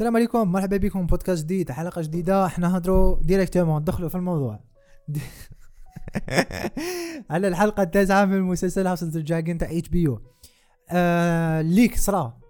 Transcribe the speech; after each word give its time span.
السلام 0.00 0.16
عليكم 0.16 0.52
مرحبا 0.52 0.76
بكم 0.76 1.06
بودكاست 1.06 1.44
جديد 1.44 1.70
حلقة 1.70 2.02
جديدة. 2.02 2.46
إحنا 2.46 2.68
نهضروا 2.68 3.22
directement 3.22 3.80
ندخلوا 3.80 4.08
في 4.08 4.14
الموضوع. 4.14 4.60
على 7.30 7.48
الحلقة 7.48 7.82
التاسعة 7.82 8.24
من 8.24 8.40
مسلسل 8.40 8.86
House 8.86 9.02
of 9.02 9.12
Dragon 9.12 9.58
تاع 9.58 9.68
HBO 9.70 10.22
ليك 11.60 11.96
صرا. 11.96 12.40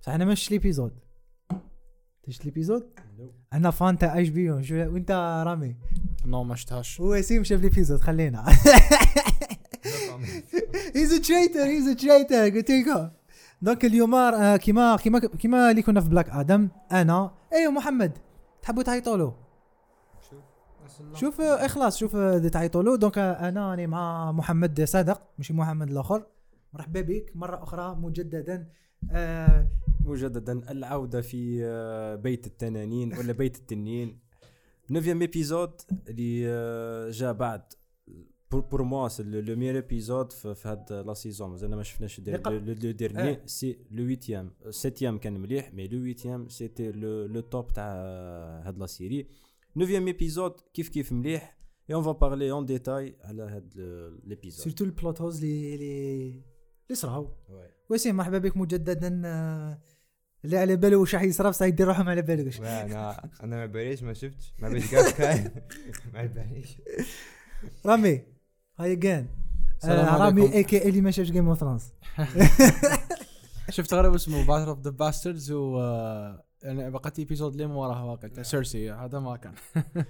بصح 0.00 0.12
أنا 0.12 0.24
مش 0.24 0.50
l'épisode 0.50 0.98
تش 2.22 2.44
l'épisode 2.44 2.90
أنا 3.52 3.70
fan 3.70 3.98
تاع 3.98 4.20
HBO 4.20 4.54
وأنت 4.92 5.42
رامي؟ 5.46 5.76
non 6.26 6.44
ما 6.44 6.54
شفتهاش. 6.54 7.00
وسيم 7.00 7.44
شاف 7.44 7.60
l'épisode 7.60 8.00
خلينا. 8.00 8.44
he's 10.94 11.12
a 11.12 11.18
traitor 11.18 11.64
he's 11.64 11.88
a 11.88 11.94
traitor 11.94 12.56
قلت 12.56 12.70
لكم. 12.70 13.17
donc 13.62 13.84
اليوم 13.84 14.14
آه، 14.14 14.56
كيما 14.56 14.96
كيما 14.96 15.18
كيما 15.18 15.70
اللي 15.70 15.82
كنا 15.82 16.00
في 16.00 16.08
Black 16.08 16.30
Adam 16.30 16.68
أنا 16.92 17.30
أيوه 17.52 17.72
محمد 17.72 18.18
تحبوا 18.62 18.82
تعيطوا 18.82 19.16
له 19.16 19.34
شوف 21.14 21.40
آه، 21.40 21.66
إخلاص 21.66 21.98
شوف 21.98 22.16
تعيطوا 22.52 22.82
له 22.82 22.96
donc 22.96 23.18
آه، 23.18 23.48
أنا 23.48 23.70
راني 23.70 23.86
مع 23.86 24.32
محمد 24.32 24.84
صادق 24.84 25.22
مش 25.38 25.52
محمد 25.52 25.90
الآخر. 25.90 26.26
مرحبا 26.72 27.00
بك 27.00 27.32
مرة 27.34 27.62
أخرى 27.62 27.94
مجددا 27.94 28.68
آه 29.12 29.68
مجددا 30.04 30.70
العودة 30.70 31.20
في 31.20 31.60
بيت 32.22 32.46
التنانين 32.46 33.18
ولا 33.18 33.32
بيت 33.32 33.56
التنين. 33.56 34.18
neuvième 34.90 35.20
épisode 35.20 35.80
اللي 36.08 36.42
آه، 36.48 37.10
جا 37.10 37.32
بعد. 37.32 37.62
pour 38.50 38.60
pour 38.60 38.82
moi 38.82 39.08
c'est 39.08 39.22
le 39.22 39.56
meilleur 39.56 39.74
épisode 39.76 40.32
في 40.32 40.62
هاد 40.64 40.92
la 40.92 41.14
saison 41.14 41.50
مازال 41.50 41.74
ما 41.74 41.82
شفناش. 41.82 42.20
le 42.20 42.90
dernier. 42.90 43.40
c'est 43.46 43.78
le 43.90 44.04
huitième 44.04 44.50
septième 44.70 45.18
كان 45.18 45.40
مليح 45.40 45.74
mais 45.74 45.88
le 45.88 46.02
huitième 46.02 46.48
c'était 46.48 46.92
le 46.92 47.26
le 47.26 47.40
top 47.40 47.72
تاع 47.72 47.84
هاد 48.64 48.78
la 48.78 48.86
série 48.86 49.28
neuvième 49.76 50.06
épisode 50.06 50.52
كيف 50.74 50.88
كيف 50.88 51.12
مليح 51.12 51.58
et 51.90 51.94
on 51.94 52.02
va 52.02 52.12
parler 52.12 52.50
en 52.50 52.66
détail 52.66 53.16
على 53.20 53.42
هاد 53.42 53.74
l'épisode 54.24 54.64
surtout 54.64 54.84
ال 54.84 54.91
plot 54.91 55.20
holes 55.20 55.44
اللي 55.44 55.74
اللي 55.74 56.28
اللي 56.30 56.94
صراو 56.94 57.36
وسيم 57.90 58.16
مرحبا 58.16 58.38
بك 58.38 58.56
مجددا 58.56 59.08
اللي 60.44 60.56
على 60.58 60.76
باله 60.76 60.96
واش 60.96 61.14
راح 61.14 61.22
يصرى 61.22 61.48
بصح 61.48 61.66
يدير 61.66 61.86
روحهم 61.86 62.08
على 62.08 62.22
بالوش 62.22 62.60
أنا 62.60 63.30
أنا 63.42 63.56
ما 63.56 63.66
باليش 63.66 64.02
ما 64.02 64.12
شفتش 64.12 64.54
ما 64.58 64.68
باليش 64.68 64.90
كاع 64.90 65.52
ما 66.14 66.26
باليش 66.26 66.76
رامي 67.86 68.37
هاي 68.78 68.96
جان 68.96 69.26
رامي. 69.84 70.52
et 70.52 70.64
qui 70.64 70.88
اللي 70.88 71.00
ما 71.00 71.10
شافش 71.10 71.30
Game 71.30 71.48
of 71.48 71.58
Thrones 71.58 71.92
شفت 73.70 73.94
غريب 73.94 74.14
اسمه 74.14 74.46
Battle 74.46 74.68
of 74.68 74.80
the 74.80 74.90
Bastards 74.90 75.52
و 75.52 75.80
آه، 75.80 76.44
يعني 76.62 76.90
بقيت 76.90 77.18
épisode 77.18 77.52
اللي 77.52 77.64
وراه 77.64 78.04
واقع 78.04 78.28
تاع 78.28 78.42
سيرسي 78.42 78.92
هذا 78.92 79.18
ما 79.18 79.36
كان. 79.36 79.54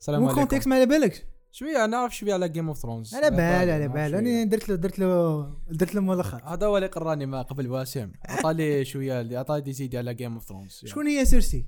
السلام 0.00 0.24
عليكم. 0.24 0.40
context 0.40 0.68
ما 0.68 0.76
على 0.76 0.86
بالك 0.86 1.26
شوية 1.52 1.86
نعرف 1.86 2.16
شوية 2.16 2.34
على 2.34 2.48
Game 2.48 2.68
of 2.68 2.78
Thrones 2.78 3.14
على 3.14 3.30
بال 3.30 3.70
على 3.70 3.88
بال. 3.88 4.14
أنا 4.14 4.44
درت 4.44 4.68
له 4.68 4.74
درت 4.76 4.98
له 4.98 5.46
درت 5.70 5.94
له 5.94 6.00
ملخص. 6.00 6.40
هذا 6.44 6.66
هو 6.66 6.76
اللي 6.76 6.88
قراني 6.88 7.26
ما 7.26 7.42
قبل 7.42 7.70
واسم 7.70 8.12
عطالي 8.28 8.84
شوية 8.84 9.20
اللي 9.20 9.36
عطاني 9.36 9.70
يزيد 9.70 9.96
على 9.96 10.14
Game 10.14 10.34
of 10.34 10.44
Thrones 10.44 10.80
شكون 10.84 11.06
هي 11.06 11.24
سيرسي؟ 11.24 11.66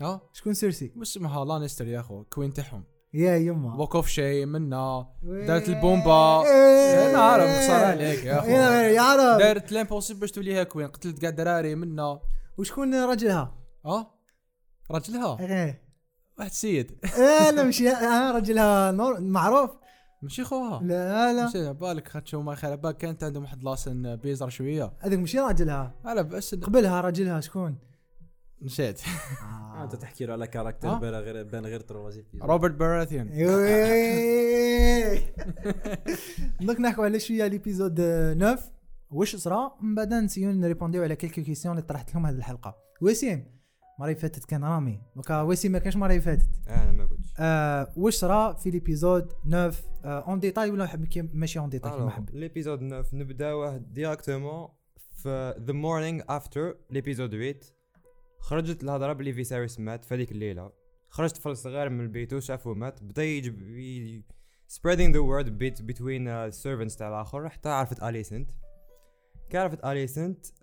ها؟ 0.00 0.20
شكون 0.32 0.54
سيرسي؟ 0.54 0.92
اسمها 1.02 1.44
لانستر 1.44 1.86
يا 1.86 2.00
اخو 2.00 2.24
queen 2.24 2.52
تاعهم 2.52 2.84
يا 3.14 3.36
يما. 3.36 3.74
walk 3.76 3.96
of 3.96 4.08
shame. 4.08 5.06
دارت 5.22 5.68
البومبا. 5.68 6.42
أنا 7.10 7.18
عارف 7.18 7.44
خسارة 7.44 7.86
عليك 7.86 8.24
يا 8.24 8.38
اخو 8.38 8.48
يا 8.48 9.00
عرب. 9.00 9.38
دارت 9.38 9.72
لامبوسيبل 9.72 10.20
باش 10.20 10.30
توليها 10.32 10.62
كوين 10.64 10.86
قتلت 10.88 11.18
كاع 11.18 11.30
دراري 11.30 11.74
منا. 11.74 12.20
وشكون 12.58 12.94
راجلها؟ 13.04 13.54
أه؟ 13.86 14.14
راجلها 14.90 15.36
إيه. 15.40 15.82
واحد 16.38 16.50
سيد. 16.50 16.98
آه، 17.18 17.50
لا 17.50 17.62
مش 17.62 17.82
آه، 17.82 18.30
راجلها 18.32 18.90
نور- 18.90 19.20
معروف. 19.20 19.70
ماشي 20.22 20.44
خوها 20.44 20.82
لا 20.82 21.32
لا. 21.32 21.44
ماشي 21.44 21.58
على 21.58 21.74
بالك 21.74 22.08
خدشو 22.08 22.42
ما 22.42 22.54
خير 22.54 22.76
بالك 22.76 22.96
كانت 22.96 23.24
عندهم 23.24 23.42
واحد 23.42 23.64
لاسن 23.64 24.16
بيزر 24.16 24.48
شوية. 24.48 24.92
هذاك 25.00 25.18
ماشي 25.18 25.38
راجلها 25.40 25.94
على 26.04 26.22
بس 26.22 26.54
قبلها 26.54 27.00
راجلها 27.00 27.40
شكون؟ 27.40 27.78
نسيت 28.62 29.00
آه. 29.42 29.84
أنت 29.84 29.94
تحكي 29.96 30.26
له 30.26 30.32
على 30.32 30.46
كاركتر 30.46 30.88
آه. 30.88 30.98
بان 30.98 31.14
غير 31.14 31.42
بان 31.44 31.66
غير 31.66 31.80
تروازي 31.80 32.24
روبرت 32.42 32.74
باراثيون. 32.74 33.28
donc 36.60 36.80
نحكوا 36.80 37.04
على 37.04 37.20
شوية 37.20 37.46
l'épisode 37.46 37.94
9 37.94 38.58
واش 39.10 39.36
صرا؟ 39.36 39.76
من 39.82 39.94
بعد 39.94 40.12
نسيو 40.14 40.52
نريبونديو 40.52 41.02
على 41.02 41.16
quelques 41.16 41.42
questions 41.42 41.74
اللي 41.76 41.86
طرحت 41.86 42.14
لهم 42.14 42.26
هذه 42.26 42.34
الحلقة. 42.36 42.76
وسيم 43.02 43.46
المرة 43.98 44.08
اللي 44.08 44.20
فاتت 44.20 44.44
كان 44.44 44.64
رامي. 44.64 45.00
دوكا 45.16 45.40
وسيم 45.40 45.72
ما 45.72 45.78
كانش 45.78 45.94
المرة 45.94 46.10
اللي 46.10 46.20
فاتت. 46.20 46.48
أنا 46.68 46.92
ما 46.92 47.06
كنتش. 47.06 47.34
آه 47.38 47.92
واش 47.96 48.14
صرا 48.14 48.52
في 48.52 48.70
l'épisode 48.70 49.28
9 49.50 49.72
آه 50.04 50.20
en 50.28 50.40
détail 50.40 50.70
ولا 50.70 50.86
حب 50.86 51.04
كي- 51.04 51.22
ماشي 51.22 51.58
en 51.58 51.68
détail 51.68 51.90
كيما 51.90 52.02
alors 52.02 52.10
حب 52.14 52.30
l'épisode 52.32 52.78
9 52.78 53.04
نبداوه 53.12 53.76
directement 53.76 54.68
في 55.22 55.54
the 55.66 55.72
morning 55.72 56.22
after 56.28 56.76
l'épisode 56.90 57.30
8 57.30 57.60
خرجت 58.44 58.82
الهضره 58.82 59.12
بلي 59.12 59.32
فيساريس 59.32 59.80
مات 59.80 60.04
في 60.04 60.14
هذيك 60.14 60.32
الليلة. 60.32 60.72
خرج 61.08 61.30
طفل 61.30 61.56
صغير 61.56 61.88
من 61.88 62.00
البيت 62.00 62.32
وشافه 62.32 62.74
مات. 62.74 63.02
بدا 63.02 63.24
يجب 63.24 64.22
the 65.12 65.22
word 65.30 65.48
bit 65.48 65.82
between 65.86 66.26
uh, 66.26 66.62
servants 66.62 66.96
تاع 66.96 67.08
الآخر. 67.08 67.48
حتى 67.48 67.68
عرفت 67.68 68.02
اليسنت 68.02 68.50
كي 69.50 69.58
عرفت 69.58 69.84
اليسنت 69.84 70.46
uh, 70.46 70.54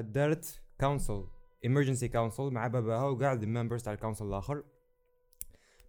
دارت 0.00 0.62
council 0.80 1.24
emergency 1.66 2.08
council 2.12 2.40
مع 2.40 2.66
باباها 2.66 3.08
وكاع 3.08 3.32
ال 3.32 3.38
members 3.38 3.82
تاع 3.82 3.92
ال 3.92 3.96
council 3.96 4.26
الآخر. 4.26 4.64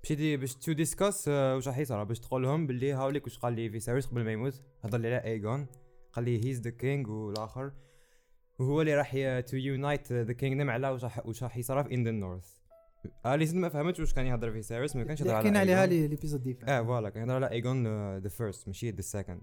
مشيتي 0.04 0.38
باش 0.38 0.56
to 0.56 0.72
discuss 0.72 1.28
واش 1.28 1.68
راح 1.68 1.78
يصرى. 1.78 2.06
باش 2.06 2.20
تقول 2.20 2.44
لهم 2.44 2.68
باللي 2.68 2.94
هاوليك 2.94 3.24
واش 3.24 3.40
قال 3.40 3.54
لي 3.54 3.70
فيساريس 3.70 4.08
قبل 4.08 4.24
ما 4.24 4.32
يموت. 4.32 4.64
هضر 4.82 4.98
لي 4.98 5.08
على 5.08 5.24
ايجون 5.24 5.68
قال 6.14 6.26
لي 6.26 6.46
he's 6.46 6.62
the 6.62 6.70
king 6.70 7.08
والآخر. 7.08 7.72
وهو 8.62 8.82
اللي 8.82 8.96
راح 8.96 9.12
to 9.40 9.58
unite 9.58 10.14
the 10.14 10.34
kingdom 10.34 10.70
على 10.70 10.90
واش 11.26 11.44
راح 11.44 11.58
يصرى 11.58 11.84
في 11.84 11.94
in 11.94 12.04
the 12.04 12.12
north 12.12 12.62
اليسن 13.26 13.60
ما 13.60 13.70
فهمتش 13.70 14.00
واش 14.00 14.14
كان 14.14 14.26
يهضر 14.26 14.52
فيساريس 14.52 14.96
ما 14.96 15.04
كانش 15.04 15.22
يهضر 15.22 15.32
على 15.32 15.40
حكينا 15.40 15.60
عليها 15.60 15.86
l'épisode 15.86 16.44
دي. 16.44 16.58
آه 16.64 16.82
voilà 16.82 17.10
كان 17.10 17.22
يهضر 17.24 17.36
على 17.36 17.52
ايجون 17.52 17.88
the 18.18 18.30
first 18.30 18.68
ماشي 18.68 18.92
the 18.92 19.02
second 19.02 19.42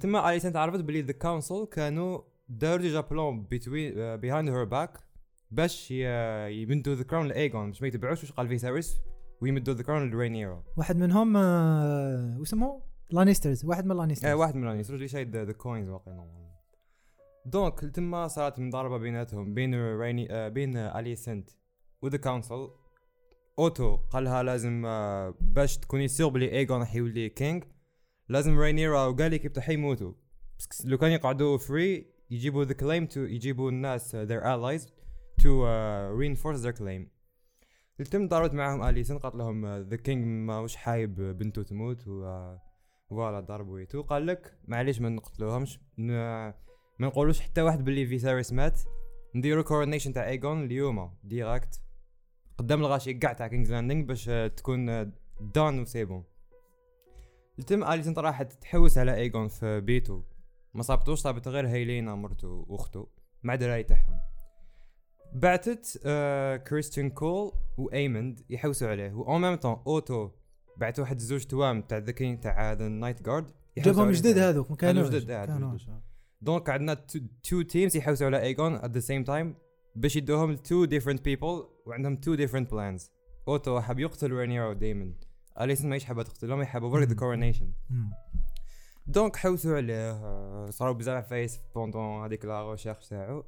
تما 0.00 0.30
اليسن 0.30 0.52
تعرفت 0.52 0.80
بلي 0.80 1.02
the 1.02 1.12
council 1.12 1.66
كانوا 1.72 2.20
داروا 2.48 2.82
déjà 2.82 3.00
plan 3.00 3.42
between 3.42 4.16
behind 4.16 4.50
her 4.50 4.64
back 4.64 4.98
باش 5.50 5.90
يمدوا 5.90 6.94
the 6.94 7.02
crown 7.02 7.26
لايجون 7.26 7.66
باش 7.66 7.82
ما 7.82 7.88
يتبعوش 7.88 8.22
واش 8.22 8.32
قال 8.32 8.48
فيساريس 8.48 9.00
ويمدوا 9.40 9.74
the 9.74 9.82
crown 9.82 10.10
لرينيرو 10.10 10.62
واحد 10.76 10.96
منهم 10.96 11.36
آه 11.36 12.36
واسمه 12.38 12.82
لانيسترز 13.10 13.64
واحد 13.64 13.84
من 13.84 13.90
آه 13.90 13.94
لانيسترز 13.94 14.32
واحد 14.32 14.56
من 14.56 14.64
الانيس 14.64 14.90
اللي 14.90 15.08
شايد 15.08 15.36
the 15.36 15.52
coins 15.52 15.88
normal 15.88 16.39
donc 17.46 17.80
تما 17.80 18.28
صارت 18.28 18.60
مضاربه 18.60 18.98
بيناتهم 18.98 19.54
بين 19.54 19.98
ريني 19.98 20.32
آه 20.32 20.48
بين 20.48 20.76
اليسنت 20.76 21.50
و 22.02 22.06
the 22.06 22.16
council 22.16 22.68
أوتو 23.58 23.96
قالها 23.96 24.42
لازم 24.42 24.86
آه 24.86 25.34
باش 25.40 25.78
تكوني 25.78 26.08
sûr 26.08 26.28
بلي 26.28 26.52
ايجون 26.52 26.80
راح 26.80 26.94
يولي 26.94 27.28
king 27.28 27.64
لازم 28.28 28.58
رينيرا 28.58 29.06
وقال 29.06 29.32
لك 29.32 29.46
بتاع 29.46 29.70
يموتوا 29.70 30.12
لو 30.84 30.98
كان 30.98 31.10
يقعدوا 31.10 31.58
free 31.58 32.06
يجيبوا 32.30 32.64
the 32.64 32.72
claim 32.72 33.06
to 33.06 33.20
يجيبوا 33.20 33.70
الناس 33.70 34.16
allies 34.16 34.82
to 35.40 35.64
uh, 35.64 36.12
reinforce 36.20 36.62
their 36.62 36.72
claim. 36.72 37.20
التم 38.00 38.28
ضربت 38.28 38.54
معاهم 38.54 38.82
اليسن 38.82 39.18
قالت 39.18 39.34
لهم 39.34 39.66
the 39.66 39.96
king 39.96 40.24
ما 40.24 40.60
وش 40.60 40.76
حايب 40.76 41.14
بنته 41.14 41.62
تموت 41.62 42.08
و 42.08 42.24
آه، 42.24 42.62
voilà 43.10 43.40
ضربوا 43.40 43.80
يتو. 43.80 44.02
قال 44.02 44.26
لك 44.26 44.58
معليش 44.64 45.00
ما 45.00 45.08
نقتلوهمش. 45.08 45.80
ما 47.00 47.06
نقولوش 47.06 47.40
حتى 47.40 47.62
واحد 47.62 47.84
باللي 47.84 48.06
فيساريس 48.06 48.52
مات. 48.52 48.80
نديرو 49.34 49.64
coronation 49.64 50.12
تاع 50.12 50.28
ايجون 50.28 50.64
اليوم 50.64 51.14
direct 51.24 51.82
قدام 52.58 52.80
الغاشي 52.80 53.14
كاع 53.14 53.32
تاع 53.32 53.46
King's 53.46 53.72
Landing 53.72 54.04
باش 54.04 54.28
آه، 54.28 54.46
تكون 54.46 54.88
آه، 54.88 55.12
done 55.40 55.80
و 55.80 55.85
c'est 55.85 56.09
bon 56.09 56.24
التم 57.58 57.84
اليسن 57.84 58.14
راحت 58.14 58.52
تحوس 58.52 58.98
على 58.98 59.14
ايجون 59.14 59.48
في 59.48 59.80
بيتو. 59.80 60.22
ما 60.74 60.82
صابتوش 60.82 61.18
صابت 61.18 61.48
غير 61.48 61.68
هيلينا 61.68 62.14
مرتو 62.14 62.64
واختو 62.68 63.06
مع 63.42 63.54
دراي 63.54 63.82
تاعهم. 63.82 64.20
بعتت 65.32 66.00
آه 66.06 66.56
كريستيان 66.56 67.10
كول 67.10 67.52
وايمند 67.78 68.40
يحوسوا 68.50 68.88
عليه. 68.88 69.12
و 69.12 69.21
en 69.21 69.40
même 69.40 69.54
temps 69.54 69.82
اوتو 69.86 70.30
بعت 70.76 70.98
واحد 70.98 71.18
زوج 71.18 71.44
توام 71.44 71.82
تاع 71.82 71.98
the 71.98 72.12
king 72.12 72.40
تاع 72.40 72.72
the 72.72 72.88
knight 72.88 73.22
guard 73.22 73.50
جابهم 73.78 74.10
جدد 74.10 74.38
هذوك 74.38 74.70
ما 74.70 74.76
كانوش. 74.76 75.08
جدد، 75.08 75.46
كانوش. 75.46 75.86
donc 76.42 76.70
عندنا 76.70 76.94
two 77.42 77.62
teams 77.62 77.96
يحوسوا 77.96 78.26
على 78.26 78.42
ايجون 78.42 78.74
at 78.74 78.90
the 78.90 79.00
same 79.00 79.24
time 79.24 79.54
باش 79.96 80.16
يدوهم 80.16 80.56
two 80.56 80.84
different 80.84 81.24
people 81.24 81.64
وعندهم 81.86 82.16
two 82.16 82.34
different 82.34 82.70
plans 82.70 83.10
أوتو 83.48 83.80
حاب 83.80 83.98
يقتل 83.98 84.32
رينيرو 84.32 84.72
دايما 84.72 85.12
أليسن 85.60 85.88
ما 85.88 85.98
حابة 86.00 86.22
تقتلهم 86.22 86.60
يحب 86.62 86.82
ورك 86.82 87.08
the. 87.08 87.14
coronation. 87.14 87.72
donc 89.06 89.36
حوسوا 89.36 89.76
عليه 89.76 90.70
صاروا 90.70 90.94
بزاف 90.94 91.24
عفايس 91.24 91.60
pendant 91.74 92.24
هذيك 92.24 92.44
la 92.44 92.70
recherche 92.70 93.08
تاعو. 93.08 93.44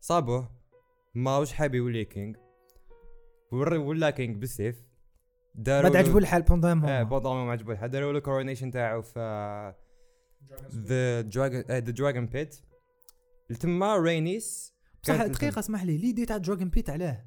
صابوه. 0.00 0.50
ماهوش 1.14 1.52
حاب 1.52 1.74
يولي 1.74 2.04
king 2.04 2.36
ور- 3.52 3.74
ولا 3.74 4.10
king 4.10 4.36
بالسيف 4.36 4.84
داروا 5.54 5.82
بعد 5.90 5.92
له- 5.92 5.98
عجبو 5.98 6.18
الحال 6.18 6.42
pendant 6.42 6.84
آه 6.84 7.02
pendant 7.02 7.46
ما 7.46 7.52
عجبو 7.52 7.72
الحال. 7.72 7.90
داروا 7.90 8.12
له 8.12 8.18
coronation 8.18 8.70
تاعو 8.70 9.02
في 9.02 9.74
the 10.74 11.20
dragon 11.20 11.60
the 11.60 11.78
Dragonpit 11.78 12.56
تما 13.60 13.96
رينيس. 13.96 14.74
بصح 15.02 15.26
دقيقة 15.26 15.58
اسمح 15.58 15.84
لي. 15.84 15.96
l'idée 15.96 16.26
تاع 16.26 16.36
Dragonpit 16.36 16.90
علاه. 16.90 17.24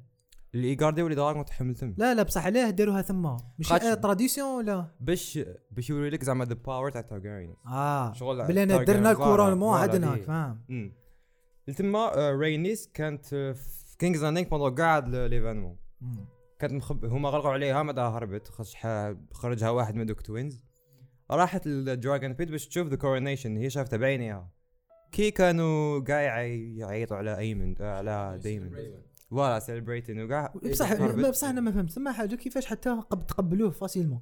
اللي 0.54 0.72
يقارديو 0.72 1.06
les 1.06 1.16
dragons 1.16 1.44
تحمل 1.44 1.74
تم. 1.74 1.94
لا 1.98 2.14
لا 2.14 2.22
بصح 2.22 2.46
علاه 2.46 2.70
داروها 2.70 3.02
ثما 3.02 3.36
مش 3.58 3.72
آه 3.72 3.94
tradition 3.94 4.56
ولا 4.56 4.86
باش 5.00 5.38
باش 5.70 5.90
يوري 5.90 6.10
لك 6.10 6.24
زعما 6.24 6.44
the 6.44 6.54
power 6.54 6.90
تاع 6.90 7.00
تارجاريان 7.00 7.54
آه. 7.66 8.12
شغل 8.12 8.46
بلي 8.46 8.62
أنا 8.62 8.78
Targaryen. 8.78 8.86
درنا 8.86 9.10
ال 9.10 9.15
couronnement 9.15 9.78
عندنا 9.78 10.14
دي. 10.14 10.22
فاهم. 10.22 10.92
تما 11.76 11.98
آه، 11.98 12.32
رينيس 12.32 12.90
كانت 12.94 13.26
في 13.26 13.96
King's 13.98 14.22
Landing 14.22 14.48
pendant 14.48 14.74
كاع 14.74 14.98
l'événement 14.98 15.76
مم. 16.00 16.26
كانت 16.58 16.72
مخب... 16.72 17.04
هما 17.04 17.28
غلقوا 17.28 17.50
عليها 17.50 17.82
ما 17.82 18.02
هربت 18.02 18.48
خرجها 19.32 19.70
واحد 19.70 19.94
من 19.94 20.06
دوك 20.06 20.20
twins. 20.20 20.67
راحت 21.30 21.66
لل 21.66 21.82
dragon 21.82 22.32
pit 22.32 22.50
باش 22.50 22.68
تشوف 22.68 22.88
the 22.88 22.96
coronation 22.96 23.56
هي 23.56 23.70
شافتها 23.70 23.96
بعينيها 23.96 24.50
كي 25.12 25.30
كانوا 25.30 26.00
قاع 26.00 26.20
يعي- 26.20 26.76
يعيطوا 26.76 27.16
على 27.16 27.38
ايمن 27.38 27.74
على 27.80 28.40
دايمن 28.42 28.70
voilà 29.30 29.58
celebrating 29.58 30.22
وكاع 30.22 30.52
بصح. 30.70 30.94
بصح 31.28 31.48
أنا 31.48 31.60
ما 31.60 31.72
فهمت 31.72 31.90
ثم 31.90 32.08
حاجة 32.08 32.34
كيفاش 32.34 32.66
حتى 32.66 32.90
قب- 33.10 33.26
تقبلوه 33.26 33.70
facilement 33.70 34.20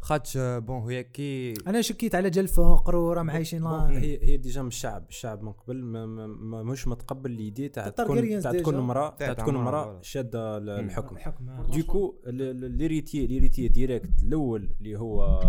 خاطش 0.00 0.36
bon 0.38 0.90
هي 0.90 1.04
كي 1.04 1.54
أنا 1.66 1.80
شكيت 1.82 2.14
على 2.14 2.30
جل 2.30 2.48
فقر 2.48 2.96
وراهم 2.96 3.30
عايشين 3.30 3.62
هي 3.66 4.18
هي 4.22 4.36
déjà 4.36 4.62
من 4.62 4.68
الشعب 4.68 5.06
الشعب 5.08 5.42
من 5.42 5.52
قبل 5.52 5.82
ما 5.82 6.06
ما- 6.06 6.26
ما 6.26 6.62
مش 6.62 6.88
متقبل 6.88 7.30
l'idée 7.30 7.68
تاع 7.68 7.88
تكون 7.88 8.40
تاع 8.40 8.52
تكون. 8.52 8.74
امرأة 8.74 9.16
تاع 9.16 9.32
تكون 9.32 9.56
امرأة. 9.56 9.98
شادة. 10.02 10.58
الحكم 10.58 11.16
الحكم. 11.16 11.62
dès 11.72 11.93
que 11.93 12.14
l'héritier 12.26 13.26
l'héritier 13.26 13.68
direct 13.68 14.22
الأول 14.22 14.74
اللي 14.80 14.98
هو 14.98 15.40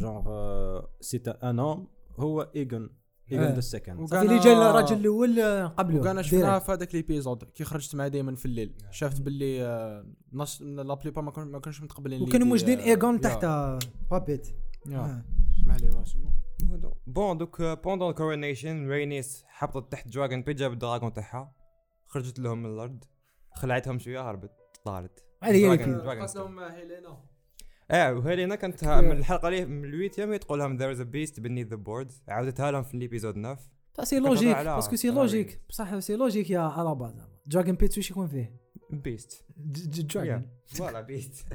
genre 0.00 0.80
c'est 1.00 1.16
un 1.42 1.58
homme 1.58 1.88
هو 2.18 2.42
ايجون 2.56 2.90
ايجون 3.32 3.44
آه. 3.44 3.54
the 3.54 3.60
second 3.60 4.08
صافي 4.08 4.22
اللي 4.26 4.38
جا 4.38 4.52
الراجل 4.70 4.96
الأول 4.96 5.40
آه، 5.40 5.66
قبلوه 5.66 6.00
وكان 6.00 6.22
شفناها. 6.22 6.58
في 6.58 6.72
هذاك 6.72 6.94
l'épisode 6.94 7.44
كي 7.44 7.64
خرجت 7.64 7.94
مع 7.94 8.08
دايما 8.08 8.34
في 8.34 8.46
الليل 8.46 8.74
شافت 8.90 9.20
باللي 9.20 9.62
آه، 9.64 10.06
نص 10.32 10.62
la 10.62 10.94
plupart 10.94 11.24
ما 11.24 11.30
كان- 11.30 11.48
ما 11.48 11.60
كانوش 11.60 11.82
متقبلين 11.82 12.22
وكانوا 12.22 12.46
موجودين 12.46 12.78
آه، 12.80 12.84
ايجون 12.84 13.14
yeah. 13.14 13.20
تحت 13.20 13.44
بابيت 14.10 14.48
yeah. 14.86 14.98
آه. 14.98 15.24
اسمح 15.60 15.76
لي 15.76 15.90
bon 17.06 17.38
donc 17.38 17.62
pendant 17.62 18.12
coronation 18.12 18.88
رينيس 18.88 19.44
حبطت 19.48 19.92
تحت 19.92 20.08
dragon 20.08 20.42
pit 20.42 20.56
جابت 20.56 20.74
ال 20.74 20.79
dragon 20.79 21.12
تاعها 21.12 21.52
خرجت 22.06 22.38
لهم 22.38 22.62
من 22.62 22.70
الأرض 22.74 23.04
خلعتهم 23.54 23.98
شوية 23.98 24.30
هربت 24.30 24.50
طارت 24.84 25.24
هذه 25.42 25.72
هي 25.72 25.76
dragon 25.76 26.22
قتلهم 26.22 26.58
هيلينا 26.58 27.29
آه 27.90 28.14
وهيلينا 28.14 28.54
كانت 28.54 28.84
من 28.84 29.12
الحلقة 29.12 29.48
اللي 29.48 29.66
من 29.66 29.84
ال 29.84 29.90
huitième 29.90 30.36
تقول 30.36 30.58
لهم 30.58 30.78
there 30.78 30.96
is 30.96 31.00
a 31.00 31.04
beast 31.04 31.34
beneath 31.42 31.74
the 31.74 31.78
boards. 31.78 32.14
عاودتها 32.28 32.70
لهم 32.70 32.82
في 32.82 32.94
ال 32.94 32.99
épisode 32.99 33.34
9 33.34 33.58
بصح 33.94 34.04
c'est 34.04 34.18
logique 34.18 34.56
parce 34.56 34.81
que 34.81 34.96
c'est 34.96 35.10
logique 35.10 35.60
بصح 35.68 35.98
c'est 35.98 36.16
logique 36.16 36.50
يا 36.50 36.60
على 36.60 36.94
base 36.94 37.14
dragon 37.46 37.74
pit 37.74 37.96
واش 37.96 38.10
يكون 38.10 38.28
فيه 38.28 38.60
beast 38.90 39.44
dragon 40.14 40.46
voilà 40.66 41.00
beast 41.00 41.46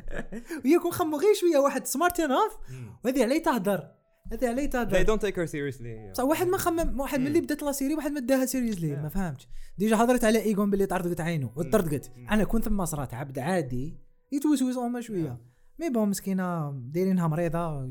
ويكون 0.65 0.91
خمو 0.91 1.17
غير 1.17 1.33
شوية 1.33 1.57
واحد 1.57 1.85
smart 1.85 2.19
enough 2.19 2.57
وهذه 3.05 3.23
عليه 3.23 3.43
تهدر. 3.43 3.91
هذه 4.31 4.47
عليه 4.47 4.67
they 4.67 4.71
تهدر 4.71 5.05
don't 5.05 5.19
take 5.19 5.35
her 5.35 5.51
seriously. 5.51 6.11
بصح 6.11 6.23
واحد 6.23 6.47
ما 6.47 6.57
خمم 6.57 6.99
واحد 6.99 7.19
من 7.19 7.27
اللي 7.27 7.41
بدات 7.41 7.63
la 7.63 7.71
série 7.71 7.95
واحد 7.95 8.11
ما 8.11 8.19
داها 8.19 8.45
seriously 8.45 8.95
ما 8.95 9.09
فهمتش. 9.09 9.47
déjà 9.77 9.95
هضرت 9.95 10.23
على 10.23 10.39
ايجون 10.39 10.69
باللي 10.69 10.85
طردقت 10.85 11.21
عينه 11.21 11.51
وطردقت 11.55 12.11
أنا 12.31 12.43
كنت 12.43 12.65
ثم 12.65 12.85
صرات 12.85 13.13
عبد 13.13 13.39
عادي. 13.39 13.97
يتوسوس 14.31 14.77
هما 14.77 15.01
شوية. 15.01 15.54
mais 15.79 15.89
bon 15.89 16.09
مسكينة 16.09 16.71
دايرينها 16.71 17.27
مريضة. 17.27 17.85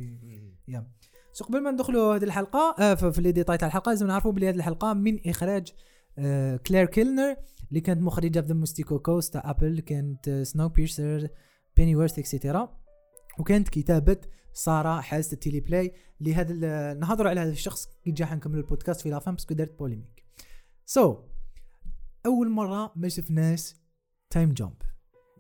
yeah. 0.69 0.87
so 1.33 1.45
قبل 1.45 1.63
ما 1.63 1.71
ندخلوا 1.71 2.17
هذه 2.17 2.25
الحلقة 2.25 2.77
آه 2.79 2.95
في 2.95 3.23
les 3.23 3.33
détails 3.33 3.57
تاع 3.59 3.69
الحلقة 3.69 3.89
لازم 3.91 4.07
نعرفوا 4.07 4.33
بلي 4.33 4.49
هذه 4.49 4.55
الحلقة 4.57 4.93
من 4.93 5.29
إخراج 5.29 5.73
آه 6.19 6.57
كلير 6.57 6.85
كيلنر 6.87 7.37
اللي 7.69 7.81
كانت 7.81 8.03
مخرجة 8.03 8.41
في 8.41 8.47
The 8.47 8.55
Mosquito 8.55 8.99
Coast 8.99 9.33
تاع 9.33 9.51
Apple 9.51 9.81
كانت 9.81 10.29
آه 10.29 10.43
Snowpiercer 10.43 11.29
Pennyworth 11.77 12.19
et 12.19 12.33
cetera 12.33 12.77
وكانت 13.39 13.69
كتابة 13.69 14.17
Sara 14.53 15.01
Hess 15.01 15.35
ال 15.35 15.61
teleplay 15.61 15.93
لهذا 16.21 16.95
نهضروا 16.95 17.31
على 17.31 17.41
هذا 17.41 17.51
الشخص 17.51 17.89
كي 18.05 18.11
جا 18.11 18.27
حنكملوا 18.27 18.61
البودكاست 18.63 19.01
في 19.01 19.11
la 19.11 19.20
fin 19.20 19.35
parce 19.35 19.47
que 19.47 19.55
دارت 19.55 19.79
polémique. 19.79 20.25
so 20.87 21.15
so, 21.15 21.17
أول 22.27 22.51
مرة 22.51 22.93
ما 22.97 23.09
شفناش 23.09 23.75
time 24.31 24.53
jump 24.53 24.83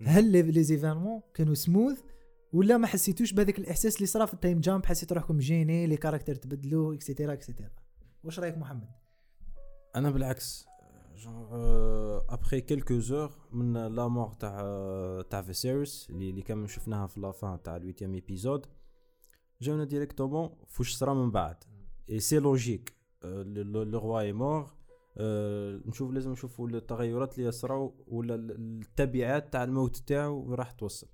هل 0.06 0.32
les- 0.32 0.42
les 0.42 0.62
événements 0.62 1.20
كانوا 1.34 1.54
سموث 1.54 2.00
ولا 2.54 2.76
ما 2.76 2.86
حسيتوش 2.86 3.32
بهذاك 3.32 3.58
الإحساس 3.58 3.96
اللي 3.96 4.06
صرا 4.06 4.26
في 4.26 4.34
ال 4.34 4.39
time 4.39 4.60
jump 4.60 4.86
حسيت 4.86 5.12
روحكم 5.12 5.38
genre 5.38 5.86
les 5.86 5.96
caractères 5.96 6.34
تبدلوا 6.34 6.94
et 6.94 7.04
cetera 7.04 7.32
et 7.32 7.42
cetera 7.42 7.70
واش 8.24 8.40
رأيك 8.40 8.58
محمد؟ 8.58 8.88
أنا 9.96 10.10
بالعكس 10.10 10.66
genre 11.16 11.48
après 12.34 12.60
quelques 12.60 12.98
jours 12.98 13.30
من 13.52 13.72
la 13.86 14.08
mort 14.08 14.32
تاع 14.32 15.22
تاع 15.30 15.42
فيسيرس 15.42 16.10
اللي 16.10 16.30
اللي 16.30 16.42
كان 16.42 16.66
شفناها 16.66 17.06
في 17.06 17.20
la 17.20 17.37
fin 17.37 17.62
تاع 17.62 17.76
ال 17.76 17.80
huitième 17.80 18.14
épisode 18.14 18.66
جاونا 19.62 19.84
directement 19.84 20.50
فوش 20.68 20.94
صرا 20.94 21.14
من 21.14 21.30
بعد. 21.30 21.56
et 22.10 22.20
c'est 22.20 22.38
logique 22.38 22.94
le 23.24 23.98
roi 23.98 24.20
est 24.20 24.32
mort 24.32 24.74
نشوف 25.88 26.10
لازم 26.10 26.32
نشوفوا 26.32 26.68
التغيرات 26.68 27.38
اللي 27.38 27.52
صراو 27.52 28.04
ولا 28.06 28.34
ال- 28.34 28.50
التبعات 28.80 29.52
تاع 29.52 29.64
الموت 29.64 29.96
تاعو 29.96 30.54
راح 30.54 30.70
توصل. 30.70 31.06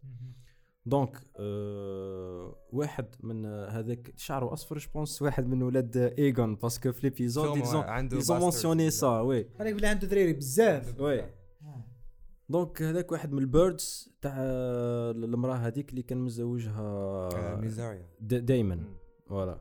donc 0.86 1.26
آه 1.36 2.56
واحد 2.72 3.06
من 3.20 3.46
هذاك 3.46 4.12
شعره 4.16 4.52
أصفر 4.52 4.78
je 4.78 4.91
pense 4.91 5.22
واحد 5.22 5.46
من 5.46 5.62
ولاد 5.62 5.96
ايجون 5.96 6.56
parce 6.56 6.79
que 6.79 6.92
في 6.92 7.02
l'épisode 7.02 7.58
ont 7.58 7.62
bastards. 7.62 8.40
mentionné 8.40 8.90
ça 9.00 9.04
oui 9.04 9.46
هذاك 9.60 9.74
بلي 9.74 9.86
عنده 9.86 10.06
دريري 10.06 10.32
بزاف. 10.32 11.00
oui. 11.00 11.24
donc 12.48 12.82
هذاك 12.82 13.12
واحد 13.12 13.32
من 13.32 13.38
ال 13.38 13.50
birds 13.50 14.12
تاع 14.22 14.34
المرأة 15.10 15.54
هذيك 15.54 15.90
اللي 15.90 16.02
كان 16.02 16.18
آه، 16.18 16.22
مزوجها 16.22 17.56
ميزاريا 17.56 18.08
دايما. 18.20 18.84
voilà. 19.26 19.60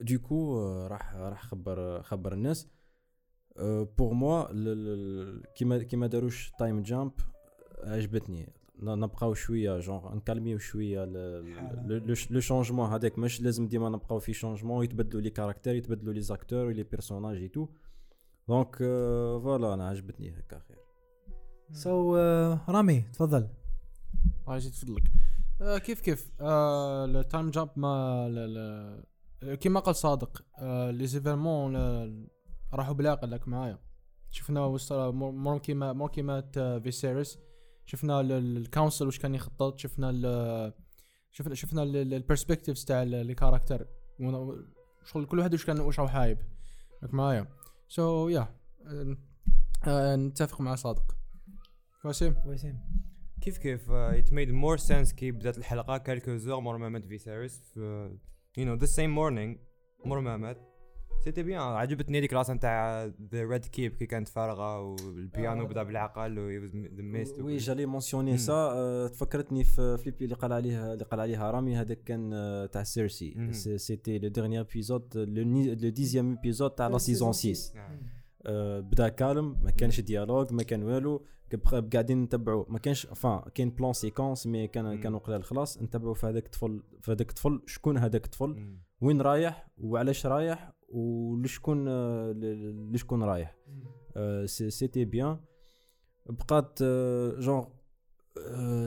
donc 0.00 0.62
راح 0.86 1.14
راح 1.14 1.46
خبر 1.46 2.02
خبر 2.02 2.32
الناس. 2.32 2.68
pour 3.98 4.12
moi 4.14 4.46
كيما 5.54 5.78
كيما 5.78 6.06
داروش 6.06 6.52
time 6.58 6.82
jump 6.82 7.12
عجبتني. 7.84 8.52
نبقاو 8.82 9.34
شوية 9.34 9.78
جونغ 9.78 10.14
نكالميو 10.14 10.58
شوية 10.58 11.04
le 12.30 12.40
changement 12.40 12.90
هذاك 12.90 13.18
مش 13.18 13.40
لازم 13.40 13.68
ديما 13.68 13.88
نبقاو 13.88 14.18
في 14.18 14.32
changement 14.32 14.84
يتبدلوا 14.84 15.22
les 15.22 15.30
caractères 15.30 15.74
يتبدلوا 15.74 16.12
les 16.12 16.20
acteurs 16.20 16.66
و 16.66 16.70
les 16.70 16.82
personnages 16.82 17.36
et 17.36 17.68
tout 18.48 18.62
donc 18.62 18.76
voilà 19.42 19.74
أنا 19.74 19.88
عجبتني 19.88 20.30
هكا 20.38 20.58
خير. 20.58 20.78
so 21.72 22.16
رامي 22.68 23.00
تفضل. 23.00 23.48
الله 24.44 24.56
يزيد 24.56 24.72
فضلك 24.72 25.02
آه 25.60 25.78
كيف 25.78 26.00
كيف؟ 26.00 26.32
آه 26.40 27.04
ال 27.04 27.13
time 27.13 27.50
jump 27.50 27.70
ما 27.76 29.02
كيما 29.60 29.80
قال 29.80 29.96
صادق 29.96 30.44
آه 30.58 30.90
les 30.90 31.06
événements 31.06 31.76
راحوا 32.72 32.94
بالعقل 32.94 33.30
لك 33.30 33.48
معايا. 33.48 33.78
شفنا 34.30 34.78
مور 35.20 35.58
كيما 35.58 35.92
مور 35.92 36.08
كيما 36.08 36.40
فيسيريس 36.80 37.38
شفنا 37.90 38.20
ال- 38.20 38.32
ال- 38.32 38.56
ال 38.56 38.62
council 38.62 39.06
واش 39.06 39.18
كان 39.18 39.34
يخطط 39.34 39.78
شفنا 39.78 40.10
ال 40.10 40.72
شفنا 41.30 41.54
شفنا 41.54 41.82
ال 41.82 41.90
perspectives 41.90 42.84
تاع 42.84 43.02
ال- 43.02 43.14
ال 43.14 43.21
character. 43.21 43.86
شغل 45.04 45.26
كل 45.26 45.38
واحد 45.38 45.52
واش 45.52 45.64
كان 45.66 45.80
واش 45.80 45.98
راهو 46.00 46.08
حايب. 46.08 46.38
معايا؟ 47.02 47.46
so 47.88 48.28
yeah 48.28 48.48
نتفق 50.16 50.60
مع 50.60 50.74
صادق. 50.74 51.16
وسيم. 52.04 52.34
وسيم. 52.46 52.80
كيف 53.40 53.58
كيف 53.58 53.90
it 53.90 54.26
made 54.26 54.52
more 54.64 54.82
sense 54.88 55.14
كي 55.14 55.30
بدات 55.30 55.58
الحلقة 55.58 55.98
quelques 55.98 56.36
jours 56.36 56.60
مور 56.60 56.76
ما 56.78 56.88
مات 56.88 57.04
فيسيريس 57.04 57.60
في 57.74 58.10
you 58.58 58.62
know 58.62 58.80
the 58.82 58.90
same 58.90 59.16
morning 59.18 59.58
مور 60.06 60.20
ما 60.20 60.36
مات 60.36 60.69
c'était 61.24 61.42
bien 61.42 61.60
عجبتني 61.60 62.18
هذيك 62.18 62.32
راسا 62.32 62.54
تاع 62.56 63.04
the 63.04 63.44
Red 63.44 63.64
Keep 63.64 63.92
كي 63.96 64.06
كانت 64.06 64.28
فارغة 64.28 64.80
والبيانو 64.80 65.66
بدأ 65.66 65.82
بالعقل 65.82 66.38
the 66.96 67.02
mist 67.02 67.40
oui 67.40 67.56
j'allais 67.56 67.86
mentionner. 67.86 68.38
ça 68.38 68.52
آه، 68.52 69.06
تفكرتني 69.06 69.64
في 69.64 69.96
فليبي 69.98 70.24
اللي 70.24 70.34
قال 70.34 70.52
عليها 70.52 70.92
اللي 70.92 71.04
قال 71.04 71.20
عليها 71.20 71.50
رامي. 71.50 71.76
هذاك 71.76 72.02
كان 72.04 72.30
آه، 72.32 72.66
تاع 72.66 72.82
سيرسي. 72.82 73.52
c'était 73.76 74.18
le 74.18 74.28
dernier 74.28 74.60
épisode 74.60 75.16
le 75.16 75.88
dixième 75.90 76.32
épisode 76.38 76.70
تاع 76.70 76.88
la 76.88 76.98
saison 76.98 77.32
6 77.32 77.74
نعم. 77.74 77.98
آه، 78.46 78.80
بدا 78.80 79.08
calme 79.08 79.56
ما 79.62 79.70
كانش 79.70 80.00
dialogue 80.00 80.52
ما 80.52 80.62
كان 80.62 80.82
والو. 80.82 81.24
كب- 81.50 81.90
قاعدين 81.92 82.22
نتبعوا. 82.22 82.64
ما 82.68 82.78
كانش 82.78 83.06
enfin 83.06 83.40
كاين 83.54 83.70
plan 83.70 83.92
séquence 83.92 84.46
mais 84.46 84.66
كان. 84.68 85.00
كانوا 85.00 85.18
قلال 85.18 85.44
خلاص 85.44 85.82
نتبعوا 85.82 86.14
في 86.14 86.26
هذاك 86.26 86.44
الطفل 86.46 86.82
في 87.00 87.12
هذاك 87.12 87.28
الطفل. 87.28 87.62
شكون 87.66 87.98
هذاك 87.98 88.24
الطفل. 88.24 88.76
وين 89.00 89.20
رايح؟ 89.20 89.68
وعلاش 89.78 90.26
رايح؟ 90.26 90.72
ولشكون 90.90 91.88
آه، 91.88 92.32
ل- 92.32 92.92
لشكون 92.92 93.22
رايح 93.22 93.56
c'était 94.46 95.04
bien 95.04 95.38
بقات 96.26 96.82
genre 97.38 97.64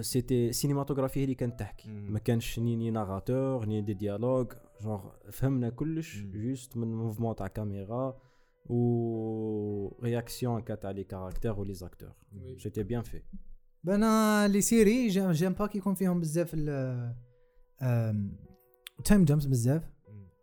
c'était 0.02 0.52
cinématographie 0.54 1.20
هي 1.20 1.24
اللي 1.24 1.36
كانت 1.36 1.60
تحكي. 1.60 1.90
ما 1.90 2.20
كانش 2.20 2.60
ni 2.60 2.76
ni 2.76 2.92
narrateur 2.92 3.66
ni 3.66 3.82
des 3.82 3.94
dialogues 3.94 4.54
جونغ 4.82 5.10
فهمنا 5.32 5.70
كلش. 5.70 6.22
juste 6.24 6.78
من 6.78 6.96
mouvement 6.96 7.36
تاع 7.36 7.48
كاميرا 7.48 8.18
و 8.66 10.04
réaction 10.04 10.62
كا 10.62 10.76
تاع 10.76 10.92
لي 10.92 11.04
كاركتير 11.04 11.60
و 11.60 11.64
les 11.64 11.74
acteurs. 11.74 12.12
c'était 12.58 12.84
bien 12.84 13.02
في 13.02 13.22
أنا 13.88 14.48
les 14.48 14.62
séries 14.62 15.08
j'aime 15.08 15.54
pas 15.54 15.68
كيكون 15.68 15.94
فيهم 15.94 16.20
بزاف 16.20 16.52
ال 16.54 17.16
time 19.06 19.26
jumps 19.26 19.46
بزاف 19.46 19.90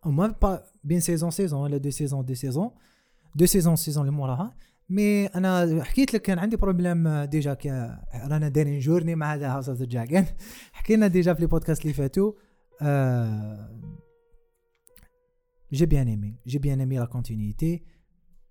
ما 0.05 0.27
با 0.41 0.63
بين 0.83 0.99
saison 0.99 1.31
saison 1.31 1.61
ولا 1.61 1.77
deux 1.77 1.89
saisons 1.89 2.25
deux 2.25 2.33
saisons 2.33 2.71
deux 3.35 3.45
saisons 3.45 3.75
saison 3.75 4.07
اللي 4.07 4.17
موراها 4.17 4.55
mais 4.89 5.25
أنا 5.25 5.83
حكيت 5.83 6.13
لك 6.13 6.21
كان 6.21 6.39
عندي 6.39 6.55
problème 6.55 7.23
déjà 7.23 7.53
كي 7.53 7.69
رانا 8.13 8.47
دايرين 8.47 8.79
journée 8.79 9.15
مع 9.15 9.33
هذا 9.33 9.49
House 9.49 9.69
of 9.69 9.77
the 9.77 9.85
Dragon 9.85 10.25
حكينا 10.71 11.07
ديجا 11.07 11.33
في 11.33 11.41
les 11.41 11.47
podcasts 11.47 11.81
اللي 11.81 11.93
فاتوا. 11.93 12.33
j'ai 15.73 15.85
bien 15.85 16.07
aimé 16.07 16.39
j'ai 16.47 16.59
bien 16.59 16.79
aimé 16.79 16.99
la 16.99 17.05
continuité 17.05 17.83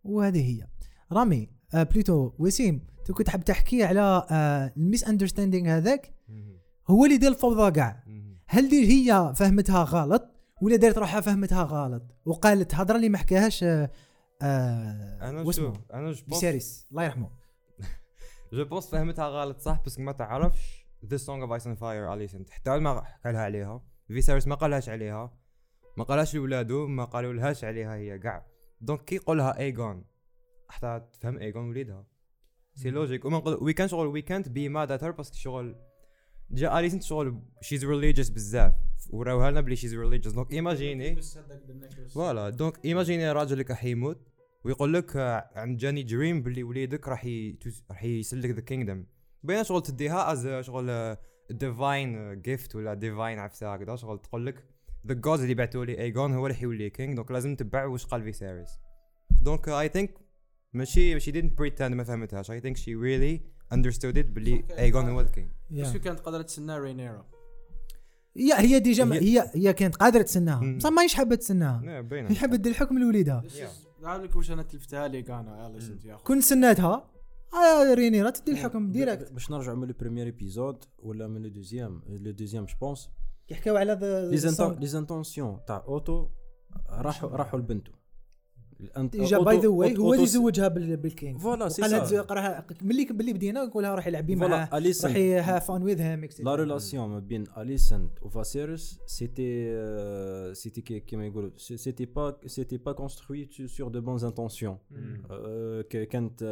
وهذه 0.05 0.51
هي. 0.51 0.67
رامي 1.13 1.49
آه 1.75 1.83
plutôt 1.83 2.33
وسيم 2.39 2.87
تو 3.07 3.15
كنت 3.15 3.29
حاب 3.29 3.45
تحكي 3.45 3.85
على 3.85 4.27
آه 4.31 4.73
ال 4.77 5.05
misunderstanding 5.05 5.69
هذاك. 5.69 6.15
هو 6.91 7.05
اللي 7.05 7.17
دير 7.17 7.31
الفوضى 7.31 7.71
كاع. 7.71 8.05
هل 8.47 8.69
دي 8.69 8.89
هي 8.89 9.33
فهمتها 9.37 9.85
غلط؟ 9.85 10.30
ولا 10.63 10.77
دارت 10.77 10.99
روحها 10.99 11.21
فهمتها 11.21 11.63
غلط. 11.63 12.03
وقالت 12.25 12.75
هضرة 12.75 12.97
اللي 12.97 13.09
ما 13.09 13.19
حكاهاش 13.19 13.65
آه 13.65 13.91
آه 14.43 15.19
أنا 15.31 15.43
واسمه 15.43 15.73
أنا 15.93 16.13
je 16.13 16.23
pense 16.23 16.23
بيساريس. 16.23 16.87
الله 16.91 17.05
يرحمه. 17.05 17.31
je 18.53 18.65
pense 18.65 18.87
فهمتها 18.87 19.29
غلط 19.29 19.59
صح 19.61 19.83
بس 19.87 19.99
ما 19.99 20.13
تعرفش. 20.13 20.87
the 21.07 21.17
song 21.17 21.43
of 21.43 21.53
ice 21.53 21.67
and 21.67 21.77
fire 21.77 22.13
اليسنت 22.15 22.51
حتى 22.51 22.79
ما 22.79 23.03
حكى 23.03 23.33
لها 23.33 23.41
عليها 23.41 23.83
فيسيريس 24.09 24.47
ما 24.47 24.55
قالهاش 24.55 24.89
عليها. 24.89 25.33
ما 25.97 26.05
قالهاش 26.05 26.35
لولادو 26.35 26.87
ما 26.87 27.05
قالوا 27.05 27.33
لهاش 27.33 27.65
عليها 27.65 27.95
هي 27.95 28.19
كاع 28.19 28.47
donc 28.81 29.05
كي 29.05 29.15
يقولها 29.15 29.59
ايجون 29.59 30.05
حتى 30.69 31.01
تفهم 31.13 31.39
ايجون 31.39 31.69
وليدها. 31.69 32.07
c'est 32.75 32.91
logique 32.91 33.25
وما 33.25 33.39
نقول 33.39 33.59
وي 33.61 33.73
كان 33.73 33.89
شغل 33.89 34.07
وي 34.07 34.23
كانت 34.23 34.49
بي 34.49 34.69
ماد 34.69 34.91
ات 34.93 35.05
هير 35.05 35.13
باسكو 35.13 35.37
شغل 35.37 35.77
جا 36.51 36.79
اليسنت 36.79 37.03
شغل 37.03 37.43
she's 37.61 37.85
religious 37.85 38.29
بزاف. 38.29 38.73
وراوها 39.13 39.51
لنا 39.51 39.61
بلي 39.61 39.77
she's 39.77 39.95
religious 39.95 40.35
donc 40.35 40.53
imaginez 40.53 41.23
voilà 42.15 42.51
donc 42.51 42.85
imaginez 42.85 43.33
راجلك 43.33 43.71
راح 43.71 43.85
يموت 43.85 44.29
ويقول 44.65 44.95
لك 44.95 45.17
عند 45.57 45.77
جاني 45.79 46.03
dream 46.03 46.43
باللي 46.43 46.63
وليدك 46.63 47.09
راح 47.09 47.29
راح 47.91 48.05
يسلك 48.05 48.51
the 48.51 48.61
kingdom 48.61 49.05
بين 49.43 49.65
شغل 49.65 49.83
تديها 49.83 50.33
as 50.33 50.49
شغل 50.61 51.17
divine 51.51 52.41
gift 52.41 52.77
ولا 52.77 52.95
divine 52.95 53.39
عفسة 53.39 53.75
هكذا 53.75 53.97
شغل 53.97 54.19
تقول 54.19 54.47
لك 54.47 54.65
the 55.07 55.15
gods 55.15 55.43
اللي 55.43 55.55
بعثوا 55.55 55.85
لي 55.85 55.99
ايجون 55.99 56.33
هو 56.35 56.47
اللي 56.47 56.57
حيولي 56.59 56.91
king 56.91 57.17
donc 57.17 57.31
لازم 57.31 57.57
تتبع 57.57 57.85
واش 57.85 58.07
قال 58.07 58.23
فيسيريس 58.23 58.71
donc 59.43 59.69
I 59.69 59.89
think 59.89 60.19
ماشي 60.73 61.13
ماشي 61.13 61.33
didn't 61.33 61.55
pretend 61.55 61.83
ما 61.83 62.05
فهمتهاش 62.05 62.51
I 62.51 62.61
think 62.61 62.77
she 62.77 62.95
really 62.95 63.41
understood 63.75 64.15
it 64.17 64.27
باللي 64.27 64.65
Okay. 64.69 64.79
ايجون 64.79 65.09
هو 65.09 65.21
ال 65.21 65.27
king 65.27 65.51
بس 65.71 65.97
كانت 65.97 66.21
قادره 66.21 66.43
تسنى 66.43 66.79
رينيرا 66.79 67.27
هي 68.37 68.53
هي 68.55 68.81
ديجا 68.81 69.05
هي- 69.05 69.21
هي 69.21 69.51
هي 69.55 69.73
كانت 69.73 69.97
قادرة 69.97 70.23
تسناها. 70.23 70.77
بصح 70.77 70.91
ماهيش 70.91 71.15
حابة 71.15 71.35
تسناها. 71.37 71.83
لا 71.85 72.29
هي 72.31 72.35
حابة 72.35 72.57
دير 72.57 72.73
الحكم 72.73 72.99
لوليدها. 72.99 73.43
قال 74.05 74.23
لك 74.25 74.37
واش 74.37 74.51
أنا 74.51 74.63
تلفتها 74.63 75.09
لك 75.09 75.31
أنا 75.31 75.79
كون 76.25 76.41
سناتها. 76.41 77.11
آه 77.55 77.95
رينيرا 77.95 78.31
تدي 78.31 78.53
الحكم 78.53 78.93
direct. 78.93 79.33
باش 79.33 79.51
نرجعوا 79.51 79.77
من 79.77 79.89
le 79.89 79.95
premier 80.01 80.27
épisode 80.27 80.85
ولا 80.99 81.27
من 81.29 81.43
le 81.43 81.49
deuxième 81.49 82.03
le 82.09 82.31
deuxième 82.31 82.65
je 82.65 82.75
pense 82.81 83.11
يحكيو 83.51 83.77
على 83.77 83.93
the 83.93 84.31
les 84.31 84.37
inten- 84.37 84.79
les 84.81 84.87
intentions 84.87 85.59
تاع 85.67 85.85
اوتو 85.89 86.29
راحوا 86.89 87.29
راحوا 87.29 87.59
لبنته 88.83 89.19
déjà 89.19 89.39
by 89.39 89.59
the 89.59 89.69
way 89.69 89.97
هو 89.99 90.15
اللي 90.15 90.27
زوجها 90.27 90.69
بال- 90.69 90.97
بال 90.97 91.11
king 91.11 91.39
voilà 91.39 91.69
c'est 91.69 91.83
قالها 91.83 92.05
ça. 92.05 92.21
قراها 92.23 92.67
ملي 92.83 93.09
ملي 93.11 93.33
بدينا 93.33 93.65
نقولها 93.65 93.95
روحي 93.95 94.11
لعبي 94.11 94.37
معاه 94.37 94.69
روحي 95.09 95.35
have 95.35 95.67
fun 95.69 95.83
with 95.83 96.01
him 96.01 96.29
la 96.41 96.55
relation 96.55 97.09
ما 97.09 97.19
بين 97.19 97.45
اليسنت 97.59 98.23
وفاسيرس 98.23 98.99
c'était 99.07 100.55
c'était 100.55 100.81
كي- 100.81 101.01
كيما 101.01 101.27
يقولوا 101.27 101.51
c'était 101.57 102.05
pas 102.07 102.37
c'était 102.47 102.77
pas 102.77 102.93
construit 102.93 103.49
sur 103.67 103.89
de 103.89 104.01
bonnes 104.01 104.25
intentions 104.25 104.79
كانت 105.91 106.43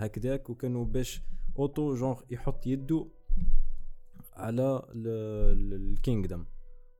هكذاك 0.00 0.50
وكانوا 0.50 0.84
باش 0.84 1.22
اوتو 1.58 1.94
جونغ 1.94 2.20
يحط 2.30 2.66
يدو 2.66 3.08
على 4.36 4.82
الكينغدم 4.94 6.44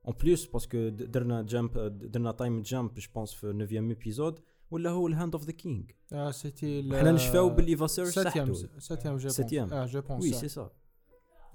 اون 0.07 0.15
بليس 0.23 0.45
باسكو 0.45 0.89
درنا 0.89 1.41
جامب 1.41 1.71
درنا 2.11 2.31
تايم 2.31 2.61
جامب 2.61 2.93
جو 2.93 3.07
بونس 3.15 3.33
في 3.33 3.53
9 3.67 3.77
ايبيزود 3.89 4.39
ولا 4.71 4.89
هو 4.89 5.07
الهاند 5.07 5.35
اوف 5.35 5.43
ذا 5.45 5.51
كينغ 5.51 5.83
آه 6.13 6.31
سيتي 6.31 6.79
ال- 6.79 6.95
حنا 6.99 7.11
نشفاو 7.11 7.49
باللي 7.49 7.75
صحتو 7.87 8.53
ساتيام 8.79 9.17
جو 9.17 9.29
ساتيام. 9.29 9.73
آه 9.73 9.85
جو 9.85 10.01
بونس 10.01 10.23
وي 10.23 10.33
سي 10.33 10.47
سا 10.47 10.69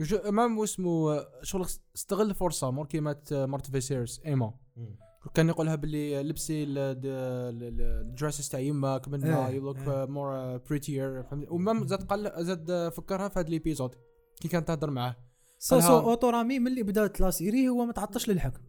جو 0.00 0.19
مام 0.31 0.59
واسمو 0.59 1.21
شغل 1.42 1.66
استغل 1.97 2.31
الفرصه 2.31 2.71
مور 2.71 2.87
كي 2.87 3.00
مات 3.00 3.33
آه، 3.33 3.47
مرت 3.47 3.71
فيسيرس 3.71 4.21
إيما. 4.26 4.54
كان 5.35 5.49
يقولها 5.49 5.75
باللي 5.75 6.23
لبسي 6.23 6.64
ال 7.52 7.64
dresses 7.64 8.49
تاع 8.49 8.61
يماك 8.61 9.09
من 9.09 9.21
ما 9.21 9.49
إيه، 9.49 9.54
you 9.55 9.62
look. 9.62 9.76
more 9.88 10.57
prettier 10.57 11.25
و 11.50 11.58
même 11.58 11.87
زاد 11.87 12.02
قال 12.02 12.33
زاد 12.45 12.71
آه، 12.71 12.88
فكرها 12.88 13.28
في 13.28 13.38
هذا 13.38 13.49
ال 13.49 13.54
épisode 13.54 13.95
كي 14.40 14.49
كانت 14.49 14.69
تهضر 14.69 14.90
معاه. 14.90 15.16
so 15.59 15.81
so 15.81 15.87
قالها- 15.87 16.00
اوتو 16.11 16.31
رامي 16.31 16.59
ملي 16.59 16.83
بدأت 16.83 17.21
la 17.21 17.31
série 17.31 17.69
هو 17.69 17.85
ما 17.85 17.92
تعطش 17.92 18.28
للحكم. 18.28 18.61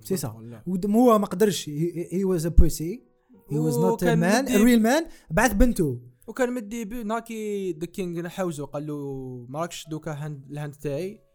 سي 0.00 0.16
سا. 0.16 0.28
هو 0.28 1.18
ما 1.18 1.26
قدرش 1.26 1.68
he 2.12 2.24
was 2.24 2.46
a 2.46 2.48
pussy 2.48 3.15
he 3.50 3.58
was 3.58 3.78
not 3.78 4.04
man 4.04 4.46
real 4.46 4.82
man 4.82 5.06
بعث 5.30 5.52
بنته. 5.52 6.00
وكان 6.26 6.52
مدي 6.52 6.84
ناكي 6.84 7.72
the 7.72 7.86
king 7.86 8.18
نحوزو 8.18 8.64
قال 8.64 8.86
له 8.86 9.46
ماكش 9.48 9.88
دوكا 9.88 10.12
hand 10.12 10.50
ال 10.50 10.55
hand 10.55 10.74
تاعي؟ 10.74 11.26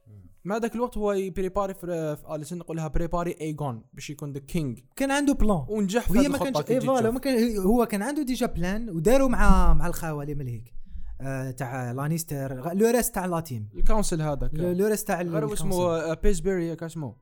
ما 0.43 0.59
ذاك 0.59 0.75
الوقت 0.75 0.97
هو 0.97 1.11
يبريباري 1.11 1.73
في 1.73 2.15
في 2.15 2.35
آليسن 2.35 2.57
نقول 2.57 2.77
لها 2.77 2.87
بريباري 2.87 3.35
ايجون 3.41 3.83
باش 3.93 4.09
يكون 4.09 4.33
the 4.33 4.39
king 4.39 4.79
كان 4.95 5.11
عنده 5.11 5.33
plan 5.33 5.65
ونجح 5.69 6.11
في 6.11 6.17
وهي 6.17 6.27
ما 6.27 6.37
كانش 6.37 6.57
تجي 6.57 6.81
voilà. 6.81 7.11
ما 7.11 7.19
كان 7.19 7.57
هو 7.57 7.85
كان 7.85 8.01
عنده 8.01 8.23
déjà 8.23 8.45
plan 8.45 8.89
وداروا 8.89 9.27
مع 9.27 9.73
مع 9.73 9.87
الخاوة 9.87 10.23
اللي 10.23 10.35
ملهيك. 10.35 10.73
آه 11.21 11.51
تاع 11.51 11.91
لانيستر 11.91 12.73
le 12.73 12.89
reste 12.89 13.15
تاع 13.15 13.25
la 13.25 13.39
team 13.39 13.69
ال 13.75 13.81
council 13.81 14.21
هذاك. 14.21 14.51
le 14.53 14.87
reste 14.87 15.07
تاع 15.07 15.21
غير. 15.21 15.53
اسمه 15.53 15.75
آه، 15.75 16.13
بيسبيري 16.13 16.67
ياك 16.67 16.83
اسمه 16.83 17.15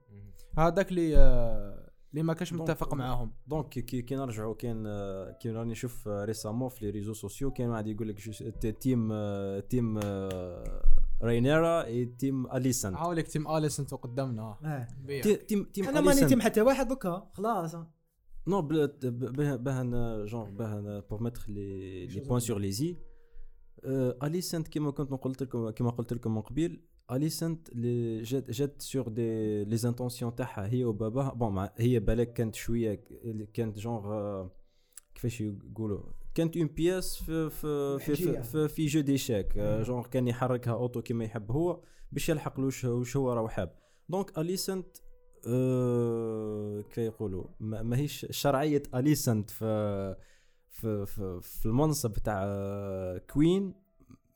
هذاك 0.57 0.89
اللي 0.89 1.17
آه، 1.17 1.68
اللي 2.11 2.23
ما 2.23 2.33
كانش 2.33 2.53
متفق 2.53 2.93
معاهم. 2.93 3.31
donc 3.47 3.69
كي- 3.69 4.01
كي 4.01 4.15
نرجعوا 4.15 4.53
كان 4.55 4.83
آه، 4.87 5.31
كي 5.31 5.51
راني 5.51 5.71
نشوف 5.71 6.07
récemment 6.07 6.69
في 6.69 6.85
les 6.85 6.91
réseaux 6.91 7.13
sociaux 7.13 7.51
كان 7.51 7.69
واحد 7.69 7.87
يقول 7.87 8.07
لك 8.09 8.19
تيم 8.81 9.09
تيم 9.59 9.99
رينيرا 11.23 11.83
اي 11.85 12.05
تيم 12.05 12.51
اليسن 12.51 12.95
حاولك 12.97 13.27
تيم 13.27 13.47
اليسن 13.47 13.85
تو 13.85 13.95
قدامنا 13.95 14.57
تيم 15.47 15.63
تيم 15.63 15.87
أنا 15.87 16.01
ماني. 16.01 16.25
تيم 16.25 16.41
حتى 16.41 16.61
واحد 16.61 16.87
دوكا 16.87 17.29
خلاص. 17.33 17.75
نو 18.47 18.61
بل- 18.61 18.87
ب- 18.87 19.01
ب- 19.41 19.63
بهن 19.63 20.25
جونغ 20.25 20.49
بهن 20.49 21.03
بور 21.09 21.23
ميتر 21.23 21.45
لي 21.47 22.07
لي 22.07 22.19
بوان 22.19 22.39
سور 22.39 22.59
لي 22.59 22.71
زي؟ 22.71 22.97
اليسنت 24.23 24.67
كيما 24.67 24.91
كنت 24.91 25.11
قلت 25.13 25.43
لكم 25.43 25.69
كيما 25.69 25.89
قلت 25.89 26.13
لكم 26.13 26.35
من 26.35 26.41
قبيل 26.41 26.81
اليسنت 27.11 27.69
اللي 27.69 28.21
جات 28.21 28.51
جات 28.51 28.81
سور 28.81 29.07
دي 29.07 29.63
لي 29.63 29.77
زانتونسيون 29.77 30.35
تاعها 30.35 30.67
هي 30.67 30.83
وباباها 30.85 31.33
بون 31.33 31.67
هي 31.77 31.99
بالك 31.99 32.33
كانت 32.33 32.55
شوية 32.55 33.03
كانت 33.53 33.79
جونغ 33.79 34.47
كيفاش 35.15 35.41
يقولوا 35.41 36.01
كانت 36.35 36.57
une 36.57 36.67
pièce 36.67 37.15
في 37.23 37.49
في 37.49 37.97
في. 37.99 38.15
في, 38.15 38.43
في, 38.43 38.67
في 38.67 38.85
jeu 38.85 38.99
d'échecs 39.01 39.57
genre 39.57 40.07
كان 40.07 40.27
يحركها 40.27 40.73
اوتو 40.73 41.01
كيما 41.01 41.25
يحب 41.25 41.51
هو 41.51 41.81
باش 42.11 42.29
يلحق 42.29 42.59
له 42.59 42.69
وش 42.85 43.17
هو 43.17 43.33
راه 43.33 43.47
حاب 43.47 43.75
donc 44.09 44.37
اليسنت 44.37 44.97
آه، 45.47 46.81
كيف 46.81 46.97
يقولوا 47.15 47.43
ما- 47.59 47.81
ماهيش 47.81 48.25
شرعيه 48.29 48.83
اليسنت 48.95 49.49
في 49.51 50.15
في 50.69 51.05
في, 51.05 51.39
في 51.41 51.65
المنصب 51.65 52.13
تاع 52.13 52.45
queen 53.17 53.73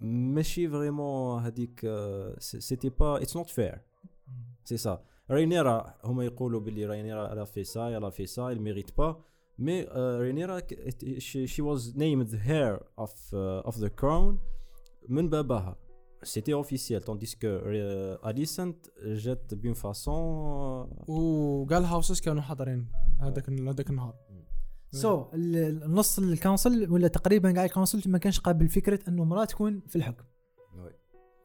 ماشي 0.03 0.69
vraiment 0.69 1.43
هذيك 1.43 1.81
آه، 1.85 2.35
c'était 2.39 2.89
pas 2.89 3.21
it's 3.21 3.37
not 3.37 3.49
fair 3.49 3.81
c'est 4.63 4.77
ça 4.77 5.03
رينيرا 5.31 5.93
هما 6.03 6.25
يقولوا 6.25 6.59
باللي 6.59 6.85
رينيرا 6.85 7.35
l'a 7.35 7.45
fait 7.45 7.63
ça 7.63 7.99
l'a 7.99 8.09
fait 8.09 8.25
ça 8.25 8.53
mérite 8.53 8.97
pas 8.97 9.23
mais 9.59 9.81
رينيرا 9.95 10.61
she 11.17 11.61
was 11.61 11.97
named 11.97 12.27
the 12.27 12.39
heir 12.41 12.79
of 12.99 13.35
of 13.35 13.77
the 13.77 13.87
crown 13.87 14.39
من 15.09 15.29
باباها 15.29 15.75
c'était 16.23 16.53
officiel 16.53 17.03
tandis 17.03 17.33
que 17.33 17.45
اليسنت 18.27 18.87
جات 19.05 19.53
بين 19.53 19.73
façon 19.73 20.15
وكاع 21.07 21.83
houses 21.85 22.19
كانوا 22.19 22.41
حاضرين 22.41 22.87
هذاك 23.19 23.49
هذاك 23.49 23.89
النهار. 23.89 24.15
so 24.93 25.25
النص 25.33 26.19
ال 26.19 26.28
council 26.28 26.91
ولا 26.91 27.07
تقريبا 27.07 27.51
كاع 27.51 27.65
ال 27.65 27.71
council 27.71 28.11
ما 28.11 28.17
كانش 28.17 28.39
قابل 28.39 28.69
فكرة 28.69 28.99
إنه 29.07 29.23
مرأة 29.23 29.45
تكون 29.45 29.81
في 29.87 29.95
الحكم. 29.95 30.23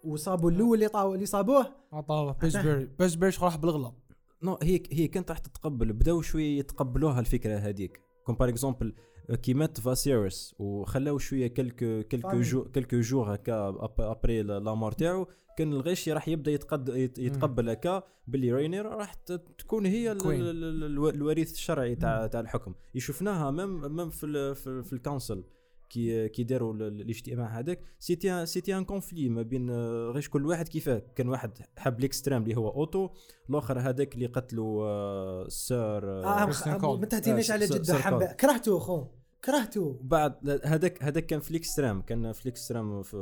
وصابوا 0.04 0.50
الأول 0.50 0.74
اللي 0.74 0.88
طاو 0.88 1.14
اللي 1.14 1.26
صابوه. 1.26 1.66
عطاه 1.92 2.32
بيسبري 2.32 2.84
بيسبري 2.98 3.30
راح 3.42 3.56
بالغلط. 3.56 3.94
non 4.42 4.58
هي 4.62 4.82
هي 4.92 5.08
كانت 5.08 5.30
راح 5.30 5.38
تتقبل 5.38 5.92
بداو 5.92 6.22
شوية 6.22 6.58
يتقبلوها 6.58 7.20
الفكرة 7.20 7.58
هذيك. 7.58 8.00
comme 8.24 8.36
par 8.36 8.48
exemple 8.48 8.94
كي 9.34 9.54
مات 9.54 9.80
فاسيرس 9.80 10.54
وخلاو 10.58 11.18
شوية 11.18 11.46
quelques 11.46 12.02
quelques. 12.02 12.40
je 12.40 12.64
quelques 12.64 13.00
jours 13.00 13.34
هكا 13.34 13.68
après 13.98 14.42
la 14.42 14.74
mort 14.74 14.92
تاعو 14.92 15.26
كان 15.58 15.72
الغش 15.72 16.08
راح 16.08 16.28
يبدأ 16.28 16.50
يتقد 16.50 16.88
يت- 16.88 17.18
يتقبل 17.18 17.68
هكا 17.70 18.02
باللي 18.26 18.52
رينير 18.52 18.86
راح 18.86 19.14
تكون 19.58 19.86
هي 19.86 20.12
ال- 20.12 20.20
Queen. 20.20 20.24
ال- 20.26 20.64
ال- 20.64 20.84
الو- 20.84 21.08
الوريث 21.08 21.52
الشرعي 21.52 21.94
تاع 21.94 22.26
تاع 22.26 22.40
الحكم 22.40 22.74
يشوفناها 22.94 23.50
même 23.50 23.96
même 23.96 24.10
في 24.10 24.26
ال 24.26 24.54
في, 24.54 24.82
في 24.82 24.92
ال 24.92 24.99
conseil 24.99 25.44
كي 25.90 26.28
كي 26.28 26.42
داروا 26.44 26.74
ال- 26.74 26.82
ال- 26.82 27.00
الاجتماع 27.00 27.58
هذاك 27.58 27.80
c'était 27.98 28.46
c'était 28.46 28.78
un 28.78 28.84
conflit 28.84 29.28
ما 29.28 29.42
بين 29.42 29.70
آه، 29.70 30.10
غيش 30.14 30.28
كل 30.28 30.46
واحد 30.46 30.68
كيفاه 30.68 31.02
كان 31.16 31.28
واحد 31.28 31.58
حب 31.78 32.00
l'extrême 32.00 32.42
اللي 32.42 32.56
هو 32.56 32.68
أوتو 32.68 33.08
الآخر 33.50 33.78
هذاك 33.80 34.14
اللي 34.14 34.26
قتلوا 34.26 34.84
آه، 34.86 35.42
السار 35.46 36.04
آه، 36.24 36.42
آه 36.66 36.78
كول. 36.78 37.00
ما 37.00 37.06
تهديناش 37.06 37.50
آه، 37.50 37.54
على 37.54 37.66
جده 37.66 37.82
سير 37.82 38.10
كول. 38.10 38.26
كرهته 38.26 38.78
خو 38.78 39.04
كرهته. 39.44 39.98
بعد 40.02 40.60
هذاك 40.64 41.02
هذاك 41.02 41.26
كان 41.26 41.40
في 41.40 41.50
الإكستريم 41.50 42.02
كان 42.02 42.32
في 42.32 42.46
الإكستريم 42.46 43.02
في 43.02 43.16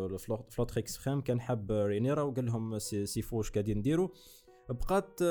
لوتر 0.58 0.78
اكستريم 0.78 1.20
كان 1.20 1.40
حب 1.40 1.72
رينيرا 1.72 2.22
وقال 2.22 2.46
لهم 2.46 2.78
سي 2.78 3.06
سي 3.06 3.22
فوش 3.22 3.50
قاعدين 3.50 3.78
نديروا 3.78 4.08
بقات 4.68 5.22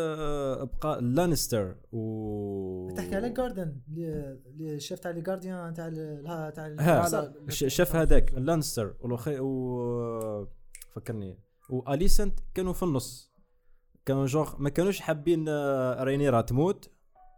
بقى 0.82 1.02
لانستر 1.02 1.76
و 1.92 2.90
تحكي 2.98 3.16
على 3.16 3.30
جاردن 3.30 3.82
اللي 3.88 4.76
الشيف 4.76 5.00
تاع 5.00 5.12
لي 5.12 5.22
جارديان 5.22 5.74
تاع 5.74 5.90
تاع 6.50 6.68
ال- 6.68 6.80
ها 6.80 7.10
لا، 7.10 7.34
ش- 7.50 7.66
شاف 7.76 7.96
هذاك 7.96 8.34
لانستر. 8.34 8.94
والأخي- 9.02 9.40
و 9.40 10.46
فكرني. 10.96 11.40
واليسنت 11.70 12.40
كانوا 12.54 12.74
في 12.74 12.84
النص. 12.84 13.32
كانوا 14.06 14.26
جوغ 14.26 14.54
ما 14.60 14.70
كانوش 14.70 15.00
حابين 15.00 15.46
آه، 15.50 16.04
رينيرا 16.04 16.42
تموت 16.42 16.90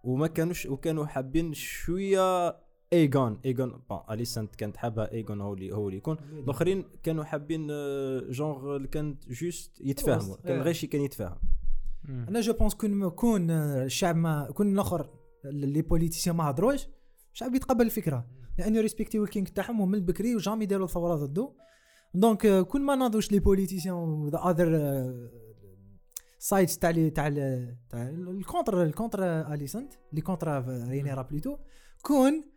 وما 0.03 0.27
كانوش 0.27 0.65
وكانوا 0.65 1.05
حابين 1.05 1.53
شوية 1.53 2.57
ايجون 2.93 3.39
ايجون 3.45 3.81
bon 3.89 3.99
اليسنت 4.11 4.55
كانت 4.55 4.77
حابه 4.77 5.03
ايجون 5.03 5.41
هو 5.41 5.53
اللي 5.53 5.71
هو 5.71 5.87
اللي 5.87 5.97
يكون. 5.97 6.17
الآخرين 6.31 6.85
كانوا 7.03 7.23
حابين 7.23 7.67
آه، 7.71 8.19
جونغ 8.29 8.75
اللي 8.75 8.87
كانت 8.87 9.29
juste 9.29 9.81
يتفاهموا 9.81 10.35
كان 10.35 10.55
إيه. 10.55 10.61
غيشي 10.61 10.87
كان 10.87 11.01
يتفاهم. 11.01 11.37
أنا 12.09 12.41
je 12.41 12.53
pense 12.53 12.75
كون 12.75 13.09
كون 13.09 13.51
الشعب 13.51 14.15
ما 14.15 14.51
كون 14.51 14.73
الآخر 14.73 15.09
les 15.45 15.81
politiciens 15.81 16.35
ما 16.35 16.49
هضروش 16.49 16.87
الشعب 17.33 17.55
يتقبل 17.55 17.85
الفكرة. 17.85 18.27
لأنه 18.59 18.81
ريسبكتيو 18.81 19.23
ال 19.23 19.28
king 19.28 19.47
تاعهم 19.47 19.81
ومن 19.81 19.95
البكري 19.95 20.35
و 20.35 20.39
jamais 20.39 20.63
يديروا 20.63 20.87
ثوره 20.87 21.15
ضده 21.15 21.53
donc 22.13 22.45
آه، 22.45 22.61
كون 22.61 22.81
ما 22.81 22.95
ناضوش 22.95 23.31
les 23.31 23.39
politiciens 23.39 24.29
the 24.29 24.37
other 24.37 24.71
sides 26.39 26.77
تاع 26.77 26.89
لي 26.89 27.09
تاع 27.09 27.29
تاع 27.89 28.09
ال 28.09 28.20
contre 28.20 28.83
ال 28.83 28.89
contre 28.89 29.23
اليسنت 29.53 29.93
اللي 30.11 30.21
contre 30.21 30.63
رينيرا 30.89 31.21
plutôt 31.21 31.57
كون 32.01 32.56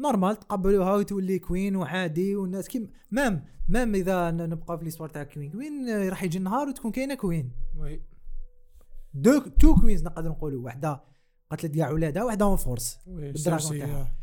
normal 0.00 0.36
تقبلوها 0.36 0.94
وتولي 0.94 1.38
queen 1.38 1.76
وعادي 1.76 2.36
والناس 2.36 2.68
كيم 2.68 2.90
même 3.10 3.44
même 3.68 3.94
إذا 3.94 4.30
نبقى 4.30 4.78
في 4.78 4.84
l'histoire 4.84 5.08
تاع 5.08 5.22
queen. 5.22 5.52
queen 5.52 6.08
راح 6.08 6.22
يجي 6.22 6.38
النهار 6.38 6.68
وتكون 6.68 6.90
كاينة 6.90 7.14
queen. 7.14 7.52
Oui. 7.76 8.02
deux 9.14 9.38
two 9.38 9.74
queens 9.74 10.02
نقدر 10.02 10.28
نقولوا. 10.28 10.64
واحدة 10.64 11.04
قتلت 11.50 11.74
كاع 11.74 11.90
ولادها 11.90 12.24
واحدة 12.24 12.44
en 12.44 12.56
force 12.56 12.98
بال 13.06 13.24
dragon 13.24 13.78
تاعها. 13.78 14.16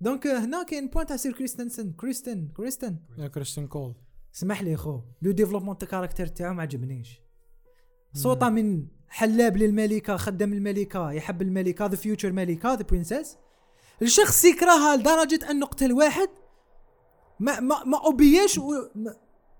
donc 0.00 0.26
هنا 0.26 0.62
كاين 0.62 0.88
point 0.88 1.06
تاع 1.06 1.16
سير 1.16 1.32
كريستن. 1.32 1.92
كريستن 1.92 2.48
كريستن. 2.48 2.96
يا 3.18 3.28
كريستن 3.28 3.66
كول. 3.66 3.94
سمح 4.32 4.62
لي 4.62 4.76
خو 4.76 5.00
le 5.22 5.30
développement 5.30 5.78
تاع 5.78 5.88
character 5.88 6.26
تاعو 6.26 6.54
ما 6.54 6.62
عجبنيش. 6.62 7.22
صوته 8.14 8.48
من 8.48 8.86
حلاب 9.08 9.56
للملكة 9.56 10.16
خدام 10.16 10.52
الملكة 10.52 11.12
يحب 11.12 11.42
الملكة 11.42 11.86
the 11.86 11.96
future 11.96 12.32
ملكة 12.32 12.74
the 12.74 12.82
princess 12.82 13.38
الشخص 14.02 14.44
يكرهها 14.44 14.96
لدرجة 14.96 15.50
انه 15.50 15.66
قتل 15.66 15.92
واحد 15.92 16.28
ما 17.40 17.60
ما 17.60 17.84
ما 17.84 18.04
اوبياش 18.04 18.58
و... 18.58 18.72
ما 18.94 19.16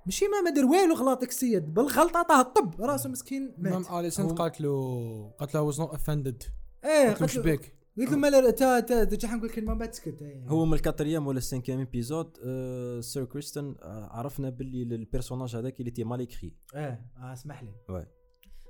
ماشي 0.07 0.28
ما 0.28 0.40
ما 0.40 0.50
دار 0.50 0.64
والو 0.64 0.94
غلط 0.94 1.22
السيد 1.22 1.74
بالغلطة 1.74 2.18
عطاه 2.18 2.40
الطب. 2.40 2.81
رأسه 2.81 3.09
مسكين 3.09 3.55
مات. 3.59 3.72
Même 3.72 3.98
اليسنت 3.98 4.33
قالت 4.38 4.61
له 4.61 5.35
قالت 5.38 5.55
له 5.55 5.62
واز 5.62 5.81
نوت 5.81 5.90
اوفندد 5.90 6.42
إيه 6.85 7.07
قالت 7.07 7.07
له 7.07 7.12
قلت 7.12 7.20
له 7.20 7.26
شبيك 7.26 7.74
قلت 7.98 8.11
له 8.11 8.16
مالا 8.16 8.50
تا 8.50 8.81
تا 8.81 9.05
ترجع 9.05 9.35
نقول 9.35 9.50
كلمة 9.50 9.74
بعد 9.74 9.90
تسكت. 9.90 10.22
إيه. 10.22 10.44
هو 10.48 10.64
من 10.64 10.74
ال 10.74 10.80
quatrième 10.80 11.26
ولا 11.26 11.38
ال 11.38 11.42
cinquième 11.42 11.78
épisode 11.78 12.38
آه 12.44 13.00
سير 13.00 13.24
كريستن 13.24 13.74
آه 13.83 14.09
عرفنا 14.12 14.50
باللي 14.50 14.94
ال 14.94 15.00
personnage 15.00 15.57
هذاك 15.57 15.81
اللي 15.81 15.90
تي 15.90 16.05
mal 16.05 16.20
écrit 16.20 16.57
إيه 16.74 17.07
آه 17.16 17.33
اسمح 17.33 17.62
لي. 17.62 17.72
Ouais 17.88 18.07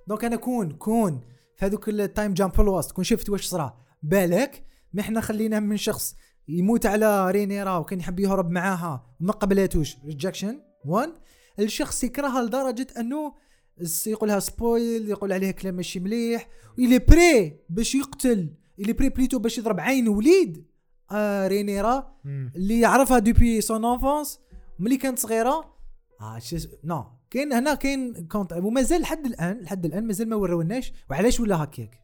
donc 0.09 0.25
أنا 0.25 0.37
كون 0.37 0.73
كون 0.73 1.21
في 1.57 1.67
هذوك 1.67 1.89
ال 1.89 1.98
time 1.98 2.35
jump 2.35 2.53
في 2.53 2.63
الوسط 2.63 2.93
كون 2.93 3.05
شفت 3.05 3.31
واش 3.31 3.47
صرا. 3.47 3.85
بالك 4.03 4.65
ما 4.95 5.01
إحنا 5.01 5.21
خليناه 5.21 5.59
من 5.61 5.77
شخص 5.77 6.15
يموت 6.49 6.87
على 6.87 7.31
رينيرا 7.31 7.77
وكان 7.77 8.01
يحب 8.01 8.21
يهرب 8.21 8.51
معاها 8.51 9.17
وما 9.21 9.33
قبلاتوش 9.33 9.97
rejection 10.07 10.61
1 10.85 11.11
الشخص 11.59 12.05
يكرهها 12.05 12.43
لدرجة 12.43 12.87
أنه 13.01 13.35
س- 13.83 14.07
يقولها 14.07 14.41
سبويل 14.41 15.09
يقول 15.11 15.33
عليها 15.33 15.51
كلام 15.51 15.75
ماشي 15.75 16.01
مليح 16.01 16.49
ويلي 16.79 16.99
بري 16.99 17.61
باش 17.69 17.95
يقتل 17.95 18.55
اللي 18.79 18.93
بري 18.93 19.09
بليتو 19.09 19.39
باش 19.39 19.59
يضرب 19.59 19.81
عين 19.81 20.09
وليد. 20.09 20.67
آه 21.11 21.47
رينيرا 21.49 22.15
اللي 22.57 22.81
يعرفها 22.81 23.19
دوبي 23.19 23.61
سون 23.61 23.85
انفونس 23.85 24.39
ملي 24.79 24.97
كانت 24.97 25.19
صغيرة. 25.19 25.75
آه 26.21 26.39
شو 26.39 26.57
نو 26.85 27.05
كاين 27.31 27.53
هنا 27.53 27.75
كاين 27.75 28.27
كونت 28.27 28.53
ومازال 28.53 29.01
لحد 29.01 29.27
الآن 29.27 29.61
لحد 29.61 29.85
الآن 29.85 30.07
مازال 30.07 30.29
ما 30.29 30.37
وراوناش 30.37 30.93
وعلاش 31.11 31.41
ولا 31.41 31.65
هكاك؟ 31.65 32.02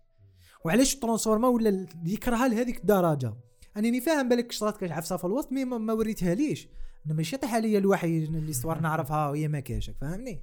وعلاش 0.64 0.94
ترانسفورما 0.96 1.48
ولا 1.48 1.86
يكرهها 2.06 2.48
لهذيك 2.48 2.78
الدرجة؟ 2.78 3.34
انني 3.76 4.00
فاهم 4.00 4.28
بالك 4.28 4.52
شرات 4.52 4.76
كاش 4.76 4.90
عفسة 4.92 5.16
في 5.16 5.24
الوسط 5.24 5.52
مي 5.52 5.64
ما, 5.64 5.92
وريتها 5.92 6.34
ليش. 6.34 6.68
أنا 7.06 7.14
ماشي 7.14 7.36
طيح 7.36 7.54
عليا 7.54 7.78
الوحي 7.78 8.18
اللي 8.18 8.52
صوار 8.52 8.80
نعرفها 8.86 9.28
وهي 9.30 9.48
ما 9.48 9.60
كاش 9.60 9.90
فاهمني؟ 10.00 10.42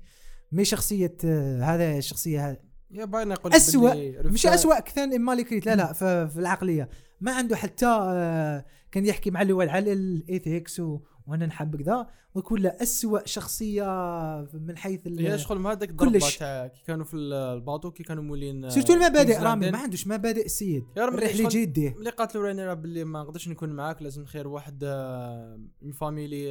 مي 0.51 0.65
شخصية 0.65 1.17
آه، 1.25 1.61
هذا 1.63 1.97
الشخصيه 1.97 2.49
هذا 2.49 2.57
يا 2.91 3.05
باين 3.05 3.31
يقول 3.31 3.53
اسوء 3.53 4.21
مش 4.31 4.45
اسوء 4.45 4.79
كثر 4.79 5.07
مما 5.07 5.41
كريت. 5.41 5.65
لا 5.65 5.75
لا 5.75 5.93
في 5.93 6.39
العقلية. 6.39 6.89
ما 7.21 7.31
عنده 7.33 7.55
حتى 7.55 7.85
آه، 7.85 8.65
كان 8.91 9.05
يحكي 9.05 9.31
مع 9.31 9.41
الأول 9.41 9.69
على 9.69 9.93
الايثكس 9.93 10.79
و- 10.79 10.99
وأنا 11.27 11.45
نحب 11.45 11.75
كذا 11.81 12.07
وكل 12.35 12.67
اسوء 12.67 13.21
شخصية 13.25 13.83
من 14.53 14.77
حيث 14.77 14.99
هي 15.07 15.37
شغل 15.37 15.59
ما 15.59 15.71
هذاك 15.71 15.89
الضربه 15.89 16.11
كلش. 16.19 16.37
تاع 16.37 16.67
كي 16.67 16.83
كانوا 16.87 17.05
في 17.05 17.15
الباطو 17.17 17.91
كي 17.91 18.03
كانوا 18.03 18.23
مولين 18.23 18.69
سيرتو 18.69 18.93
المبادئ 18.93 19.37
رامي. 19.39 19.71
ما 19.71 19.77
عندوش 19.77 20.07
مبادئ 20.07 20.45
السيد. 20.45 20.83
شغل- 20.95 21.23
يجي 21.23 21.61
يديه 21.61 21.95
ملي 21.99 22.09
قالت 22.09 22.35
له 22.35 22.41
رينيرا 22.41 22.73
باللي 22.73 23.03
ما 23.03 23.21
نقدرش 23.23 23.47
نكون 23.47 23.69
معاك 23.69 24.01
لازم 24.01 24.25
خير 24.25 24.47
واحد 24.47 24.79
آه، 24.83 25.59
من 25.81 25.91
فاميلي 25.91 26.49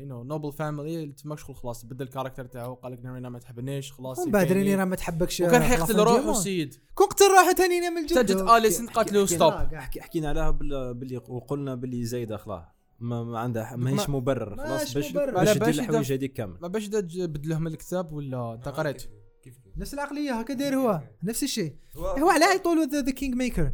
يو 0.00 0.06
نو 0.06 0.24
نوبل 0.24 0.52
فاميلي 0.52 1.12
تماك 1.12 1.38
شغل 1.38 1.56
خلاص 1.56 1.84
بدل 1.84 2.04
الكاركتر 2.04 2.44
تاعو. 2.44 2.74
قال 2.74 2.92
لك 2.92 2.98
رينيرا 3.04 3.28
ما 3.28 3.38
تحبنيش 3.38 3.92
خلاص 3.92 4.18
من 4.26 4.30
بعد. 4.32 4.52
ريني 4.52 4.74
راه 4.74 4.84
ما 4.84 4.96
تحبكش. 4.96 5.40
وكان 5.40 5.62
آه، 5.62 5.66
حيقتل 5.68 6.00
روحه. 6.00 6.30
السيد. 6.30 6.74
كون 6.94 7.06
قتل 7.06 7.24
روحه 7.24 7.52
تاني 7.52 7.80
نعمل 7.80 7.98
الجد 8.02 8.24
تجد 8.26 8.36
اليسن 8.36 8.86
قالت 8.86 9.12
له 9.12 9.26
ستوب 9.26 9.52
حكي- 9.52 10.00
حكينا 10.00 10.28
عليها 10.28 10.50
بال- 10.50 10.94
باللي 10.94 11.16
وقلنا 11.28 11.74
باللي 11.74 12.04
زايده 12.04 12.36
خلاص 12.36 12.64
ما, 13.00 13.24
ما 13.24 13.38
عندها 13.38 13.76
ما 13.76 13.90
هيش 13.90 14.08
مبرر 14.08 14.56
خلاص 14.56 14.94
باش. 14.94 15.12
باش 15.12 15.78
الحوايج 15.78 16.12
هذيك 16.12 16.32
كامل. 16.32 16.58
ما 16.60 16.68
باش 16.68 16.86
بدلهم 16.88 17.66
الكتاب 17.66 18.12
ولا 18.12 18.54
انت 18.54 18.68
قريت؟ 18.68 19.02
كيف 19.42 19.58
كيف 19.58 19.78
نفس 19.78 19.94
العقلية 19.94 20.40
هكا 20.40 20.54
داير 20.54 20.76
هو. 20.76 21.00
نفس 21.22 21.42
الشيء. 21.42 21.76
هو 21.96 22.30
علاه 22.30 22.54
يطولوا 22.54 22.84
ذا 22.84 23.10
كينج 23.10 23.34
ميكر 23.34 23.72